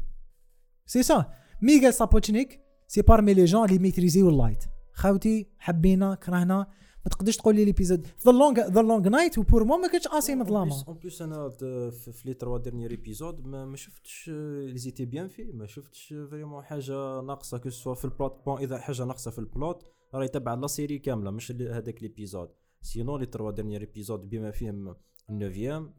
سي 0.86 1.04
سا 1.04 1.26
ميغال 1.62 1.94
سابوتشنيك 1.94 2.60
سي 2.88 3.02
بارمي 3.02 3.34
لي 3.34 3.46
جون 3.46 3.66
اللي 3.66 3.80
ميتريزيو 3.80 4.30
اللايت 4.30 4.64
خاوتي 4.94 5.48
حبينا 5.60 6.16
كرهنا 6.16 6.68
ما 7.10 7.16
تقدرش 7.16 7.38
تقول 7.38 7.56
لي 7.56 7.66
ليبيزود 7.66 8.08
ذا 8.26 8.32
لونج 8.32 8.60
ذا 8.60 8.82
لونج 8.82 9.08
نايت 9.08 9.38
وبور 9.38 9.64
مو 9.64 9.78
ما 9.78 9.88
كانتش 9.88 10.08
آسي 10.08 10.36
مظلمه 10.36 10.84
اون 10.88 10.98
بليس 10.98 11.22
أنا 11.22 11.50
في 11.50 12.22
لي 12.26 12.34
تروا 12.34 12.58
ديرنيير 12.58 12.92
ايبيزود 12.92 13.48
ما, 13.48 13.76
شفتش 13.76 14.30
لي 14.66 14.78
زيتي 14.78 15.06
بيان 15.06 15.28
في 15.28 15.44
ما 15.44 15.66
شفتش 15.66 16.14
فريمون 16.32 16.64
حاجة 16.64 17.22
ناقصة 17.22 17.58
كو 17.58 17.70
سوا 17.70 17.94
في 17.94 18.06
البلوت 18.06 18.46
بون 18.46 18.58
إذا 18.58 18.78
حاجة 18.78 19.04
ناقصة 19.06 19.32
في 19.32 19.40
البلوت 19.40 19.84
راهي 20.14 20.28
تبع 20.28 20.54
لا 20.54 20.68
سيري 20.68 21.00
كاملة 21.00 21.32
مش 21.32 21.52
هذاك 21.52 22.04
ليبيزود 22.04 22.50
سينون 22.82 23.20
لي 23.20 23.26
تروا 23.26 23.52
ديرنيير 23.52 23.82
ايبيزود 23.82 24.30
بما 24.30 24.52
فيهم 24.52 24.96
النوفيام. 25.30 25.94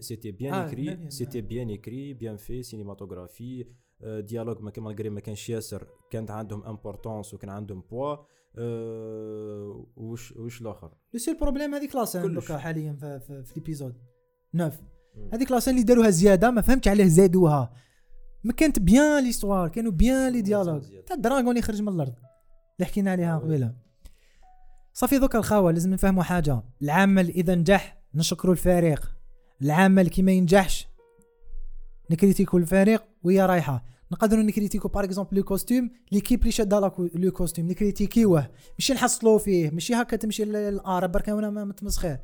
سيتي 0.00 0.30
بيان 0.30 0.54
اكري 0.54 1.10
سيتي. 1.10 1.40
بيان 1.40 1.70
اكري 1.70 2.14
بيان 2.14 2.36
في 2.36 2.62
سينيماتوغرافي 2.62 3.66
ديالوج 4.04 4.60
ما 4.60 4.70
كان 4.70 5.10
ما 5.10 5.20
كانش 5.20 5.50
ياسر 5.50 5.86
كانت 6.10 6.30
عندهم 6.30 6.64
امبورطونس 6.64 7.34
وكان 7.34 7.50
عندهم 7.50 7.82
بوا 7.90 8.16
أه 8.58 9.86
وش 9.96 10.32
وش 10.32 10.60
الآخر؟ 10.60 10.90
لو 11.12 11.20
سيل 11.20 11.38
بروبليم 11.38 11.74
هذيك 11.74 11.96
لاسين 11.96 12.22
كلش. 12.22 12.34
دوكا 12.34 12.58
حاليا 12.58 12.92
في, 12.92 13.20
في, 13.20 13.44
في 13.44 13.52
ليبيزود 13.56 13.94
9 14.54 14.72
هذيك 15.32 15.50
la 15.50 15.57
scène 15.57 15.74
اللي 15.74 15.84
داروها 15.84 16.10
زيادة 16.10 16.50
ما 16.50 16.60
فهمتش 16.60 16.88
علاه 16.88 17.06
زادوها. 17.06 17.72
ما 18.44 18.52
كانت 18.52 18.78
bien 18.78 19.24
l'histoire 19.24 19.68
كانوا 19.68 19.92
bien 19.92 20.32
les 20.32 20.42
dialogues. 20.42 20.82
تاع 21.06 21.16
ال 21.16 21.22
dragon 21.22 21.56
يخرج 21.56 21.82
من 21.82 21.88
الأرض. 21.88 22.14
اللي 22.76 22.86
حكينا 22.86 23.10
عليها 23.10 23.38
قبيلة. 23.38 23.74
صافي 24.92 25.18
دوكا 25.18 25.38
الخاوة 25.38 25.72
لازم 25.72 25.90
نفهموا 25.90 26.22
حاجة. 26.22 26.62
العمل 26.82 27.28
إذا 27.28 27.54
نجح 27.54 28.02
نشكروا 28.14 28.52
الفريق. 28.52 29.16
العمل 29.62 30.08
كي 30.08 30.22
ما 30.22 30.32
ينجحش 30.32 30.88
نكريتيكو 32.10 32.58
الفريق 32.58 33.04
وهي 33.22 33.46
رايحة. 33.46 33.84
نقدروا 34.12 34.42
نكريتيكو 34.42 34.88
par 34.88 35.04
exemple 35.04 35.36
le 35.36 35.42
costume 35.44 35.90
l'équipe 36.12 36.40
اللي 36.40 36.52
شادة 36.52 36.80
le 37.14 37.30
costume 37.32 37.68
نكريتيكيوه. 37.70 38.50
ماشي 38.78 38.92
نحصلوا 38.94 39.38
فيه 39.38 39.70
ماشي 39.70 39.94
هكا 39.94 40.16
تمشي 40.16 40.44
للار 40.44 41.06
بركا 41.06 41.32
وأنا 41.32 41.50
ما 41.50 41.64
متمسخير 41.64 42.18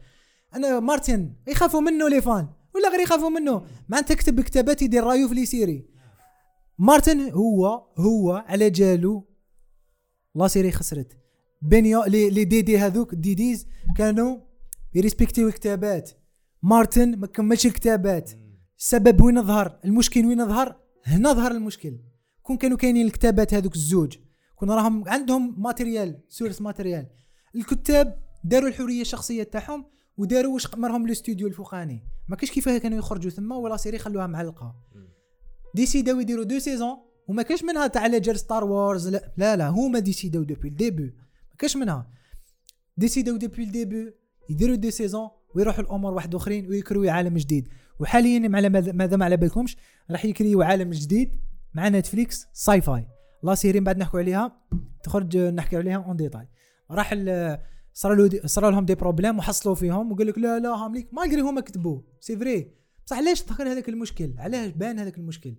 أنا 0.57 0.81
مارتن 0.81 1.35
يخافوا 1.49 1.81
منه 1.81 2.09
لي 2.09 2.21
فان. 2.21 2.49
ولا 2.75 2.89
غير 2.91 3.01
يخافوا 3.01 3.29
منه. 3.31 3.63
ما 3.89 3.99
أنت 3.99 4.09
تكتب 4.09 4.41
كتابات 4.41 4.83
يدير 4.83 5.05
رايو 5.05 5.29
في 5.29 5.35
لي 5.35 5.47
سيري 5.47 5.87
مارتن 6.79 7.31
هو 7.31 7.67
هو 7.99 8.45
على 8.49 8.71
جالو 8.71 9.29
لا 10.35 10.49
سيري 10.49 10.71
خسرت. 10.73 11.17
بين 11.63 11.87
يو- 11.87 12.05
لي 12.05 12.31
لي 12.31 12.45
دي 12.45 12.63
دي 12.63 12.79
هذوك 12.79 13.15
دي 13.15 13.35
ديز 13.35 13.67
كانوا 13.97 14.37
يريسبكتيو 14.95 15.49
الكتابات 15.49 16.11
مارتن 16.63 17.19
ما 17.19 17.27
كملش 17.27 17.67
الكتابات. 17.67 18.31
السبب 18.79 19.21
وين 19.23 19.43
ظهر 19.43 19.79
المشكل 19.85 20.27
وين 20.27 20.49
ظهر 20.49 20.77
هنا 21.05 21.33
ظهر 21.33 21.53
المشكل. 21.53 21.99
كون 22.43 22.57
كانوا 22.57 22.77
كاينين 22.77 23.07
الكتابات 23.07 23.55
هذوك 23.55 23.75
الزوج 23.75 24.17
كون 24.57 24.71
راهم 24.71 25.09
عندهم 25.09 25.63
ماتيريال 25.63 26.21
سورس 26.29 26.61
ماتيريال 26.61 27.07
الكتاب 27.57 28.23
داروا 28.45 28.69
الحرية 28.69 29.01
الشخصية 29.01 29.43
تاعهم 29.43 29.85
وداروا 30.17 30.55
واش 30.55 30.75
مرهم 30.75 31.07
الاستوديو 31.07 31.47
الفوقاني. 31.49 32.05
ما 32.29 32.37
كاش 32.37 32.51
كيفاه 32.51 32.79
كانوا 32.79 32.99
يخرجوا 32.99 33.31
ثما 33.31 33.57
و 33.57 33.63
la 33.63 33.77
série 33.77 33.99
خلوها 33.99 34.27
معلقة. 34.27 34.75
ديسيداو 35.75 36.21
يديروا 36.21 36.45
deux 36.45 36.59
saisons 36.59 36.97
وما 37.29 37.43
كاش 37.43 37.65
منها 37.65 37.87
تاع 37.87 38.07
ليجر 38.07 38.37
Star 38.37 38.65
Wars 38.65 39.09
لا 39.09 39.33
لا, 39.37 39.57
لا 39.57 39.69
هما 39.69 39.99
ديسيداو 39.99 40.43
depuis 40.43 40.69
ال 40.69 40.76
début 40.76 41.15
ما 41.51 41.57
كاش 41.59 41.77
منها. 41.77 42.11
ديسيداو 42.97 43.37
depuis 43.37 43.63
ال 43.63 43.71
début 43.71 44.15
يديروا 44.51 44.77
deux 44.77 44.91
saisons 44.91 45.29
ويروحوا 45.55 45.85
الأمور 45.85 46.13
واحد 46.13 46.35
آخرين 46.35 46.69
ويكريو 46.69 47.11
عالم 47.11 47.39
جديد. 47.39 47.69
وحاليا 48.01 48.57
على 48.57 48.69
ماذا 48.69 49.17
ما 49.17 49.25
على 49.25 49.37
بالكمش 49.37 49.77
راح 50.11 50.25
يكريو 50.25 50.63
عالم 50.63 50.91
جديد 50.91 51.31
مع 51.75 51.89
Netflix 51.89 52.47
sci-fi. 52.53 53.07
la 53.43 53.55
série 53.55 53.81
بعد 53.81 53.99
نحكوا 53.99 54.21
عليها 54.21 54.61
تخرج 55.03 55.37
نحكي 55.37 55.77
عليها 55.77 55.97
en 55.97 56.17
détail 56.17 56.49
راح 56.91 57.15
صار 57.93 58.15
له 58.15 58.41
صار 58.47 58.71
لهم 58.71 58.85
des 58.85 58.95
problèmes 58.95 59.39
وحصلوا 59.39 59.75
فيهم 59.75 60.13
وقال 60.13 60.27
لك 60.27 60.39
لا 60.39 60.59
لا 60.59 60.69
هامليك 60.69 61.15
ما 61.15 61.51
هما 61.51 61.61
كتبوا 61.61 62.01
c'est 62.21 62.37
vrai 62.37 62.71
بصح 63.07 63.17
علاش 63.17 63.45
ظهر 63.45 63.73
هذاك 63.73 63.89
المشكل؟ 63.89 64.35
علاش 64.39 64.71
بان 64.71 64.99
هذاك 64.99 65.19
المشكل؟ 65.19 65.55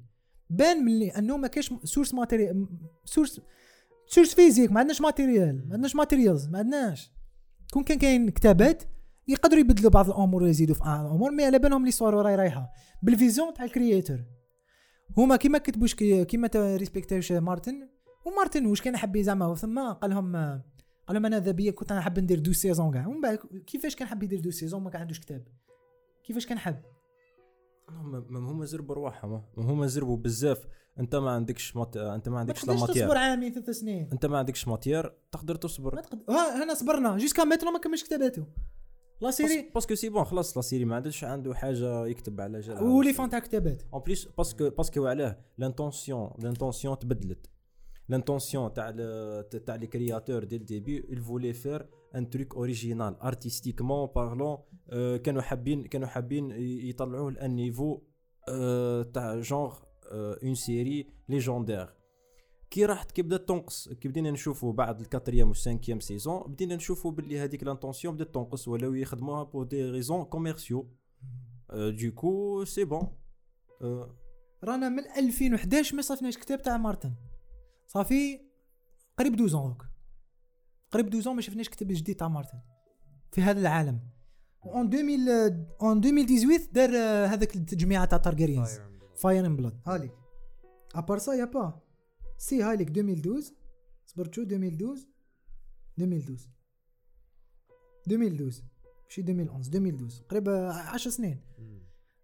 بان 0.50 0.86
ملي 0.86 1.10
أنه 1.10 1.38
ما 1.38 1.48
كاش 1.48 1.74
source 1.84 2.14
material 2.14 2.68
source 3.06 3.42
source 4.08 4.34
physique 4.36 4.72
ما 4.72 4.80
عندناش 4.80 5.02
material 5.02 5.68
ما 5.68 5.74
عندناش 5.74 5.96
materials 5.96 6.48
ما 6.48 6.60
عندناش. 6.60 7.12
كون 7.74 7.84
كان 7.84 7.98
كاين 7.98 8.30
كتابات 8.30 8.84
يقدروا 9.28 9.60
يبدلوا 9.60 9.92
بعض 9.92 10.10
الأمور 10.10 10.44
ويزيدوا 10.44 10.76
في 10.76 10.82
الأمور 10.82 11.32
mais 11.32 11.46
على 11.46 11.60
بالهم 11.60 11.86
لي 11.86 11.92
صور 11.92 12.14
راي 12.14 12.36
رايحة. 12.36 12.72
بال 13.02 13.15
vision 13.15 13.54
تاع 13.54 13.66
ال 13.66 13.72
creator. 13.72 14.20
هما 15.18 15.36
كيما 15.36 15.58
كتبوش 15.58 15.96
كيما 15.96 16.50
ريسبكتوش 16.56 17.32
مارتن 17.32 17.90
ومارتن 18.26 18.66
واش 18.66 18.82
كان 18.82 18.98
حب 18.98 19.18
زعما 19.18 19.56
ثم 19.56 19.80
قال 19.80 20.12
لهم 20.12 20.36
قال 21.08 21.16
لهم 21.16 21.26
أنا 21.26 21.40
ذا 21.40 21.72
كنت 21.72 21.92
أنا 21.92 22.02
حاب 22.02 22.20
ندير 22.20 22.40
deux 22.40 22.54
saisons 22.54 22.92
كاع. 22.92 23.08
ومن 23.08 23.22
بعد 23.22 23.40
كيفاش 23.68 23.96
كان 23.96 24.08
حاب 24.08 24.24
يدير 24.24 24.40
deux 24.40 24.52
saisons؟ 24.52 24.84
ما 24.84 24.90
كان 24.90 25.02
عندوش 25.02 25.20
كتاب. 25.20 25.48
كيفاش 26.24 26.46
كان 26.46 26.58
حاب؟ 26.58 26.82
ما 28.30 28.40
هما 28.40 28.66
زربوا 28.66 28.96
رواحهم. 28.96 29.32
ما 29.58 29.72
هما 29.72 29.88
زربوا 29.88 30.18
بزاف. 30.18 30.68
أنت 31.00 31.16
ما 31.16 31.32
عندكش 31.32 31.76
مات... 31.76 31.98
أنت 31.98 32.30
ما 32.30 32.40
عندكش 32.40 32.68
la 32.68 32.74
matière. 32.74 33.06
تصبر 33.06 33.18
عامين 33.18 33.54
ثلاث 33.54 33.70
سنين. 33.70 34.10
أنت 34.14 34.26
ما 34.26 34.38
عندكش 34.38 34.68
matière 34.68 35.14
تقدر 35.32 35.56
تصبر. 35.56 35.96
ما 35.96 36.02
تقد... 36.02 36.24
ها 36.30 36.64
هنا 36.64 36.74
صبرنا. 36.74 37.18
jusqu'à 37.18 37.44
maintenant 37.44 37.72
ما 37.72 37.80
كملش 37.80 38.04
كتاباته. 38.04 38.46
la 39.22 39.32
série 39.32 39.70
parce 39.74 39.88
que 39.88 39.96
c'est 39.96 40.10
bon 40.10 40.24
خلاص 40.24 40.58
la 40.58 40.62
série 40.62 40.86
ما 40.86 40.96
عندوش 40.96 41.24
عنده 41.24 41.54
حاجة 41.54 42.08
يكتب 42.08 42.42
على 42.42 42.60
جال 42.60 42.84
و 42.84 42.91
les 42.91 43.14
fans 43.14 43.30
تاع 43.30 43.40
كتابات 43.40 43.84
en 43.94 44.02
plus 44.02 44.26
parce 44.38 44.58
que 44.58 44.70
parce 44.70 44.92
que 44.92 45.06
علاه 45.06 45.38
l'intention 45.58 46.30
l'intention 46.40 47.00
تبدلت 47.00 47.50
l'intention 48.10 48.74
تاع 48.74 48.92
تاع 49.66 49.76
les 49.76 49.88
créateurs 49.88 50.44
dès 50.44 50.56
ال 50.56 50.64
début 50.64 51.02
il 51.02 51.20
voulait 51.20 51.54
faire 51.54 51.84
un 52.16 52.24
truc 52.36 52.56
original 52.56 53.14
artistiquement 53.32 54.08
parlant 54.18 54.60
كانوا 55.24 55.42
حابين 55.42 55.84
كانوا 55.84 56.08
حابين 56.08 56.52
يطلعوه 56.90 57.32
ل 57.32 57.40
un 57.40 57.56
niveau 57.56 58.02
تاع 59.14 59.40
genre 59.40 59.76
une 60.12 60.56
série 60.56 61.08
légendaire 61.30 61.94
كي 62.72 62.86
راحت 62.86 63.12
كي 63.12 63.22
بدات 63.22 63.48
تنقص. 63.48 63.90
كي 63.90 64.08
بدينا 64.08 64.32
نشوفوا 64.32 64.74
بعد 64.74 65.00
ال 65.02 65.07
quatrième 65.07 65.48
وال 65.48 65.57
cinquième 65.57 66.00
saison 66.00 66.44
بدينا 66.52 66.76
نشوفوا 66.76 67.12
باللي 67.12 67.40
هذيك 67.40 67.64
l'intention 67.64 68.16
بدات 68.16 68.34
تنقص 68.34 68.68
ولاو 68.68 68.94
يخدموها 68.94 69.44
pour 69.44 69.64
des 69.64 69.90
raisons 69.90 70.24
commerciales 70.24 70.90
donc 71.74 72.64
c'est 72.66 72.84
bon 72.84 73.08
رانا 74.64 74.90
من 74.90 75.04
2011 75.18 75.96
ما 75.96 76.02
صفناش 76.02 76.38
كتاب 76.38 76.62
تاع 76.62 76.78
مارتن. 76.78 77.14
صافي 77.88 78.40
قريب 79.18 79.34
12 79.34 79.68
دوك 79.68 79.86
قريب 80.92 81.08
12 81.08 81.34
ما 81.34 81.42
شفناش 81.42 81.70
كتاب 81.70 81.88
جديد 81.88 82.16
تاع 82.16 82.28
مارتن 82.28 82.60
في 83.32 83.42
هذا 83.42 83.60
العالم. 83.60 84.00
en 84.66 84.94
2000 84.94 85.68
en 85.82 85.98
2018 85.98 86.72
دار 86.72 86.90
هذاك 87.34 87.56
التجميعة 87.56 88.06
تاع 88.06 88.18
Targaryens 88.18 88.80
Fire 89.16 89.46
and 89.46 89.56
Blood 89.56 89.80
هاليك 89.86 90.12
à 90.96 91.00
part 91.00 91.18
ça 91.18 91.34
y 91.34 91.46
a 91.46 91.55
pas 91.55 91.82
c'est 92.42 92.64
هاليك 92.64 92.88
2012 92.90 93.54
صبرت 94.06 94.34
شو 94.34 94.42
2012 94.42 95.08
2012 96.00 96.50
2012 98.08 98.64
ماشي 99.08 99.22
2011 99.22 99.58
2012 99.58 100.24
قريب 100.24 100.50
10 100.50 101.12
سنين. 101.12 101.42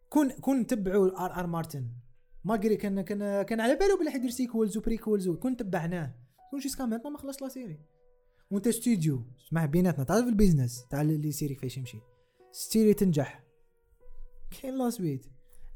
كون 0.09 0.31
كون 0.31 0.59
نتبعوا 0.59 1.25
R 1.25 1.39
R 1.39 1.47
مارتن. 1.47 1.89
malgré 2.43 2.75
كان 2.75 3.01
كان 3.01 3.41
كان 3.41 3.59
على 3.59 3.75
بالو 3.75 3.97
بلي 3.97 4.11
حيدير 4.11 4.29
sequels 4.29 4.77
و 4.77 4.83
prequels 4.83 5.29
كون 5.29 5.57
تبعناه 5.57 6.15
كون 6.51 6.59
jusqu'à 6.59 6.85
maintenant 6.85 7.11
ما 7.11 7.17
خلص 7.17 7.43
la 7.43 7.49
série. 7.49 7.79
وانت 8.51 8.69
ستوديو 8.69 9.23
اسمع 9.47 9.65
بيناتنا 9.65 10.03
تعرف 10.03 10.27
ال 10.27 10.34
business 10.34 10.87
تاع 10.89 11.01
les 11.01 11.31
séries 11.31 11.55
كيفاش 11.55 11.77
يمشي. 11.77 11.97
série 12.51 12.93
تنجح. 12.93 13.43
كاين 14.61 14.77
la 14.77 14.89
suite 14.89 15.25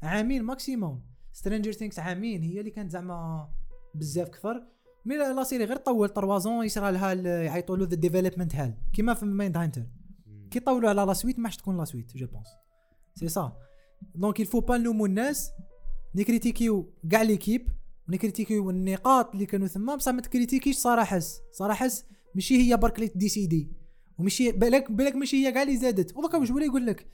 عامين 0.02 0.42
maximum 0.42 1.02
Stranger 1.32 1.72
Things 1.72 1.98
عامين 1.98 2.42
هي 2.42 2.60
اللي 2.60 2.70
كانت 2.70 2.90
زعما 2.90 3.48
بزاف 3.94 4.28
كثر. 4.28 4.66
mais 5.04 5.16
la 5.16 5.44
série 5.44 5.64
غير 5.64 5.76
طول 5.76 6.08
trois 6.08 6.43
ans 6.43 6.64
يصرى 6.64 6.92
لها 6.92 7.14
يعيطوا 7.42 7.76
له 7.76 7.84
the 7.84 7.96
development 7.96 8.54
hell 8.54 8.74
كيما 8.92 9.14
في 9.14 9.26
Mindhunter 9.26 9.82
كي 10.50 10.60
طولوا 10.60 10.88
على 10.88 11.02
la 11.02 11.12
suite 11.12 11.38
ما 11.38 11.50
تكون 11.50 11.76
la 11.76 11.84
suite 11.84 12.16
je 12.16 12.26
pense 12.26 12.46
c'est 13.14 13.28
ça 13.28 13.52
donc 14.14 14.40
il 14.40 14.47
faut 14.47 14.60
pas 14.60 14.78
نلومو 14.78 15.06
الناس 15.06 15.50
نكريتيكيو 16.14 16.92
كاع 17.10 17.22
l'équipe 17.22 17.68
ونكريتيكيو 18.08 18.70
النقاط 18.70 19.32
اللي 19.32 19.46
كانوا 19.46 19.66
ثما 19.66 19.94
بصح 19.94 20.12
ما 20.12 20.20
تكريتيكيش 20.20 20.76
Sara 20.76 21.20
Hess 21.52 21.65
Sara 21.65 21.77
Hess 21.77 21.90
ماشي 22.34 22.56
هي 22.56 22.76
برك 22.76 22.98
اللي 22.98 23.10
ديسيدي 23.14 23.72
ومشي 24.18 24.52
بالك 24.52 24.92
بالك 24.92 25.14
ماشي 25.14 25.46
هي 25.46 25.52
كاع 25.52 25.62
اللي 25.62 25.76
زادت. 25.76 26.16
ودوكا 26.16 26.38
واش 26.38 26.50
ولا 26.50 26.64
يقول 26.64 26.86
لك؟ 26.86 27.06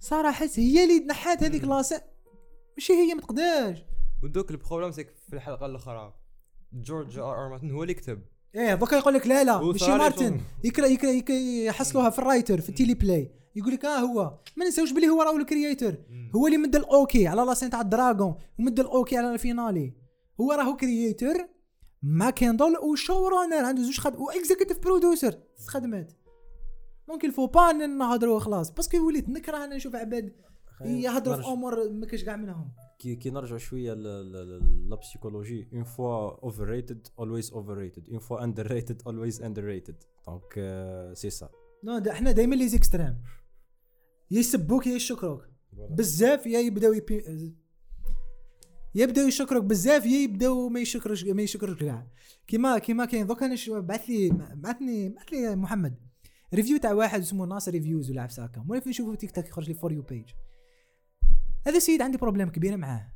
Sara 0.00 0.24
Hess 0.24 0.48
هي 0.56 0.84
اللي 0.84 1.06
نحات 1.06 1.42
هذيك 1.42 1.64
la 1.64 1.74
scène 1.74 2.00
ماشي 2.76 2.92
هي 2.92 3.14
ما 3.14 3.20
تقدرش. 3.20 3.78
ودوك 4.24 4.50
ال 4.50 4.54
problème 4.54 4.90
c'est 4.90 5.01
que 5.01 5.08
في 5.28 5.36
الحلقة 5.36 5.66
الأخرى. 5.66 6.14
جورج 6.72 7.18
آر 7.18 7.48
مارتن 7.48 7.70
هو 7.70 7.82
اللي 7.82 7.94
كتب 7.94 8.22
إيه 8.54 8.74
دوكا 8.74 8.96
يقول 8.96 9.14
لك 9.14 9.26
لا 9.26 9.44
لا 9.44 9.62
ماشي 9.62 9.90
مارتن. 9.90 10.40
يكرا 10.64 10.86
يكرا 10.86 11.34
يحصلوها 11.66 12.10
في 12.10 12.18
ال 12.18 12.24
writer 12.24 12.60
في 12.60 12.68
ال 12.68 12.94
teleplay. 12.94 13.30
يقول 13.56 13.72
لك 13.72 13.84
آه 13.84 13.98
هو. 13.98 14.38
ما 14.56 14.64
ننساوش 14.64 14.92
بلي 14.92 15.08
هو 15.08 15.22
راهو 15.22 15.36
ال 15.36 15.43
creator 15.43 15.94
هو 16.36 16.46
اللي 16.46 16.58
مد 16.58 16.76
ال 16.76 16.93
OK 16.93 17.26
على 17.26 17.42
la 17.42 17.50
scène 17.50 17.70
تاع 17.70 17.80
ال 17.80 17.88
dragon 17.88 18.34
ومد 18.58 18.80
ال 18.80 18.92
OK 18.92 19.16
على 19.16 19.32
ال 19.32 19.39
finale. 19.39 19.92
هو 20.40 20.52
راهو 20.52 20.76
creator 20.76 21.36
مع 22.02 22.30
Condal 22.30 22.76
و 22.76 23.28
showrunner 23.28 23.64
عنده 23.64 23.82
زوج 23.82 24.00
خد 24.00 24.16
و 24.16 24.22
executive 24.22 24.78
producer 24.78 25.38
خدمات 25.68 26.12
donc 27.08 27.24
il 27.24 27.31
faut 27.31 27.46
pas 27.46 27.72
نهضروا 27.72 28.40
خلاص. 28.40 28.70
parce 28.70 28.93
que 28.93 29.06
وليت 29.06 29.28
نكره 29.28 29.64
أنا 29.64 29.76
نشوف 29.76 29.94
عباد 29.94 30.32
يهضروا 30.84 31.36
في 31.36 31.48
أمور 31.48 31.90
ما 31.90 32.06
كاش 32.06 32.24
كاع 32.24 32.36
منهم. 32.36 32.70
كي 33.04 33.16
كي 33.16 33.30
نرجع 33.30 33.56
شوية 33.56 33.94
la 33.94 34.96
psychologie 34.96 35.68
une 35.72 35.84
fois 35.84 36.42
overrated 36.42 37.06
always 37.18 37.52
overrated 37.52 38.08
une 38.08 38.18
fois 38.18 38.44
underrated 38.44 39.02
always 39.06 39.42
underrated 39.42 39.96
donc 40.26 40.52
c'est 41.14 41.30
ça 41.30 41.50
non 41.84 41.98
إحنا 42.10 42.32
دائما 42.32 42.54
les 42.54 42.68
extrêmes 42.68 43.22
يسبوك 44.30 44.86
يا 44.86 44.94
يشكروك 44.94 45.48
بزاف 45.72 46.46
يا 46.46 46.60
يبداو 46.60 46.92
يبي 46.92 47.54
يبداو 48.94 49.26
يشكرك. 49.26 49.62
بزاف 49.62 50.06
يا 50.06 50.18
يبداو 50.18 50.68
ما 50.68 50.80
يشكرش 50.80 51.24
ما 51.24 51.42
يشكرش 51.42 51.78
كاع 51.78 52.06
كيما 52.46 52.78
كيما 52.78 53.04
كاين 53.04 53.26
دوكا 53.26 53.46
أنا 53.46 53.80
بعث 53.80 54.08
لي 54.08 54.30
بعثني 54.54 55.08
بعث 55.08 55.32
لي 55.32 55.56
محمد. 55.56 55.94
review 56.54 56.78
تاع 56.78 56.92
واحد 56.92 57.20
اسمه 57.20 57.46
ناصر 57.46 57.72
Reviews 57.72 58.10
ولا 58.10 58.22
عفسه 58.22 58.44
هكا. 58.44 58.60
مولي 58.60 58.82
نشوفو 58.86 59.10
في 59.10 59.16
تيك 59.16 59.30
توك 59.30 59.48
يخرج 59.48 59.68
لي 59.68 59.74
for 59.74 59.92
you 59.92 60.02
page 60.02 60.24
هذا 61.66 61.76
السيد 61.76 62.02
عندي 62.02 62.18
problème 62.18 62.48
كبير 62.48 62.76
معاه. 62.76 63.12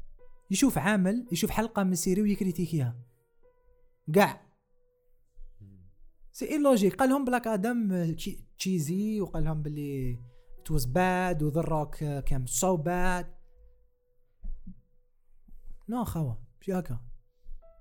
يشوف 0.50 0.78
عامل 0.78 1.26
يشوف 1.32 1.50
حلقة 1.50 1.82
من 1.82 1.94
série 1.94 2.22
ويكريتيكيها 2.22 2.96
كاع 4.14 4.48
c'est 6.32 6.58
logique 6.58 6.94
قال 6.94 7.08
لهم 7.08 7.24
Black 7.24 7.46
Adam 7.46 8.14
cheesy 8.58 9.20
وقال 9.20 9.44
لهم 9.44 9.62
باللي 9.62 10.18
it 10.58 10.72
was 10.72 10.84
bad 10.84 11.42
و 11.42 11.47
The 11.47 11.60
Rock 11.60 11.96
كان 12.04 12.46
so 12.46 12.78
bad. 12.78 13.26
non 15.88 16.04
خوا 16.04 16.34
ماشي 16.58 16.72
هكا. 16.72 17.00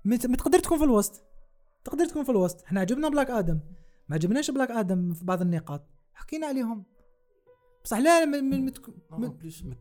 ما 0.04 0.16
تقدر 0.16 0.58
تكون 0.58 0.78
في 0.78 0.84
الوسط. 0.84 1.24
تقدر 1.84 2.06
تكون 2.06 2.24
في 2.24 2.30
الوسط. 2.30 2.64
إحنا 2.64 2.80
عجبنا 2.80 3.08
Black 3.08 3.30
Adam. 3.30 3.60
ما 4.08 4.14
عجبناش 4.14 4.50
Black 4.50 4.70
Adam 4.70 5.14
في 5.14 5.24
بعض 5.24 5.40
النقاط. 5.42 5.88
حكينا 6.14 6.46
عليهم. 6.46 6.84
بصح 7.88 7.98
لا 7.98 8.24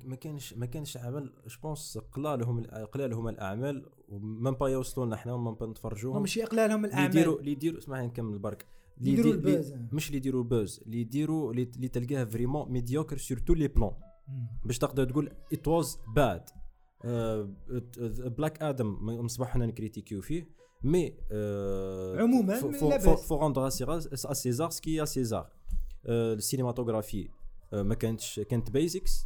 ما 0.06 0.16
كانش 0.16 0.54
ما 0.54 0.66
كانش 0.66 0.98
عمل. 0.98 1.34
je 1.48 1.62
pense 1.62 1.98
قلالهم 1.98 2.64
قلالهم 2.64 3.28
الأعمال 3.28 3.86
ومن 4.10 4.52
با 4.52 4.70
يوصلوا 4.70 5.06
لنا 5.06 5.16
حنا 5.16 5.34
ومن 5.34 5.54
با 5.54 5.68
نتفرجوهم 5.68 6.22
ماشي 6.22 6.44
اقلالهم 6.44 6.86
الأعمال. 6.86 7.08
اللي 7.08 7.20
يديروا 7.20 7.40
اللي 7.40 7.52
يديروا 7.52 7.80
اسمعني 7.80 8.08
نكمل 8.08 8.40
برك. 8.40 8.66
اللي 8.98 9.12
يديروا 9.12 9.34
ال 9.34 9.40
buzz. 9.40 9.74
مش 9.92 10.08
اللي 10.08 10.18
يديروا 10.18 10.44
ال 10.44 10.51
buzz 10.51 10.82
اللي 10.86 11.02
يديروا 11.02 11.52
اللي 11.52 11.66
تلقاه 11.66 12.24
vraiment 12.24 12.72
médiocre 12.72 13.18
sur 13.18 13.38
tous 13.38 13.54
les 13.54 13.68
plans 13.68 13.92
باش 14.66 14.78
تقدر 14.78 15.06
تقول 15.06 15.32
it 15.54 15.68
was 15.68 16.00
bad 16.16 16.50
Black 18.38 18.64
Adam 18.64 18.98
مصباح 19.02 19.50
حنا 19.50 19.66
نكريتيكيو 19.66 20.22
فيه 20.22 20.48
mais 20.84 21.18
عموماً، 22.20 22.54
لا 22.82 22.98
بأس. 22.98 23.28
faut 23.28 23.36
rendre 23.36 23.68
à 23.68 24.34
César 24.34 24.70
ce 24.70 24.83
qui 24.83 25.02
est 25.02 25.06
à 25.06 25.13
César 25.13 25.50
ال 26.06 26.13
cinématographie 26.14 27.30
آه، 27.30 27.37
ما 27.74 27.96
كانتش 27.96 28.40
كانت 28.40 28.72
basic 28.72 29.26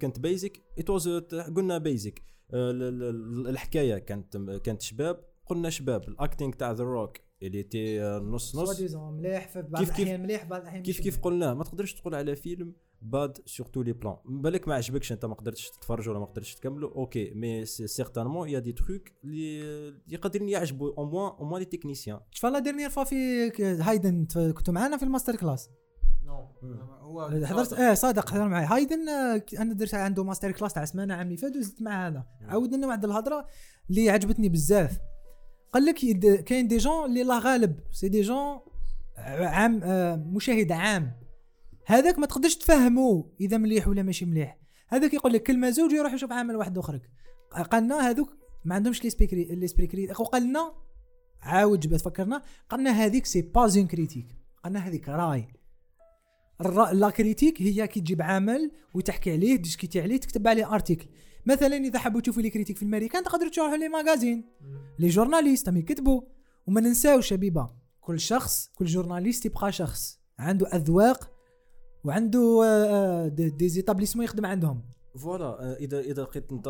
كانت 0.00 0.20
basic 0.20 0.62
it 0.78 0.90
was 0.90 1.08
قلنا 1.56 1.78
basic 1.78 2.22
الحكاية 2.54 3.98
كانت 3.98 4.36
كانت 4.64 4.82
شباب. 4.82 5.24
قلنا 5.46 5.70
شباب. 5.70 6.08
ال 6.08 6.14
acting 6.14 6.52
تاع 6.52 6.72
The 6.72 6.84
Rock 6.84 7.16
اللي 7.42 7.62
تي 7.62 8.00
نص 8.02 8.56
نص. 8.56 8.94
مليح 8.94 9.48
في 9.48 9.62
بعض 9.62 9.82
الأحيان 9.82 10.22
مليح 10.22 10.44
بعض 10.44 10.60
الأحيان 10.60 10.82
كيف 10.82 11.00
كيف. 11.00 11.18
قلنا 11.18 11.54
ما 11.54 11.64
تقدرش 11.64 11.94
تقول 11.94 12.14
على 12.14 12.36
فيلم 12.36 12.74
bad 13.02 13.38
sur 13.46 13.66
tous 13.66 13.82
les 13.82 13.92
plans 13.92 14.16
بالك 14.24 14.68
ما 14.68 14.74
عجبكش 14.74 15.12
أنت 15.12 15.24
ما 15.24 15.34
قدرتش 15.34 15.70
تتفرج 15.70 16.08
ولا 16.08 16.18
ما 16.18 16.24
قدرتش 16.24 16.54
تكمله؟ 16.54 16.88
okay. 16.88 17.30
mais 17.30 17.64
certainement 17.66 18.48
y 18.48 18.58
a 18.58 18.61
des 18.61 18.72
trucs 18.72 19.02
اللي 19.24 19.58
يقدروا 20.08 20.48
يعجبوا. 20.48 20.92
au 20.98 21.04
moins 21.04 21.32
au 21.38 21.44
moins 21.44 21.60
les 21.60 21.64
techniciens 21.64 22.20
شوف 22.30 22.46
la 22.46 22.58
dernière 22.58 22.90
fois 22.90 23.04
في 23.04 23.16
هايدن 23.60 24.26
كنتوا 24.54 24.74
معنا 24.74 24.96
في 24.96 25.02
ال 25.02 25.07
master 25.07 25.36
class. 25.36 25.70
هو 26.28 27.30
حضرت 27.44 27.72
آه 27.72 27.94
صادق 27.94 28.30
حضر 28.30 28.48
معي. 28.48 28.64
هايدن 28.64 29.08
أنا 29.58 29.74
درت 29.74 29.94
عنده 29.94 30.24
master 30.24 30.52
class 30.52 30.72
تاع 30.72 30.84
سمانة 30.84 31.14
عام 31.14 31.26
اللي 31.26 31.36
فات 31.36 31.56
وزدت 31.56 31.82
مع 31.82 32.06
هذا. 32.08 32.26
عاود 32.48 32.74
لنا 32.74 32.86
واحد 32.86 33.04
الهضرة 33.04 33.46
اللي 33.90 34.10
عجبتني 34.10 34.48
بزاف. 34.48 34.98
قال 35.72 35.84
لك 35.84 35.94
كاين 36.44 36.68
des 36.68 36.76
gens 36.76 37.04
اللي 37.04 37.22
لا 37.22 37.38
غالب. 37.38 37.80
c'est 37.92 38.08
des 38.08 38.20
gens 38.20 38.60
عام 39.18 39.80
آه، 39.84 40.16
مشاهد 40.16 40.72
عام. 40.72 41.12
هذاك 41.86 42.18
ما 42.18 42.26
تقدرش 42.26 42.56
تفهمه 42.56 43.30
إذا 43.40 43.56
مليح 43.56 43.88
ولا 43.88 44.02
ماشي 44.02 44.24
مليح. 44.24 44.58
هذاك 44.88 45.14
يقول 45.14 45.32
لك 45.32 45.42
كلمة 45.42 45.70
زوج 45.70 45.92
يروح 45.92 46.12
يشوف 46.12 46.32
عمل 46.32 46.56
واحد 46.56 46.78
اخر 46.78 47.00
قالنا 47.70 48.10
هذوك 48.10 48.36
ما 48.64 48.74
عندهمش 48.74 49.04
l'esprit 49.04 49.44
l'esprit 49.44 50.06
قال 50.06 50.42
لنا 50.42 50.72
عاود 51.42 51.80
جبت 51.80 52.00
فكرنا 52.00 52.42
قالنا 52.68 52.90
هذيك 52.90 53.26
c'est 53.26 53.42
pas 53.42 53.66
une 53.66 53.86
critique 53.86 54.36
قالنا 54.64 54.80
هذيك 54.80 55.08
راي. 55.08 55.48
la 56.92 57.10
critique 57.10 57.62
هي 57.62 57.86
كي 57.86 58.00
تجيب 58.00 58.22
عمل 58.22 58.70
وتحكي 58.94 59.32
عليه 59.32 59.56
تديسكيتي 59.56 60.00
عليه 60.00 60.16
تكتب 60.16 60.48
عليه 60.48 60.74
article 60.74 61.06
مثلا 61.46 61.76
إذا 61.76 61.98
حبوا 61.98 62.20
تشوفوا 62.20 62.42
les 62.42 62.50
critiques 62.50 62.76
في 62.76 62.82
الماريكان 62.82 63.22
تقدروا 63.22 63.50
تروحوا 63.50 63.76
les 63.76 63.88
magazines 63.88 64.44
les 64.98 65.08
journalistes 65.08 65.68
هم 65.68 65.76
يكتبوا 65.76 66.20
وما 66.66 66.80
ننساوش 66.80 67.28
شبيبة 67.28 67.70
كل 68.00 68.20
شخص 68.20 68.70
كل 68.74 68.84
journaliste 68.84 69.46
يبقى 69.46 69.72
شخص. 69.72 70.20
عنده 70.38 70.66
أذواق 70.66 71.30
وعنده 72.04 72.60
آه، 72.64 73.28
des 73.28 73.50
des 73.50 73.68
établissements 73.68 74.24
يخدم 74.24 74.46
عندهم. 74.46 74.82
فوالا 75.18 75.44
آه، 75.44 75.74
اذا 75.74 76.00
إذا 76.00 76.22
لقيت 76.22 76.52
أنت 76.52 76.66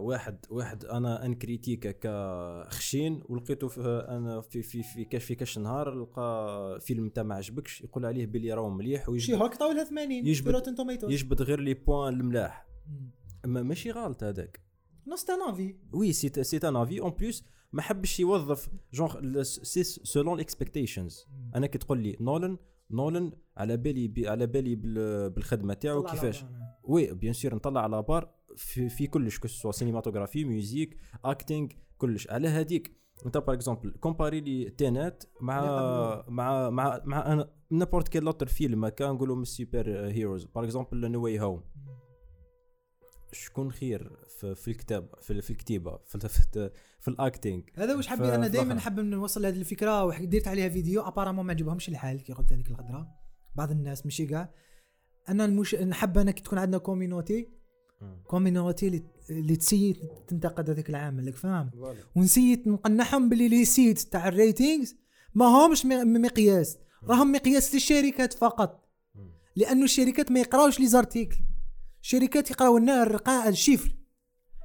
واحد 0.00 0.38
واحد 0.50 0.84
أنا 0.84 1.26
أن 1.26 1.34
كريتيك 1.34 1.98
كخشين 1.98 3.22
ولقيته 3.28 3.68
في 3.68 3.80
أنا 4.08 4.40
في 4.40 4.62
في 4.62 4.82
في 4.82 5.04
كاش 5.04 5.24
في 5.24 5.34
كاش 5.34 5.58
نهار 5.58 5.94
لقى 5.94 6.78
فيلم 6.80 7.04
انت 7.04 7.18
ما 7.18 7.34
عجبكش 7.34 7.80
يقول 7.80 8.06
عليه 8.06 8.26
بلي 8.26 8.52
راهو 8.52 8.70
مليح 8.70 9.04
شي 9.04 9.10
ويجبد 9.10 9.42
هوك 9.42 9.54
طاولها 9.54 9.84
80 9.84 10.26
يجبد- 10.26 10.46
يجبد 11.10 11.42
غير 11.42 11.60
لي 11.60 11.74
بوان 11.74 12.20
الملاح. 12.20 12.66
ما 13.46 13.62
ماشي 13.62 13.90
غلط 13.90 14.24
هذاك. 14.24 14.60
نص 15.06 15.24
تنافي 15.24 15.76
وي 15.92 16.12
سي 16.12 16.42
سي 16.44 16.68
ان 16.68 16.76
افي 16.76 17.00
اون 17.00 17.10
بليس 17.10 17.44
ما 17.72 17.82
حبش 17.82 18.20
يوظف 18.20 18.68
جونغ 18.92 19.42
سي 19.42 19.82
سولون 19.84 20.34
الاكسبكتيشنز 20.34 21.26
أنا 21.54 21.66
كي 21.66 21.78
تقول 21.78 21.98
لي 22.02 22.16
نولن 22.20 22.58
نولن 22.90 23.32
على 23.56 23.76
بالي 23.76 24.08
بي 24.08 24.28
على 24.28 24.46
بالي 24.46 24.74
بال- 24.74 25.30
بالخدمة 25.30 25.74
تاعو 25.74 26.02
كيفاش. 26.02 26.42
بالنا. 26.42 26.74
oui 26.84 27.14
bien 27.14 27.32
sûr 27.32 27.54
نطلع 27.54 27.82
على 27.82 28.02
بار 28.02 28.30
في, 28.56 28.88
في 28.88 29.06
كلش 29.06 29.38
que 29.38 29.48
ce 29.48 29.56
soit 29.56 29.72
cinématographie 29.72 30.44
music 30.44 30.96
acting 31.24 31.68
كلش. 31.98 32.30
على 32.30 32.48
هذيك 32.48 32.96
انت 33.26 33.38
par 33.38 33.54
exemple 33.54 33.90
كومباري 33.90 34.40
لي 34.40 34.70
Tenet 34.70 35.24
مع 35.40 36.24
مع 36.28 36.70
مع 36.70 37.00
مع 37.04 37.44
n'importe 37.70 38.08
quel 38.08 38.22
autre 38.24 38.46
film 38.46 38.88
كان 38.88 39.10
نقولوا 39.12 39.36
من 39.36 39.42
ال 39.42 39.53
super 39.53 40.06
heroes 40.08 40.44
par 40.44 40.64
exemple 40.64 41.10
No 41.10 41.24
Way 41.24 41.40
Home 41.40 41.62
شكون 43.32 43.72
خير 43.72 44.12
في, 44.28 44.54
في 44.54 44.68
الكتاب 44.68 45.08
في, 45.20 45.42
في 45.42 45.50
الكتيبة 45.50 45.98
في 46.04 46.18
في, 46.28 46.70
في 47.00 47.08
ال 47.08 47.16
acting 47.16 47.62
هذا 47.74 47.94
واش 47.96 48.06
ف- 48.06 48.10
حبي 48.10 48.34
أنا 48.34 48.48
دائما. 48.48 48.74
نحب 48.74 49.00
نوصل 49.00 49.46
هذه 49.46 49.56
الفكرة 49.56 50.04
ودرت 50.04 50.48
عليها 50.48 50.68
فيديو. 50.68 51.02
apparemment 51.02 51.44
ما 51.46 51.52
عجبهمش 51.52 51.88
الحال 51.88 52.22
كي 52.22 52.32
قلت 52.32 52.52
هذيك 52.52 52.70
الهضرة. 52.70 53.08
بعض 53.56 53.70
الناس 53.70 54.04
ماشي 54.04 54.26
كاع. 54.26 54.54
أنا 55.28 55.44
المش... 55.44 55.74
نحب 55.74 56.18
أنا 56.18 56.30
كي 56.30 56.42
تكون 56.42 56.58
عندنا 56.58 56.78
community 56.78 57.48
community 58.26 58.86
اللي, 58.86 59.02
اللي 59.30 59.56
تسيت 59.56 59.96
تنتقد 60.28 60.70
هذاك 60.70 60.90
العمل 60.90 61.26
لك 61.26 61.36
فاهم؟ 61.36 61.70
ونسيت 62.16 62.66
نقنعهم 62.66 63.28
باللي 63.28 63.48
les 63.48 63.64
sites 63.64 63.98
تاع 63.98 64.28
ال 64.28 64.36
ratings 64.36 64.96
ما 65.34 65.46
همش 65.46 65.86
مقياس. 65.86 66.78
راهم 67.02 67.32
مقياس 67.32 67.74
للشركات 67.74 68.32
فقط. 68.32 68.84
لأنه 69.56 69.84
الشركات 69.84 70.32
ما 70.32 70.40
يقراوش 70.40 70.80
les 70.80 70.86
articles 70.86 71.36
الشركات 72.02 72.50
يقراو 72.50 72.78
لنا 72.78 73.02
الرقاء 73.02 73.48
ال 73.48 73.54
chiffre 73.54 73.96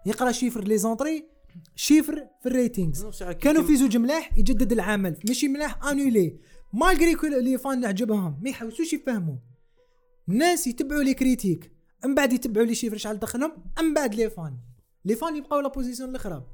يقرا 0.06 0.32
شيفر 0.32 0.64
لي 0.64 0.78
زونطري 0.78 1.30
شيفر 1.76 2.28
في 2.42 2.50
الريتينغز 2.50 3.24
كانوا 3.24 3.64
في 3.64 3.76
زوج 3.76 3.98
ملاح 3.98 4.38
يجدد 4.38 4.72
العمل. 4.72 5.18
ماشي 5.28 5.48
ملاح 5.48 5.84
انولي 5.86 6.40
مالغري 6.74 7.16
كل 7.16 7.44
لي 7.44 7.58
فان 7.58 7.86
عجبهم 7.86 8.40
ما 8.42 8.50
يحاولوش 8.50 8.94
يفهموا. 8.94 9.36
الناس 10.30 10.68
يتبعوا 10.68 11.04
لي 11.04 11.14
كريتيك 11.14 11.72
من 12.06 12.16
بعد 12.16 12.34
يتبعوا 12.34 12.66
لي 12.66 12.76
شيفر 12.76 12.98
شحال 12.98 13.20
دخلهم 13.20 13.52
من 13.82 13.94
بعد 13.94 14.16
لي 14.16 14.30
فان. 14.30 14.58
لي 15.06 15.16
فان 15.16 15.36
يبقاو 15.36 15.60
لا 15.60 15.68
بوزيسيون 15.68 16.10
الأخرى. 16.10 16.48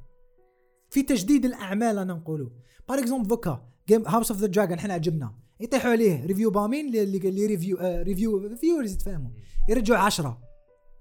في 0.89 1.03
تجديد 1.03 1.45
الأعمال 1.45 1.97
أنا 1.97 2.13
نقولوا 2.13 2.49
باغ 2.89 2.99
اكزومبل 2.99 3.29
فوكا 3.29 3.69
جيم 3.87 4.07
هاوس 4.07 4.31
اوف 4.31 4.39
ذا 4.39 4.47
دراجون 4.47 4.79
حنا 4.79 4.93
عجبنا. 4.93 5.33
يطيحوا 5.59 5.91
عليه 5.91 6.25
ريفيو 6.25 6.49
بامين 6.51 6.87
اللي 6.87 7.17
اللي 7.17 7.45
ريفيو 7.45 7.77
آه 7.77 8.03
ريفيو 8.03 8.55
فيورز 8.55 8.93
يتفهموا 8.93 9.31
يرجعوا 9.69 9.99
عشرة. 9.99 10.41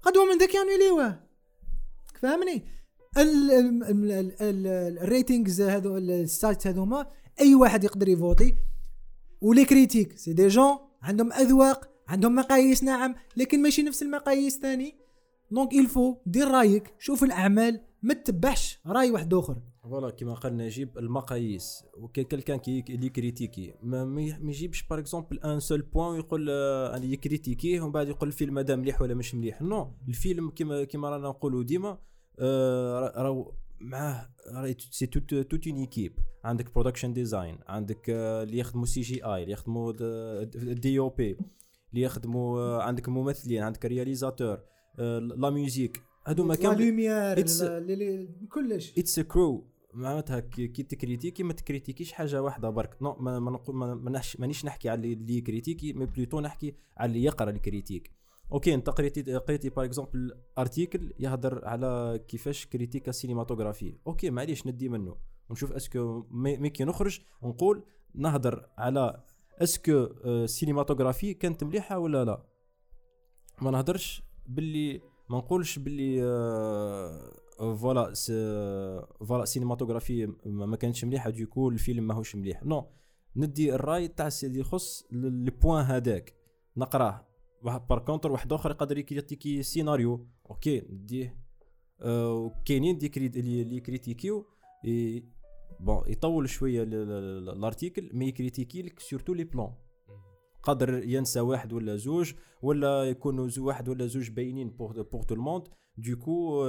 غدوة 0.07 0.25
من 0.25 0.37
ذاك 0.37 0.55
يانوليوه 0.55 1.19
فاهمني؟ 2.21 2.63
ال- 3.17 3.51
ال- 3.51 3.83
ال- 3.83 4.11
ال- 4.11 4.41
ال- 4.41 4.97
ال 4.97 5.05
ratings 5.05 5.61
هذو 5.61 5.97
ال 5.97 6.11
site 6.11 6.67
هذوما 6.67 7.07
أي 7.41 7.55
واحد 7.55 7.83
يقدر 7.83 8.09
يفوتي. 8.09 8.55
و 9.45 9.50
les 9.50 9.65
critiques 9.65 10.17
c'est 10.17 10.47
des 10.47 10.60
gens 10.60 10.77
عندهم 11.01 11.33
أذواق 11.33 11.89
عندهم 12.07 12.35
مقاييس 12.35 12.83
نعم 12.83 13.15
لكن 13.37 13.61
ماشي 13.61 13.83
نفس 13.83 14.03
المقاييس 14.03 14.59
ثاني 14.59 14.95
donc 15.51 15.73
il 15.73 15.88
faut 15.88 16.17
دير 16.25 16.47
رايك 16.47 16.93
شوف 16.99 17.23
الأعمال 17.23 17.81
ما 18.01 18.13
تتبعش 18.13 18.79
رأي 18.87 19.11
واحد 19.11 19.33
آخر. 19.33 19.57
voilà 19.83 20.09
كيما 20.09 20.33
قال 20.33 20.57
نجيب 20.57 20.97
المقاييس. 20.97 21.83
و 21.97 22.03
quelqu'un 22.03 22.57
qui 22.59 22.83
اللي 22.89 23.09
كريتيكي. 23.09 23.73
ما 23.83 24.21
يجيبش 24.43 24.83
par 24.87 24.99
exemple 24.99 25.39
un 25.39 25.59
seul 25.59 25.81
point 25.81 26.11
ويقول 26.13 26.47
آه، 26.49 26.95
أنا 26.97 27.05
يكريتيكيه 27.05 27.81
ومن 27.81 27.91
بعد 27.91 28.07
يقول 28.07 28.27
الفيلم 28.29 28.57
هذا 28.57 28.75
مليح 28.75 29.01
ولا 29.01 29.13
مش 29.13 29.35
مليح. 29.35 29.61
non 29.61 29.91
الفيلم 30.07 30.49
كيما 30.49 30.83
كيما 30.83 31.09
رانا 31.09 31.27
نقولوا 31.27 31.63
ديما 31.63 31.97
آه، 32.39 32.99
را- 32.99 33.21
راهو 33.23 33.51
معاه 33.81 34.29
c'est 34.91 35.05
toute 35.05 35.33
toute 35.33 35.67
une 35.67 35.77
équipe. 35.77 36.19
عندك 36.43 36.73
production 36.75 37.13
design 37.13 37.57
عندك 37.67 38.09
آه، 38.09 38.43
اللي 38.43 38.57
يخدموا 38.57 38.85
CGI 38.85 39.41
اللي 39.43 39.53
يخدموا 39.53 39.91
DOP 40.73 41.37
اللي 41.93 42.01
يخدموا 42.01 42.59
آه، 42.59 42.81
عندك 42.83 43.09
ممثلين 43.09 43.63
عندك 43.63 43.85
réalisateur 43.85 44.59
la 44.97 45.49
musique 45.49 46.01
هذوما 46.27 46.55
كامل 46.55 46.87
lumière 46.89 47.39
كلش. 48.51 48.93
it's 48.97 49.19
crew 49.19 49.67
معناتها 49.93 50.39
كي 50.39 50.67
كي 50.67 50.83
تكريتيكي 50.83 51.43
ما 51.43 51.53
تكريتيكيش 51.53 52.11
حاجة 52.11 52.41
واحدة 52.41 52.69
برك. 52.69 52.97
non 53.01 53.13
ما 53.15 53.39
ما 53.39 54.21
مانيش 54.39 54.65
نحكي 54.65 54.89
على 54.89 55.13
اللي- 55.13 55.37
يكريتيكي 55.37 55.93
mais 55.93 56.05
plutôt 56.05 56.39
نحكي 56.39 56.75
على 56.97 57.09
اللي 57.09 57.23
يقرأ 57.23 57.49
ال 57.49 57.55
critique. 57.55 58.11
okay 58.51 58.73
أنت 58.73 58.89
قريتي 58.89 59.35
قريتي 59.37 59.69
par 59.69 59.85
exemple 59.85 60.41
article 60.57 61.13
يهضر 61.19 61.65
على 61.65 62.19
كيفاش 62.27 62.65
كريتيكا 62.65 63.11
cinématographie 63.11 63.97
okay 64.07 64.29
معليش 64.29 64.67
ندي 64.67 64.89
منه. 64.89 65.17
ونشوف 65.49 65.71
est-ce 65.71 66.06
que 66.06 66.23
mais 66.31 66.69
كي 66.69 66.83
نخرج 66.83 67.19
نقول 67.43 67.83
نهضر 68.15 68.69
على 68.77 69.23
est-ce 69.61 69.92
que 69.92 70.07
آه، 70.25 70.45
سينماتوغرافي 70.45 71.33
كانت 71.33 71.63
مليحة 71.63 71.99
ولا 71.99 72.25
لا. 72.25 72.45
ما 73.61 73.71
نهضرش 73.71 74.23
باللي 74.47 75.01
ما 75.29 75.37
نقولش 75.37 75.79
باللي 75.79 76.23
آه، 76.23 77.31
voilà 77.59 78.13
voilà 79.25 79.45
cinématographie 79.45 80.33
ما 80.45 80.75
كانتش 80.77 81.05
مليحة. 81.05 81.29
donc 81.29 81.69
الفيلم 81.69 82.07
ماهوش 82.07 82.35
مليح. 82.35 82.63
non 82.63 82.87
ندي 83.35 83.75
الرأي 83.75 84.07
تاع 84.07 84.29
اللي 84.43 84.59
يخص 84.59 85.03
ال 85.13 85.25
point 85.25 85.85
هذاك 85.85 86.33
نقراه. 86.77 87.34
par 87.65 87.99
contre 87.99 88.31
واحد 88.31 88.53
آخر 88.53 88.71
يقدر 88.71 88.97
يكريتيكي 88.97 89.63
سيناريو 89.63 90.27
okay 90.49 90.79
نديه 90.89 91.37
آه، 92.01 92.61
كاينين 92.65 92.97
des 92.97 93.09
critiques 93.09 93.37
اللي 93.37 93.61
اللي 93.61 93.75
يكريتيكيو 93.77 94.45
bon 95.79 96.01
يطول 96.07 96.49
شوية 96.49 96.83
ل- 96.83 96.89
ل- 96.89 97.45
ل- 97.45 97.49
ال 97.49 97.56
article 97.56 98.09
mais 98.13 98.27
يكريتيكي 98.27 98.81
لك 98.81 98.99
sur 98.99 99.14
tous 99.14 99.33
les 99.33 99.43
plans 99.43 99.73
قدر 100.63 101.03
ينسى 101.03 101.39
واحد 101.39 101.73
ولا 101.73 101.95
زوج 101.95 102.33
ولا 102.61 103.03
يكونوا 103.03 103.47
زو 103.47 103.67
واحد 103.67 103.89
ولا 103.89 104.05
زوج 104.07 104.29
باينين 104.29 104.69
pour 104.69 105.01
pour 105.01 105.23
tout 105.23 105.35
le 105.35 105.44
monde 105.44 105.67
donc 105.97 106.65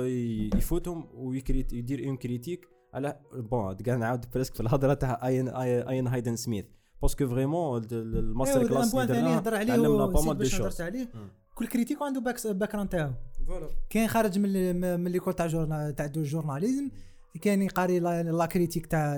يفوتهم 0.57 1.09
ويكريت 1.14 1.72
يدير 1.72 2.07
une 2.09 2.16
critique 2.16 2.68
على 2.94 3.20
bon 3.34 3.74
كاع 3.76 3.97
نعاود 3.97 4.24
presque 4.34 4.54
في 4.55 4.61
الهضرة 4.61 4.94
تاع 4.94 5.26
اين 5.28 5.49
اين 5.49 6.07
هايدن 6.07 6.36
سميث 6.36 6.64
parce 7.02 7.19
que 7.19 7.28
vraiment 7.28 7.80
ال 7.80 7.86
masterclass 7.92 8.84
un 8.84 8.90
point 8.90 9.07
ثاني 9.07 9.38
هضر 9.38 9.55
عليه 9.55 9.72
علمنا 9.72 10.07
pas 10.07 10.20
mal 10.22 10.38
de 10.38 10.48
choses. 10.48 10.82
كل 11.55 11.66
critique 11.66 12.02
عنده 12.03 12.20
back 12.20 12.46
background 12.46 12.88
تاعو 12.88 13.11
voilà 13.46 13.68
كاين 13.90 14.09
خارج 14.09 14.38
من 14.38 15.01
من 15.01 15.12
l'école 15.12 15.34
تاع 15.34 15.47
جورنا 15.47 15.90
تاع 15.90 16.07
de 16.07 16.22
journalisme 16.22 16.90
كاين 17.42 17.68
قاري 17.68 18.01
la 18.00 18.46
critique 18.46 18.86
تاع 18.86 19.16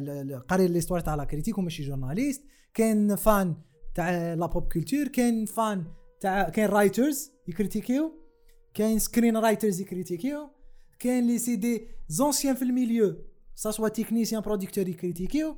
قاري 0.48 0.68
l'histoire 0.68 1.00
تاع 1.00 1.14
la 1.14 1.24
critique 1.24 1.58
وماشي 1.58 1.82
journaliste 1.82 2.42
كاين 2.74 3.16
fan 3.16 3.54
تاع 3.94 4.34
la 4.34 4.46
pop 4.46 4.72
culture 4.72 5.08
كاين 5.08 5.44
fan 5.44 5.84
تاع 6.20 6.48
كاين 6.48 6.68
writers 6.68 7.30
يكريتيكيو 7.48 8.12
كاين 8.74 8.98
screenwriters 8.98 9.80
يكريتيكيو 9.80 10.50
كاين 10.98 11.26
لي 11.26 11.38
c'est 11.38 11.56
des 11.56 11.88
anciens 12.08 12.54
في 12.54 12.62
ال 12.62 12.70
milieu 12.70 13.16
ça 13.54 13.70
soit 13.70 13.88
technicien 13.88 14.42
producteur 14.42 14.88
يكريتيكيو 14.88 15.56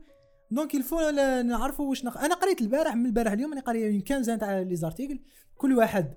donc 0.50 0.74
il 0.74 0.86
faut 0.86 1.10
نعرفوا 1.44 1.88
واش 1.88 2.04
نق... 2.04 2.18
أنا 2.18 2.34
قريت 2.34 2.60
البارح 2.60 2.96
من 2.96 3.06
البارح 3.06 3.32
اليوم 3.32 3.52
أنا 3.52 3.60
قاري 3.60 3.90
une 3.90 4.00
quinzaine 4.00 4.38
تاع 4.38 4.58
les 4.58 4.76
articles 4.76 5.18
كل 5.56 5.72
واحد 5.72 6.14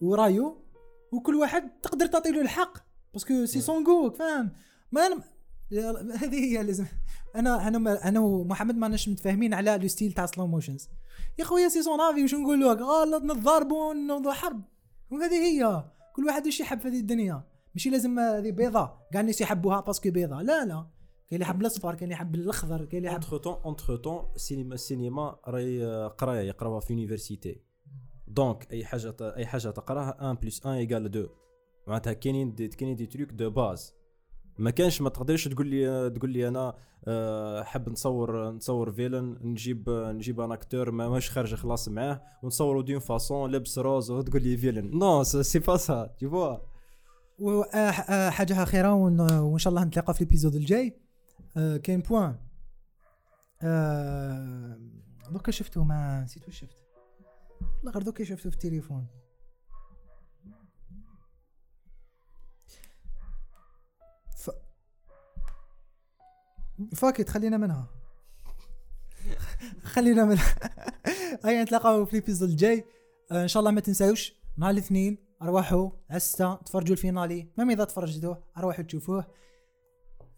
ورايو 0.00 0.64
وكل 1.12 1.34
واحد 1.34 1.70
تقدر 1.82 2.06
تعطي 2.06 2.30
له 2.30 2.40
الحق 2.40 2.78
parce 3.12 3.32
que 3.32 3.44
c'est 3.46 3.60
son 3.60 3.84
goût 3.84 4.10
فاهم؟ 4.10 4.50
ما 4.92 5.06
أنا 5.06 5.22
هذه 6.22 6.34
هي 6.34 6.62
لازم 6.62 6.86
أنا 7.36 7.68
أنا 7.68 8.08
أنا 8.08 8.20
ومحمد 8.20 8.76
ما 8.76 8.88
ناش 8.88 9.08
متفاهمين 9.08 9.54
على 9.54 9.78
le 9.82 9.88
style 9.88 10.12
تاع 10.12 10.26
slow 10.26 10.46
motions 10.46 10.88
يا 11.38 11.44
خويا 11.44 11.68
c'est 11.68 11.82
son 11.82 12.00
avis 12.00 12.22
واش 12.22 12.34
نقول 12.34 12.60
لك؟ 12.60 12.78
غلط 12.78 13.22
نضربوا 13.22 13.94
نوضوا 13.94 14.32
حرب. 14.32 14.62
وهذه 15.10 15.34
هي. 15.34 15.84
كل 16.16 16.24
واحد 16.24 16.46
واش 16.46 16.60
يحب 16.60 16.80
في 16.80 16.88
هذه 16.88 17.00
الدنيا. 17.00 17.42
ماشي 17.74 17.90
لازم 17.90 18.18
هذه 18.18 18.50
بيضاء 18.50 19.08
كاع 19.12 19.20
الناس 19.20 19.40
يحبوها 19.40 19.80
parce 19.80 19.99
que 19.99 20.10
بيضاء 20.10 20.42
لا 20.42 20.64
لا. 20.64 20.86
كاين 21.30 21.42
اللي 21.42 21.50
يحب 21.50 21.60
الاصفر 21.60 21.94
كاين 21.94 22.02
اللي 22.02 22.14
يحب 22.14 22.34
الاخضر 22.34 22.84
كاين 22.84 23.06
اللي 23.06 23.08
يحب 23.08 23.22
entre-temps 23.22 23.54
entre-temps 23.64 24.24
السينما 24.34 24.74
السينما 24.74 25.36
راهي 25.46 25.84
آه، 25.84 26.08
قراية 26.08 26.40
يقراوها 26.40 26.80
في 26.80 26.92
université 26.92 27.60
donc 28.28 28.72
أي 28.72 28.84
حاجة 28.84 29.14
أي 29.20 29.46
حاجة 29.46 29.70
تقراها 29.70 30.16
1 30.22 30.40
plus 30.40 30.66
1 30.66 30.78
égal 30.78 31.06
2 31.06 31.28
معناتها 31.86 32.12
كاينين 32.12 32.54
كاينين 32.54 32.96
des 32.96 33.06
trucs 33.06 33.28
de 33.30 33.50
base 33.50 33.94
ما 34.58 34.70
كانش 34.70 35.00
ما 35.00 35.08
تقدرش 35.08 35.48
تقول 35.48 35.66
لي 35.66 36.10
تقول 36.10 36.30
لي 36.30 36.48
أنا 36.48 36.74
آه، 37.08 37.62
حب 37.62 37.88
نصور 37.88 38.50
نصور 38.50 38.92
فيلن 38.92 39.38
نجيب 39.42 39.90
نجيب 39.90 40.40
un 40.40 40.52
acteur 40.52 40.90
ما 40.90 41.08
ماش 41.08 41.30
خارج 41.30 41.54
خلاص 41.54 41.88
معاه 41.88 42.22
ونصوروا 42.42 42.82
d'une 42.82 42.98
façon 42.98 43.50
لبس 43.50 43.78
rose 43.78 44.10
وتقول 44.10 44.42
لي 44.42 44.56
film 44.56 44.98
non 44.98 45.22
c'est 45.22 45.58
pas 45.58 45.76
ça 45.76 46.06
toutefois 46.20 46.56
وحاجه 47.38 48.62
أخيرة 48.62 48.94
وإن 48.94 49.58
شاء 49.58 49.70
الله 49.70 49.84
نتلاقى 49.84 50.14
في 50.14 50.20
ال 50.20 50.24
épisode 50.24 50.54
الجاي. 50.54 51.09
كاين 51.54 52.00
point. 52.00 52.36
آه، 53.62 54.78
دوكا 55.30 55.52
شفته 55.52 55.84
ما 55.84 56.20
نسيت 56.20 56.44
واش 56.46 56.60
شفت. 56.60 56.76
والله 57.60 57.92
غير 57.92 58.02
دوكا 58.02 58.24
شفته 58.24 58.50
في 58.50 58.56
التليفون. 58.56 59.06
ف... 64.36 64.50
فاكت 66.94 67.28
خلينا 67.28 67.56
منها. 67.56 67.88
خلينا 69.94 70.24
منها. 70.24 70.54
هيا 71.44 71.62
نتلاقاو 71.62 72.04
في 72.06 72.18
ال 72.18 72.22
épisode 72.22 72.50
الجاي. 72.50 72.84
آه، 73.32 73.42
إن 73.42 73.48
شاء 73.48 73.60
الله 73.60 73.70
ما 73.70 73.80
تنساوش. 73.80 74.34
نهار 74.56 74.70
الاثنين 74.70 75.18
ارواحوا 75.42 75.90
الستة 76.12 76.54
تفرجوا 76.54 76.92
ال 76.92 76.99
finale. 76.99 77.48
même 77.58 77.70
إذا 77.70 77.84
تفرجتوه 77.84 78.44
ارواحوا 78.56 78.84
تشوفوه. 78.84 79.26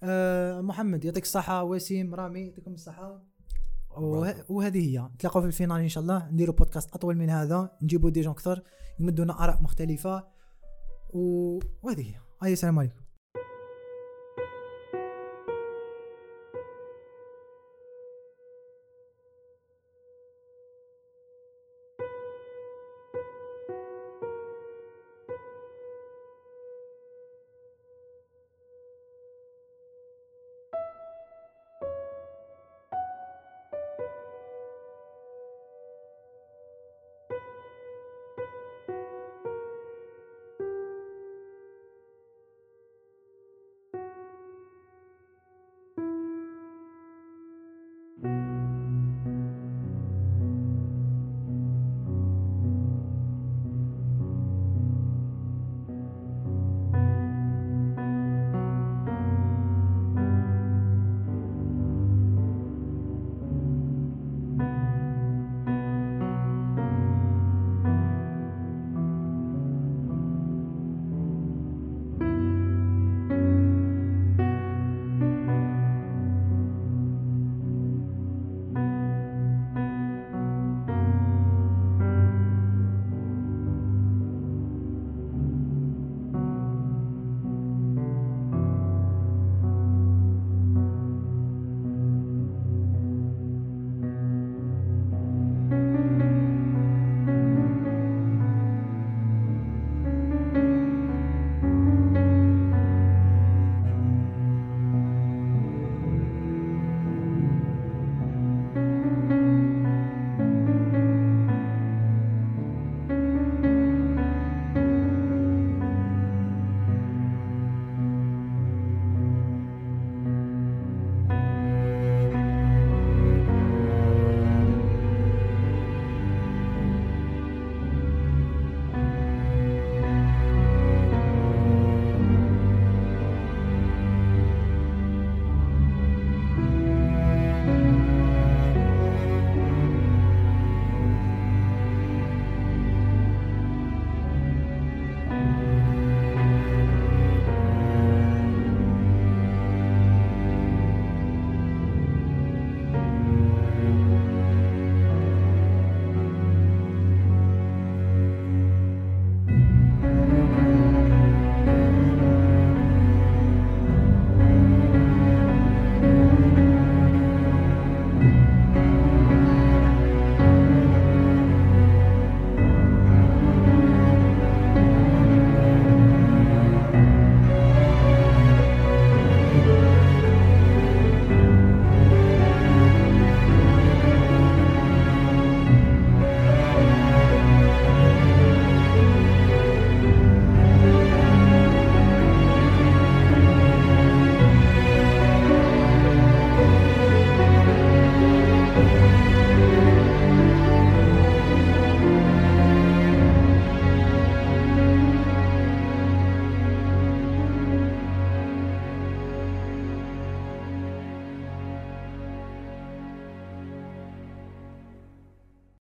أه 0.03 0.61
محمد 0.61 1.05
يعطيك 1.05 1.23
الصحة. 1.23 1.63
وسيم 1.65 2.15
رامي 2.15 2.41
يعطيكم 2.41 2.73
الصحة. 2.73 3.23
وه- 3.97 4.51
وهذه 4.51 4.91
هي. 4.91 5.09
نتلاقاو 5.15 5.43
في 5.43 5.49
ال 5.49 5.53
finale 5.53 5.81
إن 5.81 5.89
شاء 5.89 6.03
الله. 6.03 6.29
نديروا 6.31 6.55
بودكاست 6.55 6.95
أطول 6.95 7.17
من 7.17 7.31
هذا. 7.31 7.71
نجيبوا 7.83 8.11
des 8.11 8.21
gens 8.21 8.35
كثر 8.35 8.63
يمدونا 9.01 9.45
آراء 9.45 9.63
مختلفة. 9.63 10.25
و- 11.15 11.59
وهذه 11.83 12.15
هي. 12.43 12.53
السلام 12.53 12.79
عليكم. 12.79 13.02